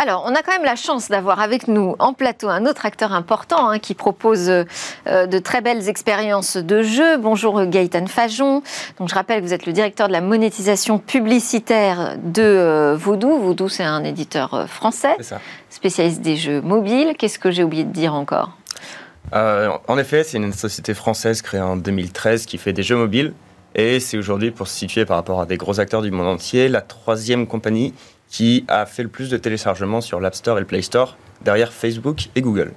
Alors, 0.00 0.22
on 0.24 0.32
a 0.36 0.42
quand 0.44 0.52
même 0.52 0.64
la 0.64 0.76
chance 0.76 1.08
d'avoir 1.08 1.40
avec 1.40 1.66
nous 1.66 1.96
en 1.98 2.12
plateau 2.12 2.48
un 2.48 2.66
autre 2.66 2.86
acteur 2.86 3.12
important 3.12 3.68
hein, 3.68 3.80
qui 3.80 3.94
propose 3.94 4.48
euh, 4.48 4.64
de 5.26 5.38
très 5.40 5.60
belles 5.60 5.88
expériences 5.88 6.56
de 6.56 6.82
jeu. 6.82 7.16
Bonjour 7.16 7.64
Gaëtan 7.64 8.06
Fajon. 8.06 8.62
Donc, 9.00 9.08
je 9.08 9.14
rappelle 9.16 9.40
que 9.40 9.46
vous 9.46 9.54
êtes 9.54 9.66
le 9.66 9.72
directeur 9.72 10.06
de 10.06 10.12
la 10.12 10.20
monétisation 10.20 11.00
publicitaire 11.00 12.14
de 12.22 12.42
euh, 12.42 12.96
Voodoo. 12.96 13.38
Voodoo, 13.38 13.68
c'est 13.68 13.82
un 13.82 14.04
éditeur 14.04 14.54
euh, 14.54 14.66
français, 14.66 15.16
spécialiste 15.68 16.20
des 16.20 16.36
jeux 16.36 16.60
mobiles. 16.60 17.16
Qu'est-ce 17.18 17.40
que 17.40 17.50
j'ai 17.50 17.64
oublié 17.64 17.82
de 17.82 17.92
dire 17.92 18.14
encore? 18.14 18.52
En 19.32 19.98
effet, 19.98 20.22
c'est 20.22 20.36
une 20.36 20.52
société 20.52 20.94
française 20.94 21.42
créée 21.42 21.60
en 21.60 21.76
2013 21.76 22.46
qui 22.46 22.56
fait 22.56 22.72
des 22.72 22.84
jeux 22.84 22.96
mobiles. 22.96 23.34
Et 23.74 23.98
c'est 23.98 24.16
aujourd'hui, 24.16 24.52
pour 24.52 24.68
se 24.68 24.76
situer 24.76 25.04
par 25.04 25.16
rapport 25.16 25.40
à 25.40 25.46
des 25.46 25.56
gros 25.56 25.80
acteurs 25.80 26.02
du 26.02 26.12
monde 26.12 26.28
entier, 26.28 26.68
la 26.68 26.82
troisième 26.82 27.48
compagnie 27.48 27.94
qui 28.28 28.64
a 28.68 28.86
fait 28.86 29.02
le 29.02 29.08
plus 29.08 29.30
de 29.30 29.36
téléchargements 29.36 30.00
sur 30.00 30.20
l'App 30.20 30.34
Store 30.34 30.58
et 30.58 30.60
le 30.60 30.66
Play 30.66 30.82
Store, 30.82 31.16
derrière 31.42 31.72
Facebook 31.72 32.28
et 32.34 32.40
Google. 32.40 32.72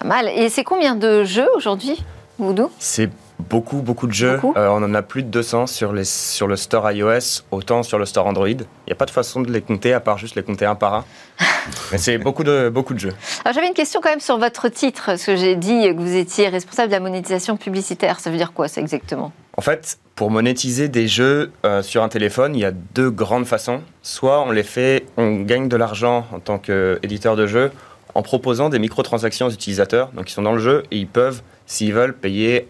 Pas 0.00 0.06
mal. 0.06 0.28
Et 0.28 0.48
c'est 0.48 0.64
combien 0.64 0.96
de 0.96 1.24
jeux 1.24 1.48
aujourd'hui, 1.54 2.02
Voodoo 2.38 2.70
C'est 2.78 3.10
beaucoup, 3.38 3.82
beaucoup 3.82 4.06
de 4.06 4.12
jeux. 4.12 4.40
Euh, 4.56 4.68
on 4.68 4.82
en 4.82 4.94
a 4.94 5.02
plus 5.02 5.22
de 5.22 5.28
200 5.28 5.66
sur, 5.66 5.92
les, 5.92 6.04
sur 6.04 6.46
le 6.46 6.56
store 6.56 6.90
iOS, 6.90 7.42
autant 7.50 7.82
sur 7.82 7.98
le 7.98 8.06
store 8.06 8.26
Android. 8.26 8.48
Il 8.48 8.66
n'y 8.86 8.92
a 8.92 8.96
pas 8.96 9.06
de 9.06 9.10
façon 9.10 9.40
de 9.40 9.52
les 9.52 9.60
compter, 9.60 9.92
à 9.92 10.00
part 10.00 10.18
juste 10.18 10.34
les 10.34 10.42
compter 10.42 10.66
un 10.66 10.74
par 10.74 10.94
un. 10.94 11.04
Mais 11.92 11.98
c'est 11.98 12.18
beaucoup 12.18 12.44
de, 12.44 12.68
beaucoup 12.68 12.94
de 12.94 12.98
jeux. 12.98 13.14
J'avais 13.44 13.68
une 13.68 13.74
question 13.74 14.00
quand 14.02 14.10
même 14.10 14.20
sur 14.20 14.38
votre 14.38 14.68
titre, 14.68 15.06
parce 15.06 15.24
que 15.24 15.36
j'ai 15.36 15.56
dit 15.56 15.82
que 15.94 16.00
vous 16.00 16.16
étiez 16.16 16.48
responsable 16.48 16.88
de 16.88 16.94
la 16.94 17.00
monétisation 17.00 17.56
publicitaire. 17.56 18.20
Ça 18.20 18.30
veut 18.30 18.36
dire 18.36 18.52
quoi, 18.52 18.68
ça 18.68 18.80
exactement? 18.80 19.32
En 19.56 19.62
fait, 19.62 19.98
pour 20.14 20.30
monétiser 20.30 20.88
des 20.88 21.06
jeux 21.06 21.52
euh, 21.64 21.82
sur 21.82 22.02
un 22.02 22.08
téléphone, 22.08 22.54
il 22.54 22.60
y 22.60 22.64
a 22.64 22.72
deux 22.72 23.10
grandes 23.10 23.46
façons. 23.46 23.82
Soit 24.02 24.42
on 24.42 24.50
les 24.50 24.62
fait, 24.62 25.06
on 25.16 25.42
gagne 25.42 25.68
de 25.68 25.76
l'argent 25.76 26.26
en 26.32 26.40
tant 26.40 26.58
qu'éditeur 26.58 27.36
de 27.36 27.46
jeux 27.46 27.70
en 28.14 28.22
proposant 28.22 28.68
des 28.68 28.78
microtransactions 28.78 29.46
aux 29.46 29.50
utilisateurs. 29.50 30.10
Donc 30.12 30.30
ils 30.30 30.32
sont 30.32 30.42
dans 30.42 30.52
le 30.52 30.60
jeu 30.60 30.84
et 30.90 30.98
ils 30.98 31.06
peuvent, 31.06 31.42
s'ils 31.66 31.92
veulent, 31.92 32.14
payer 32.14 32.68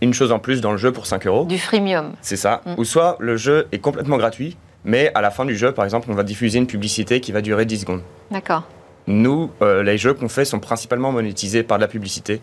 une 0.00 0.14
chose 0.14 0.32
en 0.32 0.38
plus 0.38 0.60
dans 0.60 0.72
le 0.72 0.78
jeu 0.78 0.92
pour 0.92 1.06
5 1.06 1.26
euros. 1.26 1.44
Du 1.44 1.58
freemium. 1.58 2.12
C'est 2.22 2.36
ça. 2.36 2.62
Mm. 2.64 2.74
Ou 2.78 2.84
soit 2.84 3.16
le 3.20 3.36
jeu 3.36 3.66
est 3.72 3.78
complètement 3.78 4.16
gratuit, 4.16 4.56
mais 4.84 5.10
à 5.14 5.20
la 5.20 5.30
fin 5.30 5.44
du 5.44 5.56
jeu, 5.56 5.72
par 5.72 5.84
exemple, 5.84 6.08
on 6.10 6.14
va 6.14 6.22
diffuser 6.22 6.58
une 6.58 6.66
publicité 6.66 7.20
qui 7.20 7.32
va 7.32 7.42
durer 7.42 7.66
10 7.66 7.80
secondes. 7.80 8.02
D'accord. 8.30 8.64
Nous, 9.06 9.50
euh, 9.62 9.82
les 9.82 9.98
jeux 9.98 10.14
qu'on 10.14 10.28
fait 10.28 10.44
sont 10.44 10.60
principalement 10.60 11.12
monétisés 11.12 11.62
par 11.62 11.78
de 11.78 11.82
la 11.82 11.88
publicité, 11.88 12.40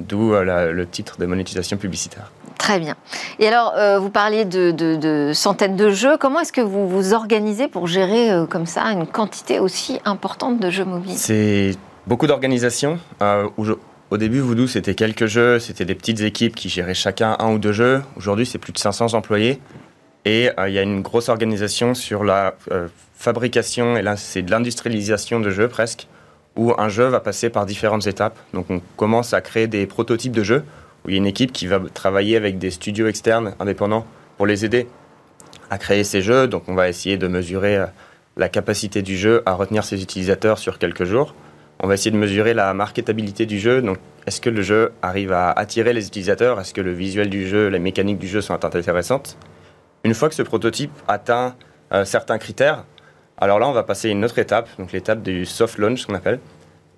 d'où 0.00 0.34
euh, 0.34 0.72
le 0.72 0.86
titre 0.86 1.18
de 1.18 1.26
monétisation 1.26 1.76
publicitaire. 1.76 2.30
Très 2.58 2.78
bien. 2.78 2.94
Et 3.38 3.48
alors, 3.48 3.74
euh, 3.76 3.98
vous 3.98 4.10
parliez 4.10 4.44
de, 4.44 5.32
centaines 5.34 5.76
de 5.76 5.90
jeux. 5.90 6.16
Comment 6.18 6.40
est-ce 6.40 6.52
que 6.52 6.60
vous 6.60 6.88
vous 6.88 7.12
organisez 7.12 7.68
pour 7.68 7.86
gérer 7.86 8.30
comme 8.48 8.66
ça 8.66 8.84
une 8.86 9.06
quantité 9.06 9.58
aussi 9.58 10.00
importante 10.04 10.60
de 10.60 10.70
jeux 10.70 10.84
mobiles? 10.84 11.16
C'est 11.16 11.76
beaucoup 12.06 12.26
d'organisation. 12.26 12.98
Au 14.10 14.16
début, 14.16 14.38
Voodoo, 14.38 14.68
c'était 14.68 14.94
quelques 14.94 15.26
jeux, 15.26 15.58
c'était 15.58 15.84
des 15.84 15.96
petites 15.96 16.20
équipes 16.20 16.54
qui 16.54 16.68
géraient 16.68 16.94
chacun 16.94 17.36
un 17.40 17.52
ou 17.52 17.58
deux 17.58 17.72
jeux. 17.72 18.02
Aujourd'hui, 18.16 18.46
c'est 18.46 18.58
plus 18.58 18.72
de 18.72 18.78
500 18.78 19.14
employés. 19.14 19.60
Et 20.24 20.50
euh, 20.58 20.68
il 20.68 20.74
y 20.74 20.78
a 20.78 20.82
une 20.82 21.02
grosse 21.02 21.28
organisation 21.28 21.94
sur 21.94 22.22
la 22.22 22.54
euh, 22.70 22.86
fabrication, 23.16 23.96
et 23.96 24.02
là, 24.02 24.16
c'est 24.16 24.42
de 24.42 24.50
l'industrialisation 24.50 25.40
de 25.40 25.50
jeux 25.50 25.68
presque, 25.68 26.06
où 26.54 26.72
un 26.78 26.88
jeu 26.88 27.06
va 27.06 27.20
passer 27.20 27.50
par 27.50 27.66
différentes 27.66 28.06
étapes. 28.06 28.38
Donc, 28.52 28.66
on 28.70 28.80
commence 28.96 29.34
à 29.34 29.40
créer 29.40 29.66
des 29.66 29.86
prototypes 29.86 30.32
de 30.32 30.42
jeux, 30.42 30.64
où 31.04 31.10
il 31.10 31.12
y 31.12 31.14
a 31.16 31.18
une 31.18 31.26
équipe 31.26 31.52
qui 31.52 31.66
va 31.66 31.80
travailler 31.92 32.36
avec 32.36 32.58
des 32.58 32.70
studios 32.70 33.06
externes 33.06 33.54
indépendants 33.60 34.06
pour 34.36 34.46
les 34.46 34.64
aider 34.64 34.86
à 35.70 35.78
créer 35.78 36.04
ces 36.04 36.22
jeux. 36.22 36.46
Donc, 36.46 36.64
on 36.68 36.74
va 36.74 36.88
essayer 36.88 37.16
de 37.16 37.28
mesurer 37.28 37.76
euh, 37.76 37.86
la 38.36 38.48
capacité 38.48 39.02
du 39.02 39.16
jeu 39.16 39.42
à 39.46 39.54
retenir 39.54 39.84
ses 39.84 40.02
utilisateurs 40.02 40.58
sur 40.58 40.78
quelques 40.78 41.04
jours. 41.04 41.34
On 41.80 41.86
va 41.86 41.94
essayer 41.94 42.10
de 42.10 42.16
mesurer 42.16 42.54
la 42.54 42.72
marketabilité 42.74 43.46
du 43.46 43.58
jeu. 43.58 43.82
Donc, 43.82 43.98
est-ce 44.26 44.40
que 44.40 44.50
le 44.50 44.62
jeu 44.62 44.92
arrive 45.02 45.32
à 45.32 45.50
attirer 45.50 45.92
les 45.92 46.06
utilisateurs? 46.06 46.60
Est-ce 46.60 46.72
que 46.72 46.80
le 46.80 46.92
visuel 46.92 47.28
du 47.28 47.46
jeu, 47.46 47.68
les 47.68 47.78
mécaniques 47.78 48.18
du 48.18 48.28
jeu 48.28 48.40
sont 48.40 48.64
intéressantes? 48.64 49.36
Une 50.04 50.14
fois 50.14 50.28
que 50.28 50.34
ce 50.34 50.42
prototype 50.42 50.92
atteint 51.08 51.54
euh, 51.92 52.04
certains 52.04 52.38
critères, 52.38 52.84
alors 53.38 53.58
là, 53.58 53.68
on 53.68 53.72
va 53.72 53.82
passer 53.82 54.08
à 54.08 54.10
une 54.12 54.24
autre 54.24 54.38
étape, 54.38 54.68
donc 54.78 54.92
l'étape 54.92 55.22
du 55.22 55.44
soft 55.44 55.78
launch, 55.78 56.06
qu'on 56.06 56.14
appelle, 56.14 56.38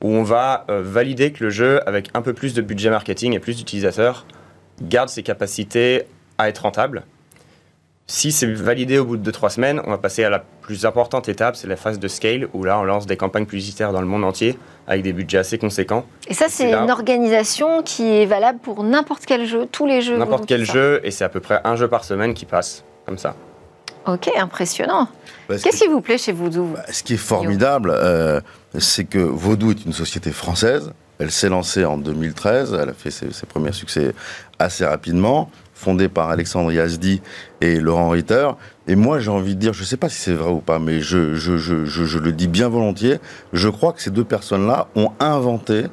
où 0.02 0.08
on 0.08 0.22
va 0.22 0.64
euh, 0.68 0.82
valider 0.82 1.32
que 1.32 1.44
le 1.44 1.50
jeu, 1.50 1.80
avec 1.88 2.08
un 2.14 2.22
peu 2.22 2.32
plus 2.32 2.54
de 2.54 2.62
budget 2.62 2.90
marketing 2.90 3.32
et 3.34 3.38
plus 3.38 3.56
d'utilisateurs, 3.56 4.26
garde 4.82 5.08
ses 5.08 5.22
capacités 5.22 6.04
à 6.38 6.48
être 6.48 6.60
rentable. 6.60 7.04
Si 8.08 8.30
c'est 8.30 8.46
validé 8.46 8.98
au 8.98 9.04
bout 9.04 9.16
de 9.16 9.30
2-3 9.32 9.50
semaines, 9.50 9.82
on 9.84 9.90
va 9.90 9.98
passer 9.98 10.22
à 10.22 10.30
la 10.30 10.38
plus 10.38 10.86
importante 10.86 11.28
étape, 11.28 11.56
c'est 11.56 11.66
la 11.66 11.74
phase 11.74 11.98
de 11.98 12.06
scale, 12.06 12.48
où 12.54 12.62
là 12.62 12.78
on 12.78 12.84
lance 12.84 13.06
des 13.06 13.16
campagnes 13.16 13.46
publicitaires 13.46 13.92
dans 13.92 14.00
le 14.00 14.06
monde 14.06 14.22
entier 14.22 14.56
avec 14.86 15.02
des 15.02 15.12
budgets 15.12 15.38
assez 15.38 15.58
conséquents. 15.58 16.04
Et 16.28 16.34
ça, 16.34 16.46
c'est 16.48 16.72
une 16.72 16.90
organisation 16.90 17.82
qui 17.82 18.04
est 18.04 18.26
valable 18.26 18.60
pour 18.60 18.84
n'importe 18.84 19.26
quel 19.26 19.44
jeu, 19.44 19.66
tous 19.70 19.86
les 19.86 20.02
jeux 20.02 20.18
N'importe 20.18 20.46
quel 20.46 20.64
jeu, 20.64 21.00
et 21.02 21.10
c'est 21.10 21.24
à 21.24 21.28
peu 21.28 21.40
près 21.40 21.60
un 21.64 21.74
jeu 21.74 21.88
par 21.88 22.04
semaine 22.04 22.32
qui 22.34 22.44
passe, 22.44 22.84
comme 23.06 23.18
ça. 23.18 23.34
Ok, 24.06 24.30
impressionnant. 24.36 25.08
Qu'est-ce 25.48 25.78
qui 25.78 25.88
vous 25.88 26.00
plaît 26.00 26.18
chez 26.18 26.32
Voodoo 26.32 26.66
bah, 26.74 26.84
Ce 26.90 27.02
qui 27.02 27.14
est 27.14 27.18
formidable, 27.18 27.92
euh, 27.92 28.40
c'est 28.78 29.04
que 29.04 29.18
Voodoo 29.18 29.70
est 29.70 29.84
une 29.84 29.92
société 29.92 30.30
française. 30.30 30.92
Elle 31.18 31.30
s'est 31.30 31.48
lancée 31.48 31.84
en 31.84 31.96
2013, 31.96 32.76
elle 32.80 32.90
a 32.90 32.92
fait 32.92 33.10
ses, 33.10 33.32
ses 33.32 33.46
premiers 33.46 33.72
succès 33.72 34.14
assez 34.58 34.84
rapidement 34.84 35.50
fondé 35.76 36.08
par 36.08 36.30
Alexandre 36.30 36.72
Yazdi 36.72 37.20
et 37.60 37.78
Laurent 37.78 38.08
Ritter. 38.08 38.48
Et 38.88 38.96
moi, 38.96 39.20
j'ai 39.20 39.30
envie 39.30 39.54
de 39.54 39.60
dire, 39.60 39.74
je 39.74 39.82
ne 39.82 39.86
sais 39.86 39.98
pas 39.98 40.08
si 40.08 40.18
c'est 40.20 40.32
vrai 40.32 40.50
ou 40.50 40.60
pas, 40.60 40.78
mais 40.78 41.00
je, 41.00 41.34
je, 41.34 41.58
je, 41.58 41.84
je, 41.84 42.18
le 42.18 42.32
dis 42.32 42.48
bien 42.48 42.68
volontiers, 42.68 43.18
je 43.52 43.68
crois 43.68 43.92
que 43.92 44.00
ces 44.00 44.10
deux 44.10 44.24
personnes-là 44.24 44.88
ont 44.96 45.12
inventé 45.20 45.84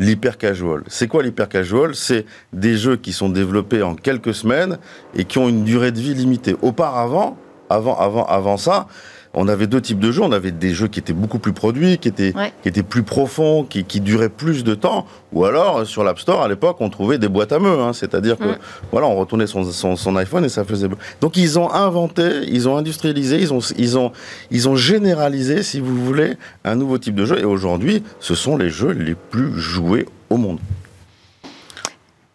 l'hyper 0.00 0.36
casual. 0.36 0.82
C'est 0.88 1.06
quoi 1.06 1.22
l'hyper 1.22 1.48
casual 1.48 1.94
C'est 1.94 2.26
des 2.52 2.76
jeux 2.76 2.96
qui 2.96 3.12
sont 3.12 3.28
développés 3.28 3.82
en 3.82 3.94
quelques 3.94 4.34
semaines 4.34 4.78
et 5.14 5.24
qui 5.24 5.38
ont 5.38 5.48
une 5.48 5.62
durée 5.62 5.92
de 5.92 6.00
vie 6.00 6.14
limitée. 6.14 6.56
Auparavant, 6.60 7.36
avant, 7.70 7.98
avant, 7.98 8.24
avant 8.26 8.56
ça, 8.56 8.86
on 9.32 9.46
avait 9.46 9.68
deux 9.68 9.80
types 9.80 10.00
de 10.00 10.10
jeux. 10.10 10.22
On 10.22 10.32
avait 10.32 10.50
des 10.50 10.74
jeux 10.74 10.88
qui 10.88 10.98
étaient 10.98 11.12
beaucoup 11.12 11.38
plus 11.38 11.52
produits, 11.52 11.98
qui 11.98 12.08
étaient, 12.08 12.36
Ouais. 12.36 12.52
qui 12.64 12.68
étaient 12.68 12.82
plus 12.82 13.04
profonds, 13.04 13.62
qui, 13.62 13.84
qui 13.84 14.00
duraient 14.00 14.28
plus 14.28 14.64
de 14.64 14.74
temps. 14.74 15.06
Ou 15.32 15.44
alors, 15.44 15.86
sur 15.86 16.02
l'App 16.02 16.18
Store, 16.18 16.42
à 16.42 16.48
l'époque, 16.48 16.78
on 16.80 16.90
trouvait 16.90 17.16
des 17.16 17.28
boîtes 17.28 17.52
à 17.52 17.60
meux. 17.60 17.78
hein. 17.78 17.92
C'est-à-dire 17.92 18.36
que, 18.36 18.44
Mm. 18.44 18.58
voilà, 18.90 19.06
on 19.06 19.14
retournait 19.14 19.46
son, 19.46 19.62
son, 19.62 19.94
son 19.94 20.16
iPhone 20.16 20.44
et 20.44 20.48
ça 20.48 20.64
faisait. 20.64 20.88
Donc, 21.20 21.36
ils 21.36 21.60
ont 21.60 21.70
inventé, 21.70 22.28
ils 22.48 22.68
ont 22.68 22.76
industrialisé, 22.76 23.38
ils 23.40 23.54
ont, 23.54 23.60
ils 23.78 23.96
ont, 23.96 24.10
ils 24.50 24.68
ont 24.68 24.74
généralisé, 24.74 25.62
si 25.62 25.78
vous 25.78 25.94
voulez, 26.04 26.32
un 26.64 26.74
nouveau 26.74 26.98
type 26.98 27.14
de 27.14 27.24
jeu. 27.24 27.38
Et 27.38 27.44
aujourd'hui, 27.44 28.02
ce 28.18 28.34
sont 28.34 28.56
les 28.56 28.68
jeux 28.68 28.90
les 28.90 29.14
plus 29.14 29.56
joués 29.56 30.06
au 30.28 30.38
monde. 30.38 30.58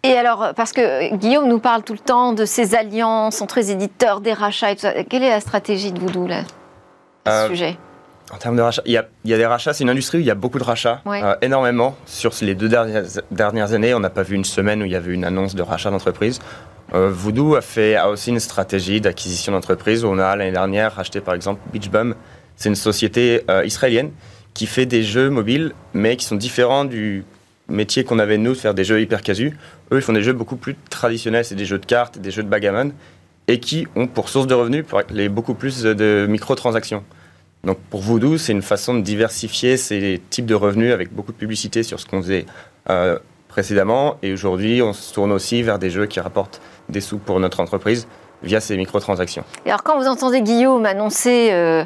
Et 0.05 0.17
alors, 0.17 0.53
parce 0.55 0.71
que 0.71 1.15
Guillaume 1.15 1.47
nous 1.47 1.59
parle 1.59 1.81
tout 1.83 1.93
le 1.93 1.99
temps 1.99 2.31
de 2.33 2.45
ces 2.45 2.75
alliances 2.75 3.41
entre 3.41 3.57
les 3.57 3.71
éditeurs, 3.71 4.21
des 4.21 4.33
rachats 4.33 4.71
et 4.71 4.75
tout 4.75 4.81
ça. 4.81 5.03
Quelle 5.03 5.23
est 5.23 5.29
la 5.29 5.39
stratégie 5.39 5.91
de 5.91 5.99
Voodoo 5.99 6.27
là, 6.27 6.41
à 7.25 7.31
ce 7.31 7.45
Euh, 7.45 7.49
sujet? 7.49 7.77
En 8.31 8.37
termes 8.37 8.55
de 8.55 8.61
rachats, 8.61 8.81
il 8.85 8.91
y 8.91 8.97
a, 8.97 9.05
il 9.23 9.31
y 9.31 9.33
a 9.33 9.37
des 9.37 9.45
rachats, 9.45 9.73
c'est 9.73 9.83
une 9.83 9.89
industrie 9.89 10.17
où 10.19 10.21
il 10.21 10.27
y 10.27 10.31
a 10.31 10.35
beaucoup 10.35 10.59
de 10.59 10.63
rachats, 10.63 11.01
Ouais. 11.05 11.21
euh, 11.23 11.35
énormément. 11.41 11.95
Sur 12.05 12.31
les 12.41 12.53
deux 12.55 12.69
dernières, 12.69 13.03
dernières 13.31 13.73
années, 13.73 13.93
on 13.93 13.99
n'a 13.99 14.09
pas 14.09 14.23
vu 14.23 14.35
une 14.35 14.45
semaine 14.45 14.81
où 14.81 14.85
il 14.85 14.91
y 14.91 14.95
avait 14.95 15.13
une 15.13 15.25
annonce 15.25 15.55
de 15.55 15.61
rachat 15.63 15.89
d'entreprise. 15.91 16.39
Euh, 16.93 17.09
Voodoo 17.11 17.55
a, 17.55 17.61
fait, 17.61 17.95
a 17.95 18.09
aussi 18.09 18.29
une 18.29 18.39
stratégie 18.39 19.01
d'acquisition 19.01 19.51
d'entreprise 19.53 20.03
où 20.05 20.07
on 20.07 20.19
a 20.19 20.35
l'année 20.35 20.51
dernière 20.51 20.93
racheté 20.95 21.19
par 21.19 21.33
exemple 21.33 21.59
Beachbum. 21.73 22.13
C'est 22.55 22.69
une 22.69 22.75
société 22.75 23.43
euh, 23.49 23.65
israélienne 23.65 24.11
qui 24.53 24.65
fait 24.67 24.85
des 24.85 25.01
jeux 25.03 25.29
mobiles, 25.29 25.73
mais 25.93 26.15
qui 26.15 26.25
sont 26.25 26.35
différents 26.35 26.85
du 26.85 27.25
métier 27.67 28.03
qu'on 28.03 28.19
avait 28.19 28.37
nous 28.37 28.53
de 28.53 28.57
faire 28.57 28.73
des 28.73 28.83
jeux 28.83 29.01
hyper 29.01 29.21
casus. 29.21 29.53
Eux, 29.91 29.97
ils 29.97 30.01
font 30.01 30.13
des 30.13 30.21
jeux 30.21 30.33
beaucoup 30.33 30.55
plus 30.55 30.75
traditionnels, 30.89 31.45
c'est 31.45 31.55
des 31.55 31.65
jeux 31.65 31.79
de 31.79 31.85
cartes, 31.85 32.19
des 32.19 32.31
jeux 32.31 32.43
de 32.43 32.47
backgammon, 32.47 32.91
et 33.47 33.59
qui 33.59 33.87
ont 33.95 34.07
pour 34.07 34.29
source 34.29 34.47
de 34.47 34.53
revenus 34.53 34.85
les 35.11 35.29
beaucoup 35.29 35.53
plus 35.53 35.83
de 35.83 36.25
microtransactions. 36.29 37.03
Donc 37.63 37.79
pour 37.89 38.01
Voodoo, 38.01 38.37
c'est 38.37 38.51
une 38.51 38.61
façon 38.61 38.93
de 38.93 39.01
diversifier 39.01 39.77
ces 39.77 40.21
types 40.29 40.45
de 40.45 40.55
revenus 40.55 40.93
avec 40.93 41.11
beaucoup 41.11 41.31
de 41.31 41.37
publicité 41.37 41.81
sur 41.81 41.99
ce 41.99 42.05
qu'on 42.05 42.21
faisait 42.21 42.45
euh, 42.89 43.17
précédemment. 43.47 44.17
Et 44.21 44.33
aujourd'hui, 44.33 44.81
on 44.83 44.93
se 44.93 45.13
tourne 45.13 45.31
aussi 45.31 45.63
vers 45.63 45.79
des 45.79 45.89
jeux 45.89 46.05
qui 46.05 46.19
rapportent 46.19 46.61
des 46.89 47.01
sous 47.01 47.17
pour 47.17 47.39
notre 47.39 47.59
entreprise 47.59 48.07
via 48.43 48.59
ces 48.59 48.77
microtransactions. 48.77 49.43
Et 49.65 49.69
alors, 49.69 49.83
quand 49.83 49.97
vous 49.99 50.07
entendez 50.07 50.41
Guillaume 50.41 50.85
annoncer 50.85 51.49
euh, 51.51 51.83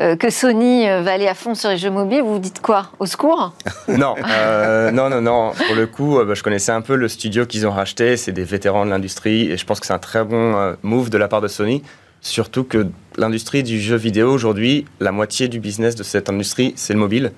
euh, 0.00 0.16
que 0.16 0.30
Sony 0.30 0.88
euh, 0.88 1.00
va 1.02 1.12
aller 1.12 1.28
à 1.28 1.34
fond 1.34 1.54
sur 1.54 1.70
les 1.70 1.78
jeux 1.78 1.90
mobiles, 1.90 2.22
vous 2.22 2.34
vous 2.34 2.38
dites 2.38 2.60
quoi? 2.60 2.88
Au 2.98 3.06
secours? 3.06 3.54
Non, 3.88 4.14
euh, 4.30 4.90
non, 4.90 5.08
non, 5.10 5.20
non. 5.20 5.52
Pour 5.66 5.74
le 5.76 5.86
coup, 5.86 6.18
bah, 6.24 6.34
je 6.34 6.42
connaissais 6.42 6.72
un 6.72 6.80
peu 6.82 6.96
le 6.96 7.08
studio 7.08 7.46
qu'ils 7.46 7.66
ont 7.66 7.70
racheté. 7.70 8.16
C'est 8.16 8.32
des 8.32 8.44
vétérans 8.44 8.84
de 8.84 8.90
l'industrie 8.90 9.50
et 9.50 9.56
je 9.56 9.64
pense 9.66 9.80
que 9.80 9.86
c'est 9.86 9.92
un 9.92 9.98
très 9.98 10.24
bon 10.24 10.74
move 10.82 11.10
de 11.10 11.18
la 11.18 11.28
part 11.28 11.40
de 11.40 11.48
Sony. 11.48 11.82
Surtout 12.20 12.62
que 12.64 12.86
l'industrie 13.16 13.62
du 13.62 13.80
jeu 13.80 13.96
vidéo 13.96 14.30
aujourd'hui, 14.32 14.86
la 15.00 15.10
moitié 15.12 15.48
du 15.48 15.58
business 15.60 15.94
de 15.96 16.02
cette 16.04 16.30
industrie, 16.30 16.72
c'est 16.76 16.92
le 16.92 16.98
mobile. 17.00 17.32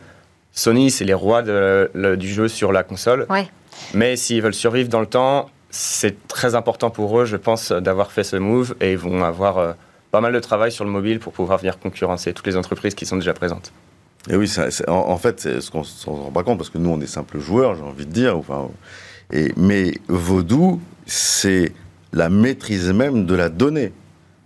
Sony, 0.53 0.91
c'est 0.91 1.05
les 1.05 1.15
rois 1.15 1.43
de- 1.43 1.91
le- 1.95 2.17
du 2.17 2.29
jeu 2.29 2.49
sur 2.49 2.71
la 2.71 2.83
console. 2.83 3.27
Ouais. 3.31 3.49
Mais 3.95 4.15
s'ils 4.17 4.41
veulent 4.43 4.55
survivre 4.55 4.89
dans 4.89 5.01
le 5.01 5.07
temps, 5.07 5.49
c'est 5.75 6.29
très 6.29 6.55
important 6.55 6.91
pour 6.91 7.19
eux, 7.19 7.25
je 7.25 7.37
pense, 7.37 7.73
d'avoir 7.73 8.13
fait 8.13 8.23
ce 8.23 8.37
move 8.37 8.77
et 8.81 8.93
ils 8.93 8.99
vont 8.99 9.25
avoir 9.25 9.59
euh, 9.59 9.73
pas 10.13 10.21
mal 10.21 10.33
de 10.33 10.39
travail 10.39 10.71
sur 10.71 10.85
le 10.85 10.91
mobile 10.93 11.19
pour 11.19 11.33
pouvoir 11.33 11.59
venir 11.59 11.81
concurrencer 11.81 12.33
toutes 12.33 12.47
les 12.47 12.57
entreprises 12.57 12.95
qui 12.95 13.07
sont 13.07 13.17
déjà 13.17 13.35
présentes. 13.35 13.73
Et 14.31 14.37
oui, 14.37 14.49
en, 14.87 15.19
fait, 15.19 15.41
c'est 15.41 15.61
ce 15.61 15.73
qu'on 15.73 15.81
ne 15.81 15.85
se 15.85 16.09
rend 16.09 16.31
pas 16.31 16.45
compte, 16.45 16.59
parce 16.59 16.71
que 16.71 16.79
nous, 16.79 16.91
on 16.91 17.01
est 17.01 17.09
simples 17.09 17.41
joueurs, 17.41 17.75
j'ai 17.75 17.83
envie 17.83 18.07
de 18.07 18.13
dire. 18.13 18.39
Enfin, 18.39 18.69
mais 19.57 19.95
Vaudou, 20.07 20.81
c'est 21.07 21.73
la 22.13 22.29
maîtrise 22.29 22.93
même 22.93 23.27
de 23.27 23.35
la 23.35 23.49
donnée. 23.49 23.93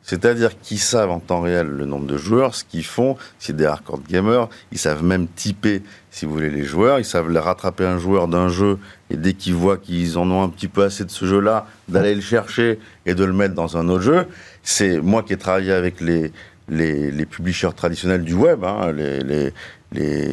C'est-à-dire 0.09 0.59
qu'ils 0.59 0.79
savent 0.79 1.11
en 1.11 1.21
temps 1.21 1.43
réel 1.43 1.67
le 1.67 1.85
nombre 1.85 2.07
de 2.07 2.17
joueurs, 2.17 2.55
ce 2.55 2.65
qu'ils 2.65 2.87
font, 2.87 3.19
c'est 3.39 3.55
des 3.55 3.67
hardcore 3.67 4.01
gamers, 4.09 4.49
ils 4.73 4.79
savent 4.79 5.05
même 5.05 5.27
typer, 5.29 5.83
si 6.11 6.25
vous 6.25 6.33
voulez, 6.33 6.49
les 6.49 6.65
joueurs, 6.65 6.99
ils 6.99 7.05
savent 7.05 7.31
rattraper 7.37 7.85
un 7.85 7.99
joueur 7.99 8.27
d'un 8.27 8.49
jeu, 8.49 8.79
et 9.11 9.19
dès 9.19 9.35
qu'ils 9.35 9.53
voient 9.53 9.77
qu'ils 9.77 10.17
en 10.17 10.31
ont 10.31 10.43
un 10.43 10.49
petit 10.49 10.67
peu 10.67 10.83
assez 10.83 11.05
de 11.05 11.11
ce 11.11 11.27
jeu-là, 11.27 11.67
d'aller 11.89 12.15
le 12.15 12.23
chercher 12.23 12.79
et 13.05 13.15
de 13.15 13.23
le 13.23 13.35
mettre 13.35 13.55
dans 13.55 13.77
un 13.77 13.87
autre 13.91 14.03
jeu. 14.03 14.27
C'est 14.63 14.99
moi 14.99 15.23
qui 15.23 15.35
ai 15.35 15.37
travaillé 15.37 15.73
avec 15.73 16.01
les, 16.01 16.33
les, 16.71 17.11
les 17.11 17.27
publishers 17.27 17.75
traditionnels 17.77 18.25
du 18.25 18.33
web, 18.33 18.65
hein, 18.65 18.95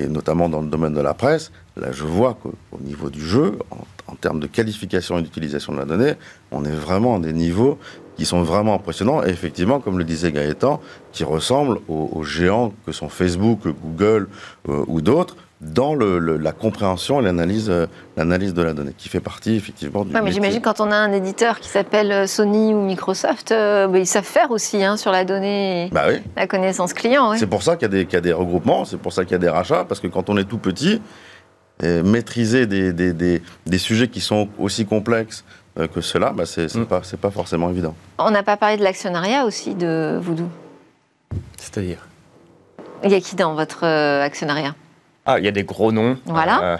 notamment 0.08 0.48
dans 0.48 0.62
le 0.62 0.68
domaine 0.68 0.94
de 0.94 1.02
la 1.02 1.14
presse, 1.14 1.52
là 1.76 1.92
je 1.92 2.06
vois 2.06 2.38
qu'au 2.42 2.54
au 2.72 2.80
niveau 2.80 3.10
du 3.10 3.22
jeu, 3.22 3.60
en, 3.72 3.86
en 4.08 4.16
termes 4.16 4.40
de 4.40 4.48
qualification 4.48 5.18
et 5.18 5.22
d'utilisation 5.22 5.74
de 5.74 5.80
la 5.80 5.86
donnée, 5.86 6.14
on 6.52 6.64
est 6.64 6.70
vraiment 6.70 7.18
à 7.18 7.20
des 7.20 7.34
niveaux 7.34 7.78
qui 8.16 8.26
sont 8.26 8.42
vraiment 8.44 8.74
impressionnants 8.76 9.24
et 9.24 9.30
effectivement, 9.30 9.80
comme 9.80 9.98
le 9.98 10.04
disait 10.04 10.32
Gaëtan, 10.32 10.80
qui 11.12 11.24
ressemblent 11.24 11.80
aux, 11.88 12.10
aux 12.14 12.24
géants 12.24 12.74
que 12.86 12.92
sont 12.92 13.10
Facebook, 13.10 13.60
Google 13.84 14.28
euh, 14.70 14.84
ou 14.88 15.02
d'autres 15.02 15.36
dans 15.62 15.96
le, 15.96 16.20
le- 16.20 16.38
la 16.38 16.52
compréhension 16.52 17.22
et 17.22 17.24
l'analyse 17.24 17.70
euh, 17.70 17.88
l'analyse 18.18 18.54
de 18.54 18.62
la 18.62 18.74
donnée, 18.74 18.92
qui 18.98 19.08
fait 19.10 19.22
partie 19.22 19.56
effectivement 19.56 20.04
du 20.04 20.14
Ouais, 20.14 20.22
mais 20.22 20.32
j'imagine 20.32 20.62
quand 20.62 20.82
on 20.82 20.92
a 20.92 20.96
un 20.96 21.12
éditeur 21.14 21.60
qui 21.62 21.70
s'appelle 21.70 22.12
euh, 22.12 22.28
Sony 22.28 22.74
ou 22.74 22.82
Microsoft, 22.82 23.52
euh, 23.52 23.88
bah, 23.88 23.98
ils 23.98 24.06
savent 24.06 24.26
faire 24.26 24.52
aussi 24.52 24.84
hein, 24.84 24.98
sur 24.98 25.12
la 25.12 25.24
donnée, 25.24 25.86
et 25.88 25.90
Bah 25.92 26.04
oui. 26.10 26.16
la 26.36 26.46
connaissance 26.46 26.94
client. 26.94 27.32
ouais. 27.32 27.38
C'est 27.38 27.48
pour 27.48 27.64
ça 27.64 27.78
qu'il 27.78 27.84
y, 27.84 27.86
a 27.86 27.98
des- 27.98 28.06
qu'il 28.06 28.14
y 28.16 28.18
a 28.18 28.22
des 28.22 28.34
regroupements, 28.34 28.84
c'est 28.86 28.98
pour 28.98 29.14
ça 29.14 29.24
qu'il 29.24 29.32
y 29.32 29.36
a 29.36 29.40
des 29.40 29.50
rachats, 29.50 29.86
parce 29.88 30.02
que 30.02 30.08
quand 30.08 30.30
on 30.30 30.38
est 30.38 30.44
tout 30.44 30.58
petit, 30.60 31.02
maîtriser 31.84 32.68
des, 32.68 32.94
des, 32.94 33.14
des- 33.14 33.42
des 33.66 33.78
sujets 33.78 34.08
qui 34.08 34.22
sont 34.22 34.48
aussi 34.60 34.86
complexes 34.86 35.44
que 35.94 36.02
cela, 36.02 36.32
bah, 36.32 36.46
c'est 36.46 36.74
Mm. 36.76 36.86
pas, 36.86 37.02
c'est 37.04 37.20
pas 37.20 37.32
forcément 37.32 37.70
évident. 37.70 37.94
On 38.18 38.32
n'a 38.32 38.44
pas 38.44 38.58
parlé 38.58 38.78
de 38.78 38.84
l'actionnariat 38.84 39.46
aussi 39.46 39.76
de 39.76 40.18
Voodoo. 40.22 40.48
C'est-à-dire 41.58 42.08
Il 43.04 43.12
y 43.12 43.16
a 43.16 43.20
qui 43.22 43.36
dans 43.36 43.54
votre 43.56 43.86
euh, 43.86 44.24
actionnariat? 44.24 44.74
Ah, 45.26 45.40
il 45.40 45.46
y 45.46 45.48
a 45.48 45.52
des 45.52 45.64
gros 45.64 45.92
noms. 45.92 46.18
Voilà. 46.26 46.78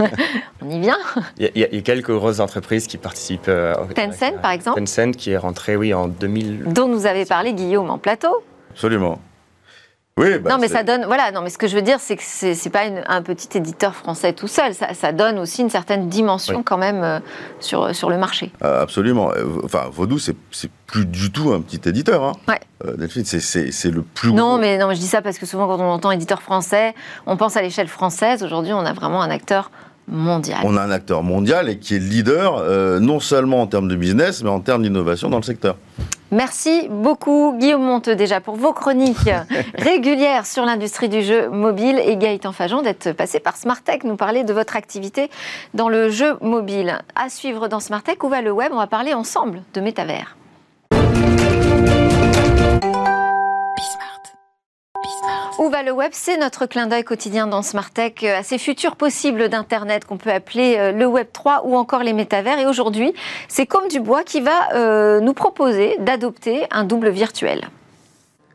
Euh, 0.00 0.04
On 0.64 0.70
y 0.70 0.78
vient 0.80 0.96
Il 1.38 1.50
y, 1.56 1.64
a- 1.64 1.74
y 1.74 1.82
quelques 1.82 2.12
grosses 2.12 2.38
entreprises 2.40 2.86
qui 2.86 2.96
participent. 2.96 3.48
euh, 3.48 3.74
Tencent, 3.94 4.40
par 4.40 4.52
exemple 4.52 4.78
Tencent 4.80 5.12
qui 5.16 5.32
est 5.32 5.36
rentré, 5.36 5.76
oui, 5.76 5.92
en 5.92 6.06
2000. 6.08 6.64
Dont 6.72 6.86
nous 6.88 7.06
avait 7.06 7.24
parlé 7.26 7.52
Guillaume 7.52 7.90
en 7.90 7.98
plateau. 7.98 8.42
Absolument. 8.70 9.18
Oui, 10.18 10.38
bah, 10.38 10.50
non, 10.50 10.58
mais 10.58 10.68
ça 10.68 10.82
donne. 10.82 11.06
Voilà, 11.06 11.32
non, 11.32 11.40
mais 11.40 11.48
ce 11.48 11.56
que 11.56 11.66
je 11.66 11.74
veux 11.74 11.80
dire, 11.80 11.98
c'est 11.98 12.16
que 12.16 12.22
c'est 12.22 12.54
c'est 12.54 12.68
pas 12.68 12.84
une- 12.84 13.02
un 13.06 13.22
petit 13.22 13.56
éditeur 13.56 13.94
français 13.94 14.34
tout 14.34 14.46
seul. 14.46 14.74
Ça, 14.74 14.92
ça 14.92 15.10
donne 15.10 15.38
aussi 15.38 15.62
une 15.62 15.70
certaine 15.70 16.10
dimension 16.10 16.58
Oui. 16.58 16.64
quand 16.64 16.76
même 16.76 17.02
euh, 17.02 17.18
sur, 17.60 17.94
sur 17.96 18.10
le 18.10 18.18
marché. 18.18 18.52
euh, 18.62 18.82
absolument. 18.82 19.30
Euh, 19.30 19.46
Enfin, 19.64 19.84
Vaudou, 19.90 20.18
c'est 20.18 20.36
c'est 20.50 20.70
plus 20.86 21.06
du 21.06 21.32
tout 21.32 21.52
un 21.54 21.62
petit 21.62 21.80
éditeur. 21.88 22.24
Hein. 22.24 22.32
Ouais. 22.46 22.60
Euh, 22.84 22.94
Delphine, 22.98 23.24
c'est- 23.24 23.40
c'est 23.40 23.72
c'est 23.72 23.90
le 23.90 24.02
plus 24.02 24.34
Non 24.34 24.48
gros. 24.50 24.58
mais, 24.58 24.76
non, 24.76 24.86
mais 24.88 24.94
je 24.96 25.00
dis 25.00 25.06
ça 25.06 25.22
parce 25.22 25.38
que 25.38 25.46
souvent, 25.46 25.66
quand 25.66 25.80
on 25.82 25.90
entend 25.90 26.10
éditeur 26.10 26.42
français, 26.42 26.94
on 27.24 27.38
pense 27.38 27.56
à 27.56 27.62
l'échelle 27.62 27.88
française. 27.88 28.42
Aujourd'hui, 28.42 28.74
on 28.74 28.84
a 28.84 28.92
vraiment 28.92 29.22
un 29.22 29.30
acteur 29.30 29.70
mondial. 30.08 30.60
On 30.64 30.76
a 30.76 30.82
un 30.82 30.90
acteur 30.90 31.22
mondial 31.22 31.68
et 31.68 31.78
qui 31.78 31.94
est 31.94 31.98
leader, 31.98 32.56
euh, 32.58 33.00
non 33.00 33.20
seulement 33.20 33.62
en 33.62 33.66
termes 33.66 33.88
de 33.88 33.96
business, 33.96 34.42
mais 34.42 34.50
en 34.50 34.60
termes 34.60 34.82
d'innovation 34.82 35.28
dans 35.28 35.38
le 35.38 35.42
secteur. 35.42 35.76
Merci 36.30 36.88
beaucoup 36.90 37.54
Guillaume 37.58 37.82
Monteux 37.82 38.16
déjà 38.16 38.40
pour 38.40 38.56
vos 38.56 38.72
chroniques 38.72 39.30
régulières 39.78 40.46
sur 40.46 40.64
l'industrie 40.64 41.10
du 41.10 41.22
jeu 41.22 41.50
mobile 41.50 42.00
et 42.02 42.16
Gaëtan 42.16 42.52
Fajon 42.52 42.80
d'être 42.80 43.12
passé 43.12 43.38
par 43.38 43.56
Smartech 43.56 44.04
nous 44.04 44.16
parler 44.16 44.42
de 44.42 44.52
votre 44.54 44.76
activité 44.76 45.30
dans 45.74 45.90
le 45.90 46.08
jeu 46.08 46.36
mobile. 46.40 46.98
À 47.14 47.28
suivre 47.28 47.68
dans 47.68 47.80
Smartech, 47.80 48.24
où 48.24 48.28
va 48.28 48.40
le 48.40 48.50
web 48.50 48.72
On 48.72 48.78
va 48.78 48.86
parler 48.86 49.12
ensemble 49.12 49.62
de 49.74 49.80
métavers. 49.82 50.36
Où 55.62 55.70
va 55.70 55.84
le 55.84 55.92
web? 55.92 56.10
C'est 56.10 56.38
notre 56.38 56.66
clin 56.66 56.88
d'œil 56.88 57.04
quotidien 57.04 57.46
dans 57.46 57.62
Smartech 57.62 58.24
euh, 58.24 58.40
à 58.40 58.42
ces 58.42 58.58
futurs 58.58 58.96
possibles 58.96 59.48
d'Internet 59.48 60.04
qu'on 60.04 60.16
peut 60.16 60.32
appeler 60.32 60.74
euh, 60.76 60.90
le 60.90 61.06
Web 61.06 61.28
3 61.32 61.62
ou 61.66 61.76
encore 61.76 62.02
les 62.02 62.12
métavers. 62.12 62.58
Et 62.58 62.66
aujourd'hui, 62.66 63.14
c'est 63.46 63.64
Comme 63.64 63.86
Dubois 63.86 64.24
qui 64.24 64.40
va 64.40 64.74
euh, 64.74 65.20
nous 65.20 65.34
proposer 65.34 65.94
d'adopter 66.00 66.66
un 66.72 66.82
double 66.82 67.10
virtuel. 67.10 67.68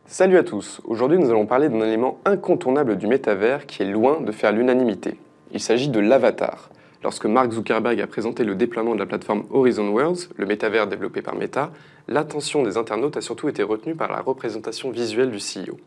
Salut 0.06 0.38
à 0.38 0.44
tous, 0.44 0.82
aujourd'hui 0.84 1.18
nous 1.18 1.30
allons 1.30 1.46
parler 1.46 1.70
d'un 1.70 1.80
élément 1.80 2.20
incontournable 2.26 2.98
du 2.98 3.08
métavers 3.08 3.68
qui 3.68 3.84
est 3.84 3.90
loin 3.90 4.20
de 4.20 4.34
faire 4.34 4.52
l'unanimité. 4.52 5.16
Il 5.54 5.62
s'agit 5.62 5.88
de 5.88 6.02
l'avatar. 6.02 6.70
Lorsque 7.04 7.26
Mark 7.26 7.54
Zuckerberg 7.54 8.02
a 8.02 8.08
présenté 8.08 8.44
le 8.44 8.54
déploiement 8.54 8.96
de 8.96 9.00
la 9.00 9.06
plateforme 9.06 9.46
Horizon 9.52 9.88
Worlds, 9.92 10.28
le 10.36 10.46
métavers 10.46 10.88
développé 10.88 11.22
par 11.22 11.36
Meta, 11.36 11.72
l'attention 12.10 12.64
des 12.64 12.76
internautes 12.76 13.16
a 13.16 13.22
surtout 13.22 13.48
été 13.48 13.64
retenue 13.64 13.96
par 13.96 14.12
la 14.12 14.20
représentation 14.20 14.92
visuelle 14.92 15.32
du 15.32 15.38
CEO. 15.38 15.78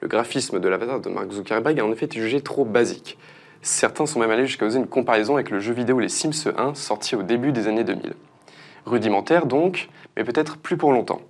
Le 0.00 0.06
graphisme 0.06 0.60
de 0.60 0.68
l'avatar 0.68 1.00
de 1.00 1.08
Mark 1.08 1.30
Zuckerberg 1.32 1.80
a 1.80 1.84
en 1.84 1.90
effet 1.90 2.06
été 2.06 2.20
jugé 2.20 2.40
trop 2.40 2.64
basique. 2.64 3.18
Certains 3.62 4.06
sont 4.06 4.20
même 4.20 4.30
allés 4.30 4.46
jusqu'à 4.46 4.64
oser 4.64 4.78
une 4.78 4.86
comparaison 4.86 5.34
avec 5.34 5.50
le 5.50 5.58
jeu 5.58 5.72
vidéo 5.72 5.98
Les 5.98 6.08
Sims 6.08 6.52
1 6.56 6.74
sorti 6.74 7.16
au 7.16 7.24
début 7.24 7.50
des 7.50 7.66
années 7.66 7.82
2000. 7.82 8.14
Rudimentaire 8.86 9.46
donc, 9.46 9.88
mais 10.16 10.22
peut-être 10.22 10.56
plus 10.56 10.76
pour 10.76 10.92
longtemps. 10.92 11.20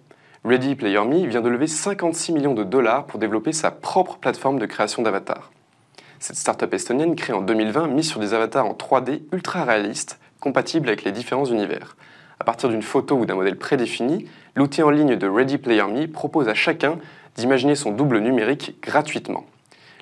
Ready 0.45 0.75
Player 0.75 1.01
Me 1.01 1.27
vient 1.27 1.41
de 1.41 1.49
lever 1.49 1.67
56 1.67 2.33
millions 2.33 2.53
de 2.53 2.63
dollars 2.63 3.07
pour 3.07 3.19
développer 3.19 3.53
sa 3.53 3.71
propre 3.71 4.19
plateforme 4.19 4.59
de 4.59 4.67
création 4.67 5.03
d'avatars. 5.03 5.51
Cette 6.21 6.37
start-up 6.37 6.75
estonienne 6.75 7.17
créée 7.17 7.35
en 7.35 7.41
2020 7.41 7.89
mise 7.89 8.09
sur 8.09 8.21
des 8.21 8.35
avatars 8.35 8.67
en 8.67 8.75
3D 8.75 9.23
ultra 9.33 9.65
réalistes, 9.65 10.21
compatibles 10.41 10.89
avec 10.89 11.05
les 11.05 11.13
différents 11.13 11.47
univers. 11.47 11.97
À 12.39 12.45
partir 12.45 12.69
d'une 12.69 12.83
photo 12.83 13.17
ou 13.17 13.27
d'un 13.27 13.35
modèle 13.35 13.57
prédéfini, 13.57 14.29
l'outil 14.55 14.83
en 14.83 14.91
ligne 14.91 15.17
de 15.17 15.27
Ready 15.27 15.59
Player 15.59 15.85
Me 15.85 16.07
propose 16.07 16.49
à 16.49 16.55
chacun 16.55 16.99
d'imaginer 17.39 17.75
son 17.75 17.93
double 17.93 18.19
numérique 18.19 18.77
gratuitement. 18.83 19.47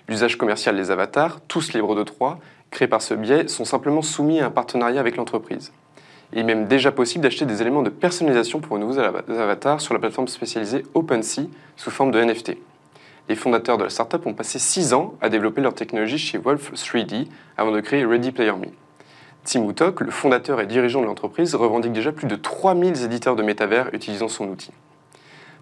L'usage 0.08 0.36
commercial 0.38 0.76
des 0.76 0.90
avatars, 0.90 1.40
tous 1.48 1.72
libres 1.72 1.94
de 1.94 2.02
droit, 2.02 2.38
créés 2.70 2.88
par 2.88 3.02
ce 3.02 3.14
biais, 3.14 3.48
sont 3.48 3.64
simplement 3.64 4.02
soumis 4.02 4.40
à 4.40 4.46
un 4.46 4.50
partenariat 4.50 5.00
avec 5.00 5.16
l'entreprise. 5.16 5.72
Il 6.32 6.38
est 6.38 6.44
même 6.44 6.66
déjà 6.66 6.92
possible 6.92 7.22
d'acheter 7.22 7.44
des 7.44 7.62
éléments 7.62 7.82
de 7.82 7.90
personnalisation 7.90 8.60
pour 8.60 8.76
vos 8.76 8.78
nouveaux 8.78 8.98
avatars 8.98 9.80
sur 9.80 9.94
la 9.94 10.00
plateforme 10.00 10.28
spécialisée 10.28 10.84
OpenSea 10.94 11.48
sous 11.76 11.90
forme 11.90 12.10
de 12.10 12.22
NFT. 12.22 12.56
Les 13.28 13.36
fondateurs 13.36 13.78
de 13.78 13.84
la 13.84 13.90
startup 13.90 14.24
ont 14.26 14.34
passé 14.34 14.58
6 14.58 14.94
ans 14.94 15.14
à 15.20 15.28
développer 15.28 15.60
leur 15.60 15.74
technologie 15.74 16.18
chez 16.18 16.38
Wolf 16.38 16.72
3D 16.72 17.26
avant 17.56 17.72
de 17.72 17.80
créer 17.80 18.04
Ready 18.04 18.32
Player 18.32 18.52
Me. 18.52 18.68
Tim 19.44 19.60
Woodcock, 19.60 20.00
le 20.00 20.10
fondateur 20.10 20.60
et 20.60 20.66
dirigeant 20.66 21.00
de 21.00 21.06
l'entreprise, 21.06 21.54
revendique 21.54 21.92
déjà 21.92 22.12
plus 22.12 22.26
de 22.26 22.36
3000 22.36 23.04
éditeurs 23.04 23.36
de 23.36 23.42
métavers 23.42 23.92
utilisant 23.92 24.28
son 24.28 24.48
outil. 24.48 24.72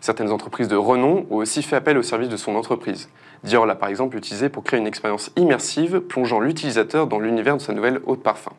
Certaines 0.04 0.32
entreprises 0.32 0.68
de 0.68 0.76
renom 0.76 1.24
ont 1.30 1.36
aussi 1.36 1.62
fait 1.62 1.76
appel 1.76 1.96
au 1.96 2.02
service 2.02 2.28
de 2.28 2.36
son 2.36 2.56
entreprise. 2.56 3.08
Dior 3.42 3.64
l'a 3.64 3.74
par 3.74 3.88
exemple 3.88 4.18
utilisé 4.18 4.50
pour 4.50 4.62
créer 4.62 4.78
une 4.78 4.86
expérience 4.86 5.30
immersive 5.34 6.00
plongeant 6.00 6.40
l'utilisateur 6.40 7.06
dans 7.06 7.18
l'univers 7.18 7.56
de 7.56 7.62
sa 7.62 7.72
nouvelle 7.72 8.02
haute 8.04 8.22
parfum. 8.22 8.52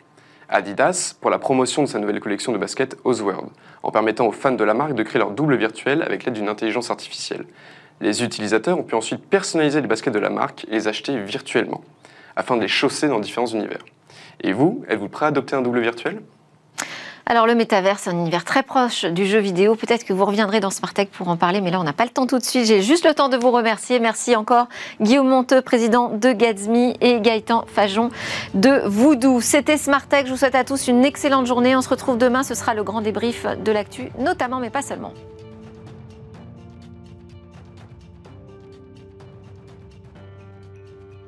Adidas 0.50 1.14
pour 1.22 1.30
la 1.30 1.38
promotion 1.38 1.84
de 1.84 1.88
sa 1.88 2.00
nouvelle 2.00 2.20
collection 2.20 2.52
de 2.52 2.58
baskets 2.58 2.98
Oswald, 3.04 3.50
en 3.84 3.92
permettant 3.92 4.26
aux 4.26 4.32
fans 4.32 4.54
de 4.54 4.64
la 4.64 4.74
marque 4.74 4.96
de 4.96 5.04
créer 5.04 5.20
leur 5.20 5.30
double 5.30 5.56
virtuel 5.56 6.02
avec 6.02 6.26
l'aide 6.26 6.34
d'une 6.34 6.50
intelligence 6.50 6.90
artificielle. 6.90 7.46
Les 8.02 8.24
utilisateurs 8.24 8.80
ont 8.80 8.84
pu 8.84 8.96
ensuite 8.96 9.24
personnaliser 9.24 9.82
les 9.82 9.88
baskets 9.88 10.16
de 10.16 10.18
la 10.18 10.32
marque 10.32 10.66
et 10.68 10.72
les 10.72 10.88
acheter 10.88 11.16
virtuellement, 11.20 11.82
afin 12.36 12.58
de 12.58 12.62
les 12.62 12.68
chausser 12.68 13.08
dans 13.08 13.20
différents 13.20 13.46
univers. 13.46 13.86
Et 14.42 14.52
vous, 14.52 14.84
êtes-vous 14.90 15.10
prêt 15.10 15.26
à 15.26 15.30
adopter 15.30 15.56
un 15.56 15.62
double 15.62 15.82
virtuel? 15.82 16.24
Alors 17.28 17.48
le 17.48 17.56
métavers, 17.56 17.98
c'est 17.98 18.12
un 18.12 18.18
univers 18.18 18.44
très 18.44 18.62
proche 18.62 19.06
du 19.06 19.26
jeu 19.26 19.40
vidéo. 19.40 19.76
Peut-être 19.76 20.04
que 20.04 20.14
vous 20.14 20.26
reviendrez 20.26 20.60
dans 20.60 20.70
Smartech 20.70 21.10
pour 21.10 21.28
en 21.28 21.38
parler, 21.38 21.60
mais 21.60 21.72
là 21.72 21.80
on 21.80 21.84
n'a 21.84 21.94
pas 21.94 22.04
le 22.04 22.12
temps 22.12 22.28
tout 22.28 22.38
de 22.38 22.44
suite. 22.44 22.66
J'ai 22.66 22.84
juste 22.84 23.04
le 23.04 23.16
temps 23.16 23.30
de 23.30 23.38
vous 23.38 23.50
remercier. 23.50 24.00
Merci 24.00 24.36
encore 24.36 24.68
Guillaume 25.02 25.28
Monteux, 25.28 25.62
président 25.62 26.10
de 26.10 26.32
Gatsby, 26.32 26.94
et 27.02 27.20
Gaëtan 27.22 27.66
Fajon 27.68 28.12
de 28.54 28.82
Voodoo. 28.86 29.42
C'était 29.42 29.78
Smartech. 29.78 30.28
Je 30.28 30.32
vous 30.32 30.38
souhaite 30.38 30.54
à 30.54 30.64
tous 30.64 30.88
une 30.88 31.04
excellente 31.04 31.48
journée. 31.48 31.76
On 31.76 31.82
se 31.82 31.90
retrouve 31.90 32.20
demain. 32.20 32.44
Ce 32.44 32.54
sera 32.54 32.76
le 32.76 32.84
grand 32.84 33.02
débrief 33.02 33.46
de 33.46 33.72
l'actu, 33.72 34.12
notamment, 34.20 34.60
mais 34.60 34.70
pas 34.70 34.84
seulement. 34.84 35.12